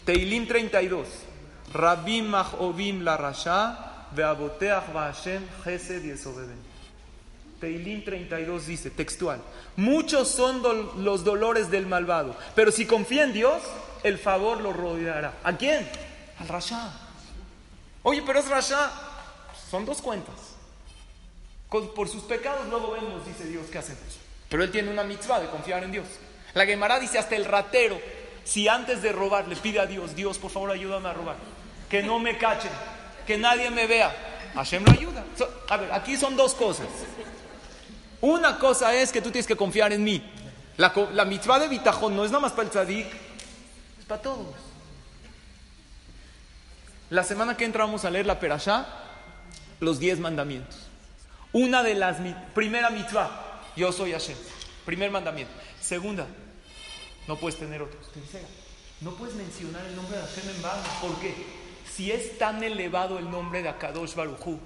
Teilim 0.03 0.47
32. 0.47 1.07
Rabim 1.73 2.33
ovim 2.59 3.03
la 3.03 3.17
rasha, 3.17 4.07
veaboteach 4.15 4.93
Hashem 4.93 5.43
chesed 5.63 6.03
yesobeben. 6.03 6.65
Teilim 7.59 8.03
32 8.03 8.67
dice, 8.67 8.89
textual, 8.89 9.41
muchos 9.75 10.27
son 10.27 10.61
los 11.03 11.23
dolores 11.23 11.71
del 11.71 11.85
malvado, 11.85 12.35
pero 12.53 12.71
si 12.71 12.85
confía 12.85 13.23
en 13.23 13.33
Dios, 13.33 13.61
el 14.05 14.19
favor 14.19 14.61
lo 14.61 14.71
rodeará. 14.71 15.33
¿A 15.43 15.53
quién? 15.53 15.89
Al 16.39 16.47
Rasha. 16.47 16.91
Oye, 18.03 18.21
pero 18.23 18.37
es 18.37 18.47
Rasha. 18.47 18.91
Son 19.71 19.83
dos 19.83 19.99
cuentas. 19.99 20.35
por 21.69 22.07
sus 22.07 22.21
pecados 22.23 22.67
luego 22.69 22.91
vemos, 22.91 23.25
dice 23.25 23.45
Dios, 23.45 23.65
¿qué 23.71 23.79
hacemos? 23.79 24.19
Pero 24.47 24.63
él 24.63 24.71
tiene 24.71 24.91
una 24.91 25.03
mitzvah 25.03 25.39
de 25.39 25.47
confiar 25.47 25.83
en 25.83 25.91
Dios. 25.91 26.05
La 26.53 26.67
Gemara 26.67 26.99
dice 26.99 27.17
hasta 27.17 27.35
el 27.35 27.45
ratero, 27.45 27.99
si 28.43 28.67
antes 28.67 29.01
de 29.01 29.11
robar 29.11 29.47
le 29.47 29.55
pide 29.55 29.79
a 29.79 29.87
Dios, 29.87 30.15
Dios, 30.15 30.37
por 30.37 30.51
favor 30.51 30.69
ayúdame 30.69 31.09
a 31.09 31.13
robar, 31.13 31.37
que 31.89 32.03
no 32.03 32.19
me 32.19 32.37
cachen, 32.37 32.71
que 33.25 33.39
nadie 33.39 33.71
me 33.71 33.87
vea, 33.87 34.15
Hashem 34.53 34.85
lo 34.85 34.91
ayuda. 34.91 35.25
a 35.67 35.77
ver, 35.77 35.91
aquí 35.91 36.15
son 36.15 36.37
dos 36.37 36.53
cosas. 36.53 36.87
Una 38.21 38.59
cosa 38.59 38.93
es 38.93 39.11
que 39.11 39.19
tú 39.19 39.31
tienes 39.31 39.47
que 39.47 39.55
confiar 39.55 39.91
en 39.93 40.03
mí. 40.03 40.23
La, 40.77 40.93
la 41.11 41.25
mitzvah 41.25 41.57
de 41.57 41.67
bitajón 41.67 42.15
no 42.15 42.23
es 42.23 42.29
nada 42.29 42.41
más 42.41 42.51
para 42.51 42.63
el 42.63 42.69
tzadik, 42.69 43.24
para 44.07 44.21
todos. 44.21 44.55
La 47.09 47.23
semana 47.23 47.55
que 47.55 47.65
entramos 47.65 48.03
a 48.05 48.09
leer 48.09 48.25
la 48.25 48.39
Perashá, 48.39 48.87
los 49.79 49.99
diez 49.99 50.19
mandamientos. 50.19 50.87
Una 51.53 51.83
de 51.83 51.93
las, 51.93 52.17
primera 52.53 52.89
mitzvah, 52.89 53.61
yo 53.75 53.91
soy 53.91 54.11
Hashem. 54.11 54.37
Primer 54.85 55.11
mandamiento. 55.11 55.53
Segunda, 55.81 56.27
no 57.27 57.37
puedes 57.37 57.57
tener 57.57 57.81
otros. 57.81 58.09
No 59.01 59.11
puedes 59.11 59.35
mencionar 59.35 59.85
el 59.85 59.95
nombre 59.95 60.17
de 60.17 60.23
Hashem 60.23 60.49
en 60.49 60.61
vano. 60.61 60.83
¿Por 61.01 61.15
qué? 61.19 61.33
Si 61.91 62.11
es 62.11 62.37
tan 62.37 62.63
elevado 62.63 63.19
el 63.19 63.29
nombre 63.29 63.61
de 63.61 63.69
Akadosh 63.69 64.15
Baruchu, 64.15 64.59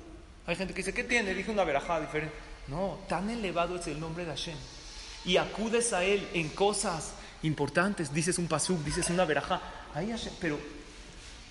hay 0.47 0.55
gente 0.55 0.73
que 0.73 0.79
dice, 0.79 0.93
¿qué 0.93 1.03
tiene? 1.03 1.33
Dije 1.33 1.51
una 1.51 1.63
verajá 1.63 1.99
diferente. 1.99 2.33
No, 2.67 2.99
tan 3.07 3.29
elevado 3.29 3.75
es 3.75 3.87
el 3.87 3.99
nombre 3.99 4.25
de 4.25 4.31
Hashem. 4.31 4.57
Y 5.25 5.37
acudes 5.37 5.93
a 5.93 6.03
él 6.03 6.27
en 6.33 6.49
cosas 6.49 7.13
importantes, 7.43 8.13
dices 8.13 8.37
un 8.37 8.47
pasuk, 8.47 8.83
dices 8.83 9.09
una 9.09 9.25
veraja, 9.25 9.61
ahí 9.95 10.13
pero 10.39 10.59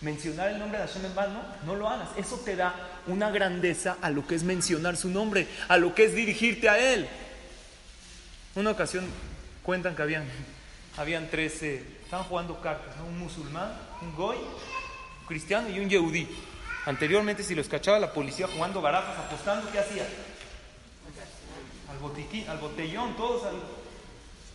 mencionar 0.00 0.50
el 0.50 0.58
nombre 0.58 0.78
de 0.78 0.86
Hashem 0.86 1.04
en 1.06 1.14
vano, 1.14 1.42
no 1.64 1.74
lo 1.74 1.88
hagas. 1.88 2.10
Eso 2.16 2.36
te 2.44 2.56
da 2.56 2.74
una 3.06 3.30
grandeza 3.30 3.96
a 4.00 4.10
lo 4.10 4.26
que 4.26 4.34
es 4.34 4.42
mencionar 4.42 4.96
su 4.96 5.08
nombre, 5.08 5.48
a 5.68 5.76
lo 5.76 5.94
que 5.94 6.04
es 6.04 6.14
dirigirte 6.14 6.68
a 6.68 6.78
Él. 6.78 7.08
Una 8.54 8.70
ocasión 8.70 9.06
cuentan 9.62 9.94
que 9.96 10.02
habían, 10.02 10.24
habían 10.96 11.28
tres, 11.30 11.62
estaban 11.62 12.26
jugando 12.26 12.60
cartas, 12.60 12.94
un 13.06 13.18
musulmán, 13.18 13.72
un 14.02 14.14
goy, 14.14 14.36
un 14.36 15.26
cristiano 15.26 15.68
y 15.68 15.80
un 15.80 15.88
yehudí. 15.88 16.28
Anteriormente, 16.86 17.42
si 17.42 17.54
los 17.54 17.68
cachaba 17.68 17.98
la 17.98 18.12
policía 18.12 18.46
jugando 18.48 18.80
barajas, 18.80 19.18
apostando, 19.18 19.70
¿qué 19.70 19.78
hacía? 19.78 20.06
Al 21.90 21.98
botiquín, 21.98 22.48
al 22.48 22.58
botellón, 22.58 23.16
todos 23.16 23.44
al... 23.44 23.77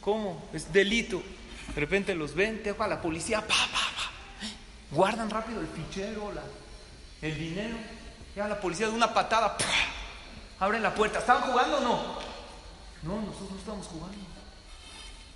¿Cómo? 0.04 0.50
Es 0.54 0.72
delito. 0.72 1.22
De 1.74 1.80
repente 1.80 2.14
los 2.14 2.36
ven, 2.36 2.62
te 2.62 2.72
a 2.78 2.88
la 2.88 3.02
policía, 3.02 3.42
pa, 3.42 3.48
pa, 3.48 3.72
pa. 3.72 4.12
Guardan 4.92 5.30
rápido 5.30 5.62
el 5.62 5.68
fichero, 5.68 6.32
el 7.22 7.38
dinero. 7.38 7.78
Ya 8.36 8.48
la 8.48 8.60
policía 8.60 8.88
de 8.88 8.94
una 8.94 9.14
patada, 9.14 9.56
abren 10.60 10.82
la 10.82 10.94
puerta. 10.94 11.20
¿Estaban 11.20 11.44
jugando 11.44 11.78
o 11.78 11.82
no? 11.82 12.00
No, 13.04 13.22
nosotros 13.22 13.52
no 13.52 13.58
estamos 13.58 13.88
jugando. 13.88 14.18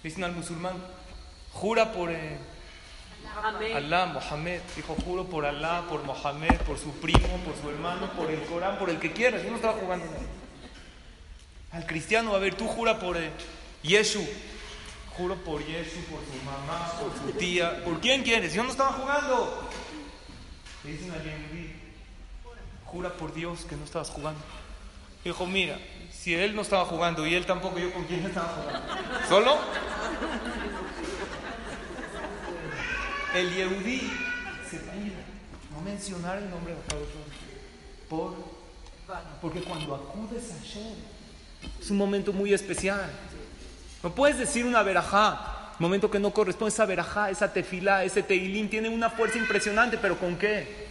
Dicen 0.04 0.24
al 0.24 0.32
musulmán, 0.32 0.76
jura 1.54 1.92
por 1.92 2.12
eh, 2.12 2.38
Alá, 3.76 4.08
Mohamed. 4.08 4.62
Dijo, 4.76 4.96
juro 5.06 5.26
por 5.26 5.46
Alá, 5.46 5.86
por 5.90 6.04
Mohamed, 6.04 6.58
por 6.62 6.78
su 6.78 6.92
primo, 6.94 7.38
por 7.46 7.56
su 7.62 7.70
hermano, 7.70 8.12
por 8.14 8.30
el 8.32 8.42
Corán, 8.44 8.78
por 8.78 8.90
el 8.90 9.00
que 9.00 9.12
quieras. 9.12 9.44
Yo 9.44 9.50
no 9.50 9.58
estaba 9.58 9.74
jugando 9.74 10.06
Al 11.72 11.86
cristiano, 11.86 12.36
a 12.36 12.40
ver, 12.40 12.56
tú 12.56 12.68
jura 12.68 13.00
por 13.00 13.18
eh, 13.18 13.32
Yeshu. 13.84 14.26
Juro 15.18 15.36
por 15.36 15.66
Yeshu, 15.66 16.02
por 16.12 16.20
su 16.20 16.46
mamá, 16.46 16.92
por 17.00 17.12
su 17.18 17.38
tía. 17.38 17.84
¿Por 17.84 18.00
quién 18.00 18.22
quieres? 18.22 18.54
Yo 18.54 18.64
no 18.64 18.70
estaba 18.70 18.94
jugando. 18.94 19.68
Le 20.84 20.92
dicen 20.92 21.12
a 21.12 21.18
Yehudi, 21.18 21.74
jura 22.86 23.12
por 23.14 23.34
Dios 23.34 23.66
que 23.66 23.76
no 23.76 23.84
estabas 23.84 24.10
jugando. 24.10 24.40
Dijo, 25.24 25.48
mira, 25.48 25.80
si 26.12 26.36
él 26.36 26.56
no 26.56 26.62
estaba 26.62 26.86
jugando 26.86 27.26
y 27.26 27.34
él 27.34 27.46
tampoco, 27.46 27.80
yo 27.80 27.92
con 27.92 28.04
quién 28.06 28.26
estaba 28.26 28.48
jugando. 28.48 29.28
¿Solo? 29.28 29.58
El 33.34 33.54
Yehudí 33.56 34.00
se 34.70 34.76
ir 34.76 35.14
no 35.72 35.82
mencionar 35.82 36.38
el 36.38 36.50
nombre 36.50 36.74
de. 36.74 36.80
Por, 38.08 38.36
porque 39.42 39.62
cuando 39.62 39.96
acudes 39.96 40.52
a 40.52 40.60
Hashem, 40.60 40.96
es 41.82 41.92
un 41.92 41.98
momento 41.98 42.32
muy 42.32 42.54
especial. 42.54 43.12
No 44.04 44.12
puedes 44.12 44.38
decir 44.38 44.66
una 44.66 44.84
verajá, 44.84 45.74
momento 45.80 46.10
que 46.10 46.20
no 46.20 46.32
corresponde, 46.32 46.74
esa 46.74 46.86
verajá, 46.86 47.30
esa 47.30 47.52
tefilá, 47.52 48.04
ese 48.04 48.24
teilín, 48.24 48.70
tiene 48.70 48.90
una 48.90 49.10
fuerza 49.10 49.38
impresionante, 49.38 49.98
pero 49.98 50.18
¿con 50.18 50.38
qué? 50.38 50.88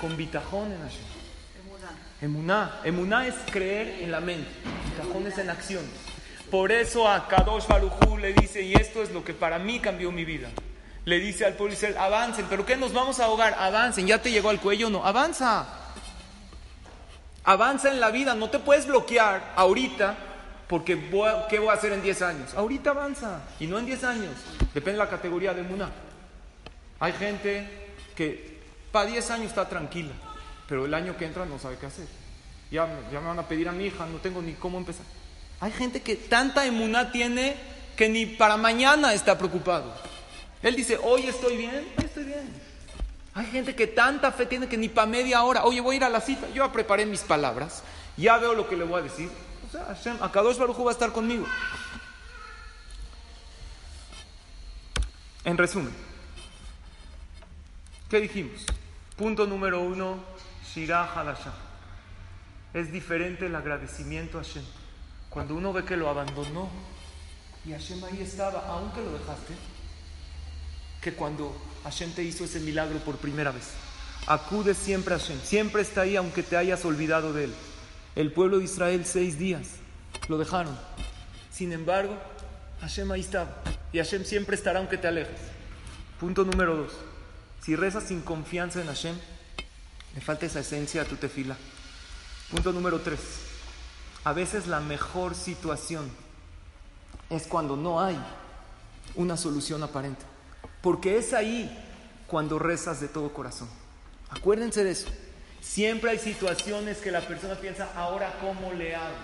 Con 0.00 0.16
bitajón 0.16 0.72
en 0.72 0.80
Hashem. 0.82 1.02
Emuná. 2.20 2.80
Emuná 2.82 3.26
es 3.26 3.34
creer 3.50 4.02
en 4.02 4.10
la 4.10 4.20
mente. 4.20 4.50
Bitajón 4.90 5.26
es 5.28 5.38
en 5.38 5.50
acción. 5.50 5.84
Por 6.50 6.72
eso 6.72 7.08
a 7.08 7.28
Kadosh 7.28 7.66
Barujú 7.68 8.18
le 8.18 8.32
dice, 8.32 8.62
y 8.62 8.74
esto 8.74 9.02
es 9.02 9.12
lo 9.12 9.22
que 9.22 9.34
para 9.34 9.58
mí 9.58 9.78
cambió 9.78 10.10
mi 10.10 10.24
vida. 10.24 10.48
Le 11.04 11.20
dice 11.20 11.46
al 11.46 11.54
pueblo 11.54 11.76
avancen, 11.98 12.46
pero 12.50 12.66
¿qué 12.66 12.76
nos 12.76 12.92
vamos 12.92 13.20
a 13.20 13.26
ahogar? 13.26 13.54
Avancen, 13.58 14.06
ya 14.06 14.20
te 14.20 14.30
llegó 14.30 14.50
al 14.50 14.60
cuello, 14.60 14.90
no, 14.90 15.04
avanza. 15.04 15.66
Avanza 17.44 17.90
en 17.90 18.00
la 18.00 18.10
vida, 18.10 18.34
no 18.34 18.50
te 18.50 18.58
puedes 18.58 18.86
bloquear 18.86 19.52
ahorita 19.56 20.27
porque 20.68 20.98
¿qué 21.48 21.58
voy 21.58 21.68
a 21.68 21.72
hacer 21.72 21.92
en 21.92 22.02
10 22.02 22.22
años? 22.22 22.54
Ahorita 22.54 22.90
avanza 22.90 23.40
y 23.58 23.66
no 23.66 23.78
en 23.78 23.86
10 23.86 24.04
años. 24.04 24.32
Depende 24.74 24.92
de 24.92 24.98
la 24.98 25.08
categoría 25.08 25.54
de 25.54 25.62
Muna. 25.62 25.90
Hay 27.00 27.12
gente 27.14 27.66
que 28.14 28.58
para 28.92 29.06
10 29.06 29.30
años 29.30 29.46
está 29.46 29.68
tranquila, 29.68 30.12
pero 30.68 30.84
el 30.84 30.92
año 30.92 31.16
que 31.16 31.24
entra 31.24 31.46
no 31.46 31.58
sabe 31.58 31.76
qué 31.78 31.86
hacer. 31.86 32.06
Ya, 32.70 32.86
ya 33.10 33.20
me 33.20 33.28
van 33.28 33.38
a 33.38 33.48
pedir 33.48 33.68
a 33.68 33.72
mi 33.72 33.86
hija, 33.86 34.04
no 34.06 34.18
tengo 34.18 34.42
ni 34.42 34.52
cómo 34.52 34.76
empezar. 34.76 35.06
Hay 35.60 35.72
gente 35.72 36.02
que 36.02 36.16
tanta 36.16 36.66
emuná 36.66 37.10
tiene 37.10 37.56
que 37.96 38.08
ni 38.08 38.26
para 38.26 38.56
mañana 38.56 39.14
está 39.14 39.38
preocupado. 39.38 39.92
Él 40.62 40.76
dice, 40.76 40.98
hoy 41.02 41.22
estoy 41.22 41.56
bien, 41.56 41.88
hoy 41.96 42.04
estoy 42.04 42.24
bien. 42.24 42.68
Hay 43.34 43.46
gente 43.46 43.74
que 43.74 43.86
tanta 43.86 44.32
fe 44.32 44.46
tiene 44.46 44.68
que 44.68 44.76
ni 44.76 44.88
para 44.88 45.06
media 45.06 45.42
hora, 45.44 45.64
oye, 45.64 45.80
voy 45.80 45.94
a 45.94 45.96
ir 45.96 46.04
a 46.04 46.08
la 46.08 46.20
cita, 46.20 46.48
yo 46.48 46.66
ya 46.66 46.72
preparé 46.72 47.06
mis 47.06 47.20
palabras, 47.20 47.82
ya 48.16 48.36
veo 48.36 48.52
lo 48.52 48.68
que 48.68 48.76
le 48.76 48.84
voy 48.84 49.00
a 49.00 49.02
decir. 49.04 49.30
O 49.68 49.70
sea, 49.70 49.84
Hashem, 49.84 50.22
Akadosh 50.22 50.56
Baruj 50.56 50.78
va 50.84 50.90
a 50.90 50.92
estar 50.92 51.12
conmigo. 51.12 51.46
En 55.44 55.58
resumen, 55.58 55.94
¿qué 58.08 58.20
dijimos? 58.20 58.64
Punto 59.16 59.46
número 59.46 59.80
uno, 59.80 60.18
Shirah 60.74 61.12
Halasha. 61.12 61.52
Es 62.72 62.90
diferente 62.90 63.46
el 63.46 63.54
agradecimiento 63.54 64.38
a 64.38 64.42
Hashem. 64.42 64.64
Cuando 65.28 65.54
uno 65.54 65.72
ve 65.72 65.84
que 65.84 65.96
lo 65.96 66.08
abandonó 66.08 66.70
y 67.64 67.72
Hashem 67.72 68.02
ahí 68.04 68.22
estaba, 68.22 68.66
aunque 68.68 69.02
lo 69.02 69.12
dejaste, 69.12 69.54
que 71.02 71.12
cuando 71.12 71.54
Hashem 71.84 72.12
te 72.12 72.22
hizo 72.22 72.44
ese 72.44 72.60
milagro 72.60 72.98
por 73.00 73.16
primera 73.16 73.50
vez. 73.50 73.70
Acude 74.26 74.74
siempre 74.74 75.14
a 75.14 75.18
Hashem, 75.18 75.40
siempre 75.42 75.82
está 75.82 76.02
ahí 76.02 76.16
aunque 76.16 76.42
te 76.42 76.56
hayas 76.56 76.84
olvidado 76.84 77.32
de 77.32 77.44
él. 77.44 77.54
El 78.16 78.32
pueblo 78.32 78.58
de 78.58 78.64
Israel 78.64 79.04
seis 79.04 79.38
días 79.38 79.68
lo 80.28 80.38
dejaron. 80.38 80.76
Sin 81.50 81.72
embargo, 81.72 82.16
Hashem 82.80 83.10
ahí 83.10 83.20
estaba. 83.20 83.62
Y 83.92 83.98
Hashem 83.98 84.24
siempre 84.24 84.56
estará 84.56 84.78
aunque 84.78 84.98
te 84.98 85.08
alejes. 85.08 85.40
Punto 86.20 86.44
número 86.44 86.76
dos. 86.76 86.92
Si 87.62 87.76
rezas 87.76 88.04
sin 88.04 88.20
confianza 88.22 88.80
en 88.80 88.86
Hashem, 88.86 89.16
le 90.14 90.20
falta 90.20 90.46
esa 90.46 90.60
esencia 90.60 91.02
a 91.02 91.04
tu 91.04 91.16
tefila. 91.16 91.56
Punto 92.50 92.72
número 92.72 93.00
tres. 93.00 93.20
A 94.24 94.32
veces 94.32 94.66
la 94.66 94.80
mejor 94.80 95.34
situación 95.34 96.10
es 97.30 97.46
cuando 97.46 97.76
no 97.76 98.00
hay 98.00 98.18
una 99.14 99.36
solución 99.36 99.82
aparente. 99.82 100.24
Porque 100.82 101.18
es 101.18 101.32
ahí 101.34 101.70
cuando 102.26 102.58
rezas 102.58 103.00
de 103.00 103.08
todo 103.08 103.32
corazón. 103.32 103.68
Acuérdense 104.30 104.84
de 104.84 104.90
eso. 104.90 105.08
Siempre 105.60 106.10
hay 106.10 106.18
situaciones 106.18 106.98
que 106.98 107.10
la 107.10 107.20
persona 107.20 107.54
piensa, 107.54 107.90
ahora 107.94 108.38
cómo 108.40 108.72
le 108.72 108.94
hago. 108.94 109.16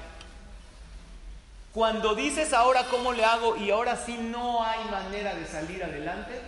Cuando 1.72 2.14
dices 2.14 2.53
ahora 2.53 2.85
cómo 2.89 3.12
le 3.12 3.24
hago 3.24 3.57
y 3.57 3.70
ahora 3.70 3.97
sí 3.97 4.16
no 4.16 4.64
hay 4.64 4.85
manera 4.91 5.35
de 5.35 5.47
salir 5.47 5.82
adelante, 5.82 6.41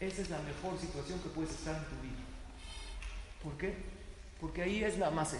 esa 0.00 0.22
es 0.22 0.30
la 0.30 0.38
mejor 0.38 0.78
situación 0.80 1.20
que 1.20 1.28
puedes 1.28 1.50
estar 1.50 1.76
en 1.76 1.84
tu 1.84 2.02
vida. 2.02 2.18
¿Por 3.42 3.56
qué? 3.56 3.76
Porque 4.40 4.62
ahí 4.62 4.82
es 4.82 4.98
la 4.98 5.10
más 5.10 5.34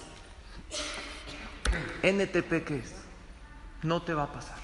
NTP 2.02 2.64
que 2.64 2.76
es, 2.78 2.92
no 3.82 4.02
te 4.02 4.14
va 4.14 4.24
a 4.24 4.32
pasar. 4.32 4.58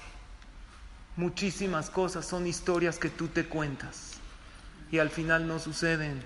Muchísimas 1.17 1.89
cosas 1.89 2.25
son 2.25 2.47
historias 2.47 2.97
que 2.99 3.09
tú 3.09 3.27
te 3.27 3.45
cuentas 3.45 4.13
y 4.91 4.99
al 4.99 5.09
final 5.09 5.47
no 5.47 5.59
suceden. 5.59 6.21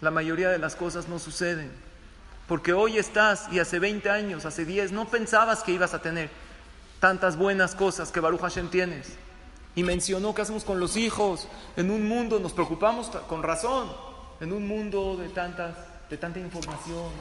La 0.00 0.10
mayoría 0.10 0.48
de 0.50 0.58
las 0.58 0.76
cosas 0.76 1.08
no 1.08 1.18
suceden. 1.18 1.70
Porque 2.50 2.72
hoy 2.72 2.98
estás 2.98 3.46
y 3.52 3.60
hace 3.60 3.78
20 3.78 4.10
años, 4.10 4.44
hace 4.44 4.64
10, 4.64 4.90
no 4.90 5.06
pensabas 5.06 5.62
que 5.62 5.70
ibas 5.70 5.94
a 5.94 6.02
tener 6.02 6.30
tantas 6.98 7.36
buenas 7.36 7.76
cosas 7.76 8.10
que 8.10 8.18
Baruch 8.18 8.40
Hashem 8.40 8.70
tienes. 8.70 9.12
Y 9.76 9.84
mencionó 9.84 10.34
qué 10.34 10.42
hacemos 10.42 10.64
con 10.64 10.80
los 10.80 10.96
hijos. 10.96 11.46
En 11.76 11.92
un 11.92 12.08
mundo, 12.08 12.40
nos 12.40 12.52
preocupamos 12.52 13.06
con 13.28 13.44
razón, 13.44 13.88
en 14.40 14.52
un 14.52 14.66
mundo 14.66 15.16
de, 15.16 15.28
tantas, 15.28 15.76
de 16.10 16.16
tanta 16.16 16.40
información, 16.40 17.12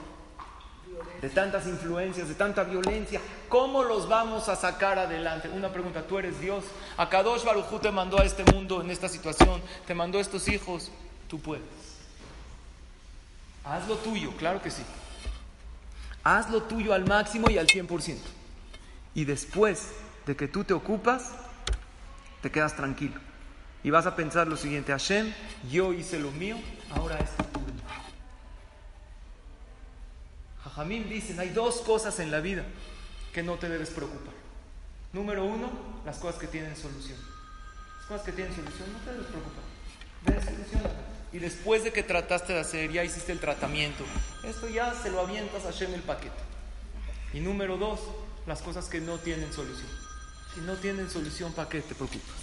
de 1.21 1.29
tantas 1.29 1.67
influencias, 1.67 2.27
de 2.27 2.33
tanta 2.33 2.63
violencia. 2.63 3.21
¿Cómo 3.49 3.83
los 3.83 4.09
vamos 4.09 4.49
a 4.49 4.55
sacar 4.55 4.97
adelante? 4.97 5.47
Una 5.49 5.71
pregunta, 5.71 6.07
tú 6.07 6.17
eres 6.17 6.41
Dios. 6.41 6.63
A 6.97 7.07
Kadosh 7.07 7.43
Barujú 7.43 7.77
te 7.77 7.91
mandó 7.91 8.19
a 8.19 8.23
este 8.23 8.43
mundo 8.51 8.81
en 8.81 8.89
esta 8.89 9.07
situación, 9.07 9.61
te 9.85 9.93
mandó 9.93 10.17
a 10.17 10.21
estos 10.21 10.47
hijos, 10.47 10.89
tú 11.27 11.39
puedes. 11.39 11.61
Haz 13.63 13.87
lo 13.87 13.95
tuyo, 13.97 14.31
claro 14.35 14.59
que 14.59 14.71
sí. 14.71 14.81
Haz 16.23 16.49
lo 16.49 16.63
tuyo 16.63 16.93
al 16.93 17.05
máximo 17.05 17.49
y 17.49 17.57
al 17.57 17.67
100%. 17.67 18.17
Y 19.15 19.25
después 19.25 19.89
de 20.25 20.35
que 20.35 20.47
tú 20.47 20.63
te 20.63 20.73
ocupas, 20.73 21.31
te 22.41 22.51
quedas 22.51 22.75
tranquilo. 22.75 23.19
Y 23.83 23.89
vas 23.89 24.05
a 24.05 24.15
pensar 24.15 24.47
lo 24.47 24.57
siguiente, 24.57 24.91
Hashem, 24.91 25.33
yo 25.71 25.93
hice 25.93 26.19
lo 26.19 26.31
mío, 26.31 26.57
ahora 26.91 27.17
es 27.19 27.29
tu 27.53 27.59
Jajamín 30.63 31.09
dicen, 31.09 31.39
hay 31.39 31.49
dos 31.49 31.81
cosas 31.81 32.19
en 32.19 32.31
la 32.31 32.41
vida 32.41 32.63
que 33.33 33.43
no 33.43 33.55
te 33.55 33.69
debes 33.69 33.89
preocupar. 33.89 34.33
Número 35.13 35.43
uno, 35.43 35.71
las 36.05 36.17
cosas 36.17 36.39
que 36.39 36.47
tienen 36.47 36.75
solución. 36.75 37.17
Las 37.97 38.05
cosas 38.07 38.25
que 38.25 38.31
tienen 38.33 38.53
solución 38.53 38.91
no 38.93 38.99
te 38.99 39.11
debes 39.11 39.27
preocupar. 39.27 39.63
Debes. 40.25 41.08
Y 41.31 41.39
después 41.39 41.83
de 41.83 41.91
que 41.91 42.03
trataste 42.03 42.53
de 42.53 42.59
hacer, 42.59 42.91
ya 42.91 43.03
hiciste 43.03 43.31
el 43.31 43.39
tratamiento, 43.39 44.03
esto 44.43 44.67
ya 44.67 44.93
se 44.93 45.11
lo 45.11 45.21
avientas 45.21 45.65
a 45.65 45.71
Shem 45.71 45.93
el 45.93 46.01
paquete. 46.01 46.33
Y 47.33 47.39
número 47.39 47.77
dos, 47.77 47.99
las 48.47 48.61
cosas 48.61 48.89
que 48.89 48.99
no 48.99 49.17
tienen 49.19 49.53
solución. 49.53 49.89
Si 50.55 50.61
no 50.61 50.73
tienen 50.75 51.09
solución, 51.09 51.53
¿para 51.53 51.69
qué 51.69 51.81
te 51.81 51.93
preocupas? 51.93 52.35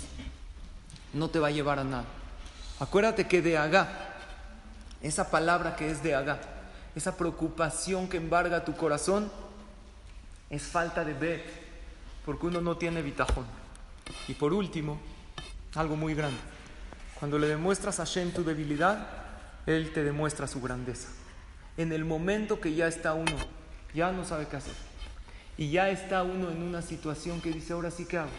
No 1.12 1.28
te 1.28 1.40
va 1.40 1.48
a 1.48 1.50
llevar 1.50 1.80
a 1.80 1.84
nada. 1.84 2.04
Acuérdate 2.78 3.26
que 3.26 3.42
de 3.42 3.58
Agá 3.58 4.06
esa 5.02 5.30
palabra 5.30 5.76
que 5.76 5.90
es 5.90 6.02
de 6.02 6.14
Aga, 6.14 6.40
esa 6.94 7.16
preocupación 7.16 8.08
que 8.08 8.16
embarga 8.16 8.64
tu 8.64 8.74
corazón, 8.74 9.30
es 10.50 10.62
falta 10.62 11.04
de 11.04 11.14
ver, 11.14 11.44
porque 12.24 12.46
uno 12.46 12.60
no 12.60 12.76
tiene 12.76 13.02
bitajón. 13.02 13.44
Y 14.28 14.34
por 14.34 14.52
último, 14.52 14.98
algo 15.74 15.96
muy 15.96 16.14
grande. 16.14 16.38
Cuando 17.18 17.38
le 17.38 17.48
demuestras 17.48 17.98
a 17.98 18.04
Hashem 18.04 18.32
tu 18.32 18.44
debilidad, 18.44 19.06
Él 19.66 19.92
te 19.92 20.04
demuestra 20.04 20.46
su 20.46 20.60
grandeza. 20.60 21.08
En 21.76 21.92
el 21.92 22.04
momento 22.04 22.60
que 22.60 22.74
ya 22.74 22.86
está 22.88 23.14
uno, 23.14 23.36
ya 23.94 24.12
no 24.12 24.24
sabe 24.24 24.46
qué 24.48 24.56
hacer. 24.56 24.74
Y 25.58 25.70
ya 25.70 25.88
está 25.88 26.22
uno 26.22 26.50
en 26.50 26.62
una 26.62 26.82
situación 26.82 27.40
que 27.40 27.50
dice, 27.50 27.72
ahora 27.72 27.90
sí 27.90 28.04
que 28.04 28.18
hago. 28.18 28.30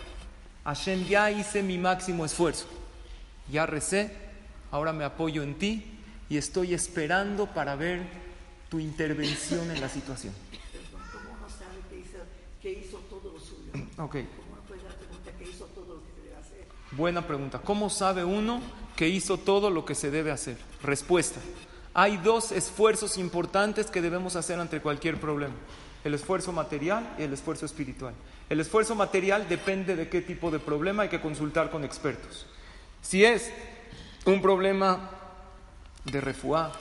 Hashem, 0.63 1.05
ya 1.05 1.31
hice 1.31 1.63
mi 1.63 1.77
máximo 1.77 2.25
esfuerzo. 2.25 2.67
Ya 3.49 3.65
recé, 3.65 4.11
ahora 4.69 4.93
me 4.93 5.05
apoyo 5.05 5.41
en 5.41 5.57
ti 5.57 5.99
y 6.29 6.37
estoy 6.37 6.73
esperando 6.73 7.47
para 7.47 7.75
ver 7.75 8.01
tu 8.69 8.79
intervención 8.79 9.71
en 9.71 9.79
la 9.79 9.89
situación. 9.89 10.33
¿Cómo 11.11 11.35
uno 11.37 11.49
sabe 11.49 11.79
que 11.89 11.99
hizo, 11.99 12.17
que 12.61 12.71
hizo 12.73 12.97
todo 13.09 13.33
lo 13.33 13.39
suyo? 13.39 13.71
Ok. 13.97 14.17
¿Cómo 14.35 14.53
uno 14.53 14.61
puede 14.67 14.83
darte 14.83 15.05
cuenta 15.05 15.31
que 15.31 15.49
hizo 15.49 15.65
todo 15.67 15.95
lo 15.95 16.03
que 16.03 16.11
se 16.11 16.21
debe 16.21 16.35
hacer? 16.35 16.67
Buena 16.91 17.27
pregunta. 17.27 17.59
¿Cómo 17.59 17.89
sabe 17.89 18.23
uno 18.23 18.61
que 18.95 19.09
hizo 19.09 19.37
todo 19.37 19.69
lo 19.69 19.83
que 19.83 19.95
se 19.95 20.09
debe 20.09 20.31
hacer? 20.31 20.57
Respuesta. 20.81 21.39
Hay 21.93 22.17
dos 22.17 22.51
esfuerzos 22.51 23.17
importantes 23.17 23.91
que 23.91 24.01
debemos 24.01 24.35
hacer 24.35 24.59
ante 24.59 24.79
cualquier 24.79 25.19
problema. 25.19 25.53
El 26.03 26.13
esfuerzo 26.13 26.53
material 26.53 27.15
y 27.19 27.23
el 27.23 27.33
esfuerzo 27.33 27.65
espiritual. 27.65 28.13
El 28.49 28.61
esfuerzo 28.61 28.95
material 28.95 29.49
depende 29.49 29.95
de 29.95 30.07
qué 30.07 30.21
tipo 30.21 30.49
de 30.49 30.59
problema 30.59 31.03
hay 31.03 31.09
que 31.09 31.19
consultar 31.19 31.69
con 31.69 31.83
expertos. 31.83 32.45
Si 33.01 33.25
es 33.25 33.51
un 34.25 34.41
problema 34.41 35.09
de 36.05 36.21
refuá, 36.21 36.71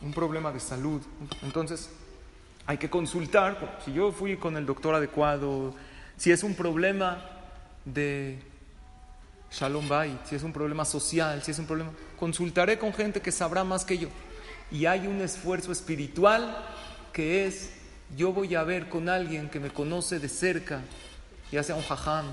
un 0.00 0.12
problema 0.12 0.52
de 0.52 0.60
salud, 0.60 1.02
entonces 1.42 1.90
hay 2.66 2.78
que 2.78 2.88
consultar. 2.88 3.80
Si 3.84 3.92
yo 3.92 4.12
fui 4.12 4.36
con 4.36 4.56
el 4.56 4.66
doctor 4.66 4.94
adecuado, 4.94 5.74
si 6.16 6.30
es 6.30 6.44
un 6.44 6.54
problema 6.54 7.24
de 7.84 8.38
Shalom 9.50 9.88
Bait, 9.88 10.18
si 10.24 10.34
es 10.34 10.42
un 10.42 10.52
problema 10.52 10.84
social, 10.84 11.42
si 11.42 11.50
es 11.50 11.58
un 11.58 11.66
problema, 11.66 11.90
consultaré 12.18 12.78
con 12.78 12.92
gente 12.92 13.20
que 13.20 13.32
sabrá 13.32 13.64
más 13.64 13.84
que 13.84 13.98
yo. 13.98 14.08
Y 14.70 14.86
hay 14.86 15.06
un 15.06 15.20
esfuerzo 15.20 15.72
espiritual 15.72 16.56
que 17.12 17.46
es, 17.46 17.70
yo 18.16 18.32
voy 18.32 18.54
a 18.54 18.62
ver 18.62 18.88
con 18.88 19.08
alguien 19.08 19.48
que 19.48 19.60
me 19.60 19.70
conoce 19.70 20.18
de 20.18 20.28
cerca, 20.28 20.82
ya 21.50 21.62
sea 21.62 21.74
un 21.74 21.82
jajam, 21.82 22.26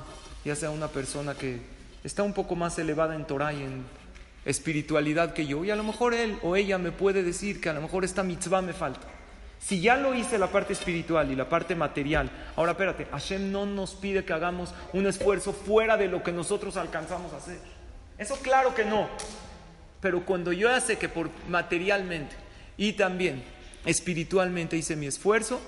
ya 0.43 0.55
sea 0.55 0.69
una 0.71 0.89
persona 0.89 1.35
que 1.35 1.59
está 2.03 2.23
un 2.23 2.33
poco 2.33 2.55
más 2.55 2.77
elevada 2.77 3.15
en 3.15 3.25
Torah 3.25 3.53
y 3.53 3.63
en 3.63 3.85
espiritualidad 4.43 5.33
que 5.33 5.47
yo, 5.47 5.63
y 5.65 5.71
a 5.71 5.75
lo 5.75 5.83
mejor 5.83 6.13
él 6.13 6.37
o 6.43 6.55
ella 6.55 6.77
me 6.77 6.91
puede 6.91 7.23
decir 7.23 7.61
que 7.61 7.69
a 7.69 7.73
lo 7.73 7.81
mejor 7.81 8.03
esta 8.03 8.23
mitzvah 8.23 8.61
me 8.61 8.73
falta. 8.73 9.07
Si 9.65 9.81
ya 9.81 9.97
lo 9.97 10.13
hice 10.13 10.37
la 10.37 10.51
parte 10.51 10.73
espiritual 10.73 11.31
y 11.31 11.35
la 11.35 11.49
parte 11.49 11.73
material, 11.73 12.29
ahora 12.55 12.73
espérate, 12.73 13.05
Hashem 13.05 13.51
no 13.51 13.65
nos 13.65 13.95
pide 13.95 14.23
que 14.23 14.31
hagamos 14.31 14.75
un 14.93 15.07
esfuerzo 15.07 15.53
fuera 15.53 15.97
de 15.97 16.07
lo 16.07 16.21
que 16.21 16.31
nosotros 16.31 16.77
alcanzamos 16.77 17.33
a 17.33 17.37
hacer. 17.37 17.57
Eso 18.19 18.35
claro 18.43 18.75
que 18.75 18.85
no. 18.85 19.09
Pero 20.01 20.23
cuando 20.23 20.53
yo 20.53 20.69
ya 20.69 20.97
que 20.97 21.09
por 21.09 21.31
materialmente 21.49 22.35
y 22.77 22.93
también 22.93 23.43
espiritualmente 23.87 24.77
hice 24.77 24.95
mi 24.95 25.07
esfuerzo, 25.07 25.59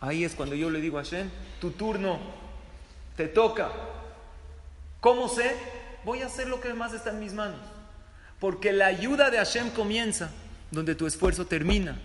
ahí 0.00 0.24
es 0.24 0.34
cuando 0.34 0.54
yo 0.54 0.70
le 0.70 0.80
digo 0.80 0.98
a 0.98 1.04
Hashem, 1.04 1.28
tu 1.60 1.72
turno, 1.72 2.18
te 3.14 3.28
toca. 3.28 3.72
¿Cómo 5.02 5.28
sé? 5.28 5.54
Voy 6.02 6.22
a 6.22 6.26
hacer 6.28 6.48
lo 6.48 6.62
que 6.62 6.72
más 6.72 6.94
está 6.94 7.10
en 7.10 7.20
mis 7.20 7.34
manos. 7.34 7.60
Porque 8.40 8.72
la 8.72 8.86
ayuda 8.86 9.28
de 9.28 9.36
Hashem 9.36 9.68
comienza 9.72 10.30
donde 10.70 10.94
tu 10.94 11.06
esfuerzo 11.06 11.44
termina. 11.44 12.00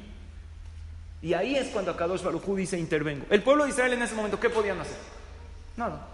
Y 1.22 1.34
ahí 1.34 1.56
es 1.56 1.68
cuando 1.68 1.92
Akadosh 1.92 2.24
Baruj 2.24 2.56
dice 2.56 2.80
intervengo. 2.80 3.26
El 3.30 3.44
pueblo 3.44 3.64
de 3.64 3.70
Israel 3.70 3.94
en 3.94 4.02
ese 4.02 4.16
momento, 4.16 4.40
¿qué 4.40 4.50
podían 4.50 4.80
hacer? 4.80 4.98
Nada. 5.78 6.08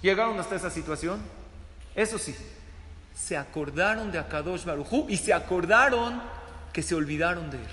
Llegaron 0.00 0.38
hasta 0.40 0.56
esa 0.56 0.70
situación. 0.70 1.20
Eso 1.94 2.18
sí, 2.18 2.34
se 3.14 3.36
acordaron 3.36 4.10
de 4.10 4.18
Akadosh 4.18 4.64
Baruj 4.64 5.08
y 5.08 5.16
se 5.16 5.32
acordaron 5.32 6.20
que 6.72 6.82
se 6.82 6.94
olvidaron 6.94 7.50
de 7.50 7.58
él. 7.58 7.68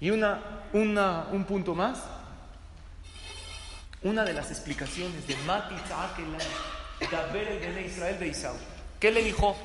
Y 0.00 0.10
una, 0.10 0.40
una, 0.72 1.26
un 1.32 1.44
punto 1.44 1.74
más. 1.74 1.98
Una 4.02 4.24
de 4.24 4.34
las 4.34 4.50
explicaciones 4.50 5.26
de 5.26 5.36
Mati 5.46 5.74
Daber 7.10 7.48
el 7.48 7.74
de 7.74 7.86
Israel 7.86 8.18
de 8.18 8.28
Isaú. 8.28 8.56
¿Qué 9.00 9.10
le 9.10 9.22
dijo 9.22 9.56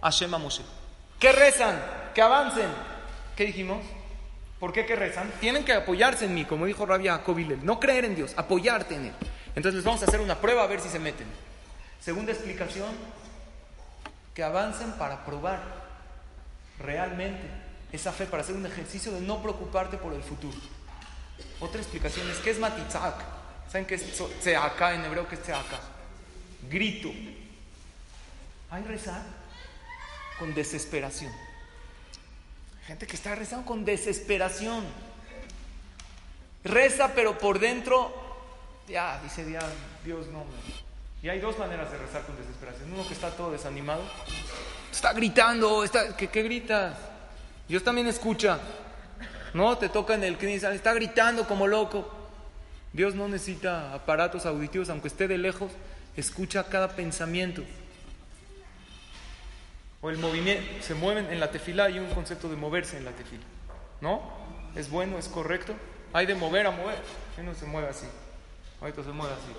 a 0.00 0.38
Moshe? 0.38 0.62
Que 1.18 1.32
rezan, 1.32 1.78
que 2.14 2.22
avancen. 2.22 2.70
¿Qué 3.36 3.44
dijimos? 3.44 3.84
¿Por 4.60 4.74
qué 4.74 4.84
que 4.84 4.94
rezan? 4.94 5.32
Tienen 5.40 5.64
que 5.64 5.72
apoyarse 5.72 6.26
en 6.26 6.34
mí, 6.34 6.44
como 6.44 6.66
dijo 6.66 6.84
Rabia 6.84 7.16
Jacobilel. 7.16 7.64
No 7.64 7.80
creer 7.80 8.04
en 8.04 8.14
Dios, 8.14 8.34
apoyarte 8.36 8.94
en 8.94 9.06
Él. 9.06 9.14
Entonces 9.56 9.76
les 9.76 9.84
vamos 9.84 10.02
a 10.02 10.04
hacer 10.04 10.20
una 10.20 10.36
prueba 10.36 10.62
a 10.62 10.66
ver 10.66 10.80
si 10.80 10.90
se 10.90 10.98
meten. 10.98 11.26
Segunda 11.98 12.32
explicación, 12.32 12.90
que 14.34 14.44
avancen 14.44 14.92
para 14.92 15.24
probar 15.24 15.60
realmente 16.78 17.40
esa 17.90 18.12
fe, 18.12 18.26
para 18.26 18.42
hacer 18.42 18.54
un 18.54 18.66
ejercicio 18.66 19.12
de 19.12 19.20
no 19.20 19.42
preocuparte 19.42 19.96
por 19.96 20.12
el 20.12 20.22
futuro. 20.22 20.56
Otra 21.58 21.80
explicación 21.80 22.30
es, 22.30 22.36
¿qué 22.38 22.50
es 22.50 22.58
matitzak? 22.58 23.14
¿Saben 23.70 23.86
qué 23.86 23.94
es 23.94 24.04
tzeaka 24.40 24.94
en 24.94 25.04
hebreo? 25.04 25.26
¿Qué 25.26 25.36
es 25.36 25.42
tzeaka? 25.42 25.80
Grito. 26.68 27.10
Hay 28.70 28.82
rezar 28.84 29.22
con 30.38 30.54
desesperación. 30.54 31.32
Gente 32.90 33.06
que 33.06 33.14
está 33.14 33.36
rezando 33.36 33.64
con 33.64 33.84
desesperación. 33.84 34.84
Reza, 36.64 37.12
pero 37.14 37.38
por 37.38 37.60
dentro, 37.60 38.12
ya, 38.88 39.20
dice 39.22 39.44
Dios, 39.44 39.62
Dios 40.04 40.26
no. 40.26 40.44
Y 41.22 41.28
hay 41.28 41.38
dos 41.38 41.56
maneras 41.56 41.88
de 41.92 41.98
rezar 41.98 42.22
con 42.22 42.36
desesperación. 42.36 42.92
Uno 42.92 43.06
que 43.06 43.14
está 43.14 43.30
todo 43.30 43.52
desanimado, 43.52 44.02
está 44.90 45.12
gritando, 45.12 45.84
está, 45.84 46.16
¿qué, 46.16 46.26
qué 46.30 46.42
gritas? 46.42 46.96
Dios 47.68 47.84
también 47.84 48.08
escucha. 48.08 48.58
No, 49.54 49.78
te 49.78 49.88
toca 49.88 50.16
en 50.16 50.24
el 50.24 50.36
que 50.36 50.52
está 50.52 50.92
gritando 50.92 51.46
como 51.46 51.68
loco. 51.68 52.10
Dios 52.92 53.14
no 53.14 53.28
necesita 53.28 53.94
aparatos 53.94 54.46
auditivos, 54.46 54.90
aunque 54.90 55.06
esté 55.06 55.28
de 55.28 55.38
lejos, 55.38 55.70
escucha 56.16 56.64
cada 56.64 56.88
pensamiento. 56.88 57.62
O 60.02 60.10
el 60.10 60.18
movimiento, 60.18 60.82
se 60.82 60.94
mueven 60.94 61.26
en 61.30 61.40
la 61.40 61.50
tefila, 61.50 61.84
hay 61.84 61.98
un 61.98 62.08
concepto 62.14 62.48
de 62.48 62.56
moverse 62.56 62.96
en 62.96 63.04
la 63.04 63.10
tefila. 63.10 63.42
¿No? 64.00 64.22
¿Es 64.74 64.88
bueno, 64.88 65.18
es 65.18 65.28
correcto? 65.28 65.74
Hay 66.12 66.26
de 66.26 66.34
mover 66.34 66.66
a 66.66 66.70
mover. 66.70 66.98
no 67.42 67.54
se 67.54 67.66
mueve 67.66 67.88
así. 67.88 68.06
Ahorita 68.80 69.02
se 69.02 69.10
mueve 69.10 69.34
así. 69.34 69.52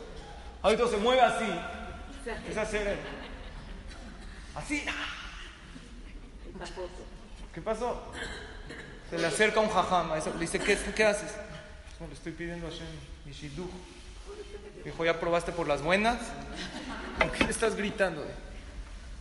Ahorita 0.62 0.88
se 0.88 0.98
mueve 0.98 1.22
así. 1.22 1.46
Es 2.50 2.58
hacer. 2.58 2.98
Así. 4.56 4.84
¿Qué 7.54 7.62
pasó? 7.62 8.02
Se 9.10 9.18
le 9.18 9.28
acerca 9.28 9.60
un 9.60 9.70
jajama. 9.70 10.16
Le 10.16 10.40
dice, 10.40 10.60
¿qué, 10.60 10.78
qué 10.96 11.06
haces? 11.06 11.32
No, 12.00 12.08
le 12.08 12.14
estoy 12.14 12.32
pidiendo 12.32 12.68
a 12.68 12.70
Shem 12.70 12.88
Yishiduch. 13.26 13.70
Dijo, 14.84 15.06
¿ya 15.06 15.20
probaste 15.20 15.52
por 15.52 15.68
las 15.68 15.82
buenas? 15.82 16.18
¿Por 17.20 17.32
qué 17.32 17.44
le 17.44 17.52
estás 17.52 17.76
gritando? 17.76 18.26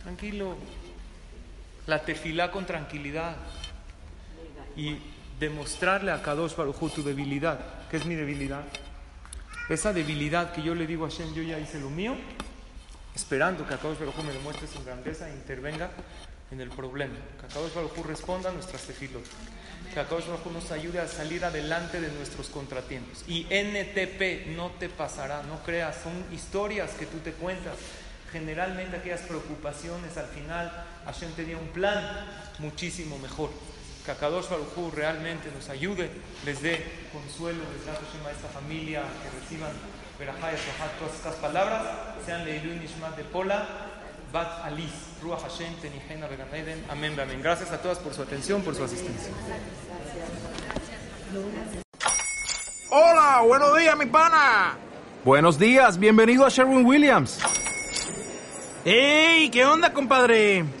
Tranquilo. 0.03 0.57
La 1.87 2.03
tefilá 2.03 2.51
con 2.51 2.65
tranquilidad. 2.65 3.35
Y 4.75 4.97
demostrarle 5.41 6.11
a 6.11 6.21
Kadosh 6.21 6.55
Baruj 6.55 6.93
tu 6.93 7.03
debilidad. 7.03 7.59
¿Qué 7.89 7.97
es 7.97 8.05
mi 8.05 8.13
debilidad? 8.13 8.63
Esa 9.69 9.91
debilidad 9.91 10.51
que 10.53 10.61
yo 10.61 10.75
le 10.75 10.85
digo 10.85 11.05
a 11.05 11.09
Shem, 11.09 11.33
yo 11.33 11.41
ya 11.41 11.57
hice 11.57 11.79
lo 11.79 11.89
mío, 11.89 12.15
esperando 13.15 13.67
que 13.67 13.75
Kadosh 13.75 13.97
Baruj 13.97 14.23
me 14.23 14.33
demuestre 14.33 14.67
su 14.67 14.83
grandeza 14.83 15.29
e 15.29 15.33
intervenga 15.33 15.89
en 16.51 16.61
el 16.61 16.69
problema. 16.69 17.15
Que 17.39 17.47
Kadosh 17.47 17.73
Baruj 17.73 18.05
responda 18.05 18.49
a 18.49 18.53
nuestras 18.53 18.83
tefilot. 18.83 19.23
Que 19.89 19.95
Kadosh 19.95 20.27
Baruj 20.27 20.53
nos 20.53 20.71
ayude 20.71 20.99
a 20.99 21.07
salir 21.07 21.43
adelante 21.43 21.99
de 21.99 22.11
nuestros 22.11 22.47
contratiempos. 22.47 23.23
Y 23.27 23.47
NTP 23.49 24.55
no 24.55 24.69
te 24.71 24.89
pasará, 24.89 25.41
no 25.43 25.63
creas, 25.63 25.97
son 26.03 26.13
historias 26.31 26.91
que 26.91 27.07
tú 27.07 27.17
te 27.19 27.31
cuentas. 27.31 27.77
Generalmente 28.31 28.97
aquellas 28.97 29.21
preocupaciones 29.21 30.17
al 30.17 30.27
final 30.27 30.71
Hashem 31.05 31.31
tenía 31.33 31.57
un 31.57 31.67
plan 31.69 32.03
muchísimo 32.59 33.17
mejor. 33.19 33.49
Que 34.05 34.11
Akadosh 34.11 34.49
Baruj 34.49 34.93
realmente 34.95 35.51
nos 35.55 35.69
ayude, 35.69 36.09
les 36.43 36.61
dé 36.61 36.83
consuelo, 37.13 37.59
les 37.71 37.85
da 37.85 37.93
a 37.93 38.31
esta 38.31 38.47
familia, 38.47 39.03
que 39.21 39.39
reciban 39.39 39.71
Berajá 40.17 40.51
y 40.53 40.99
todas 40.99 41.15
estas 41.15 41.35
palabras, 41.35 41.81
sean 42.25 42.45
Leilun 42.45 42.79
Nishmat 42.79 43.15
de 43.15 43.23
Pola, 43.23 43.67
Bat 44.31 44.65
Alis, 44.65 44.91
Ruach 45.21 45.41
Hashem, 45.41 45.75
Tenijena, 45.81 46.27
Beganeden, 46.27 46.83
amén, 46.89 47.19
amén. 47.19 47.41
Gracias 47.41 47.71
a 47.71 47.81
todas 47.81 47.99
por 47.99 48.13
su 48.13 48.21
atención, 48.21 48.61
por 48.61 48.75
su 48.75 48.83
asistencia. 48.83 49.31
Hola, 52.89 53.41
buenos 53.45 53.77
días, 53.77 53.97
mi 53.97 54.05
pana. 54.07 54.77
Buenos 55.23 55.57
días, 55.57 55.97
bienvenido 55.97 56.45
a 56.45 56.49
Sherwin 56.49 56.85
Williams. 56.85 57.39
¡Ey! 58.83 59.49
¿Qué 59.49 59.65
onda, 59.65 59.93
compadre? 59.93 60.80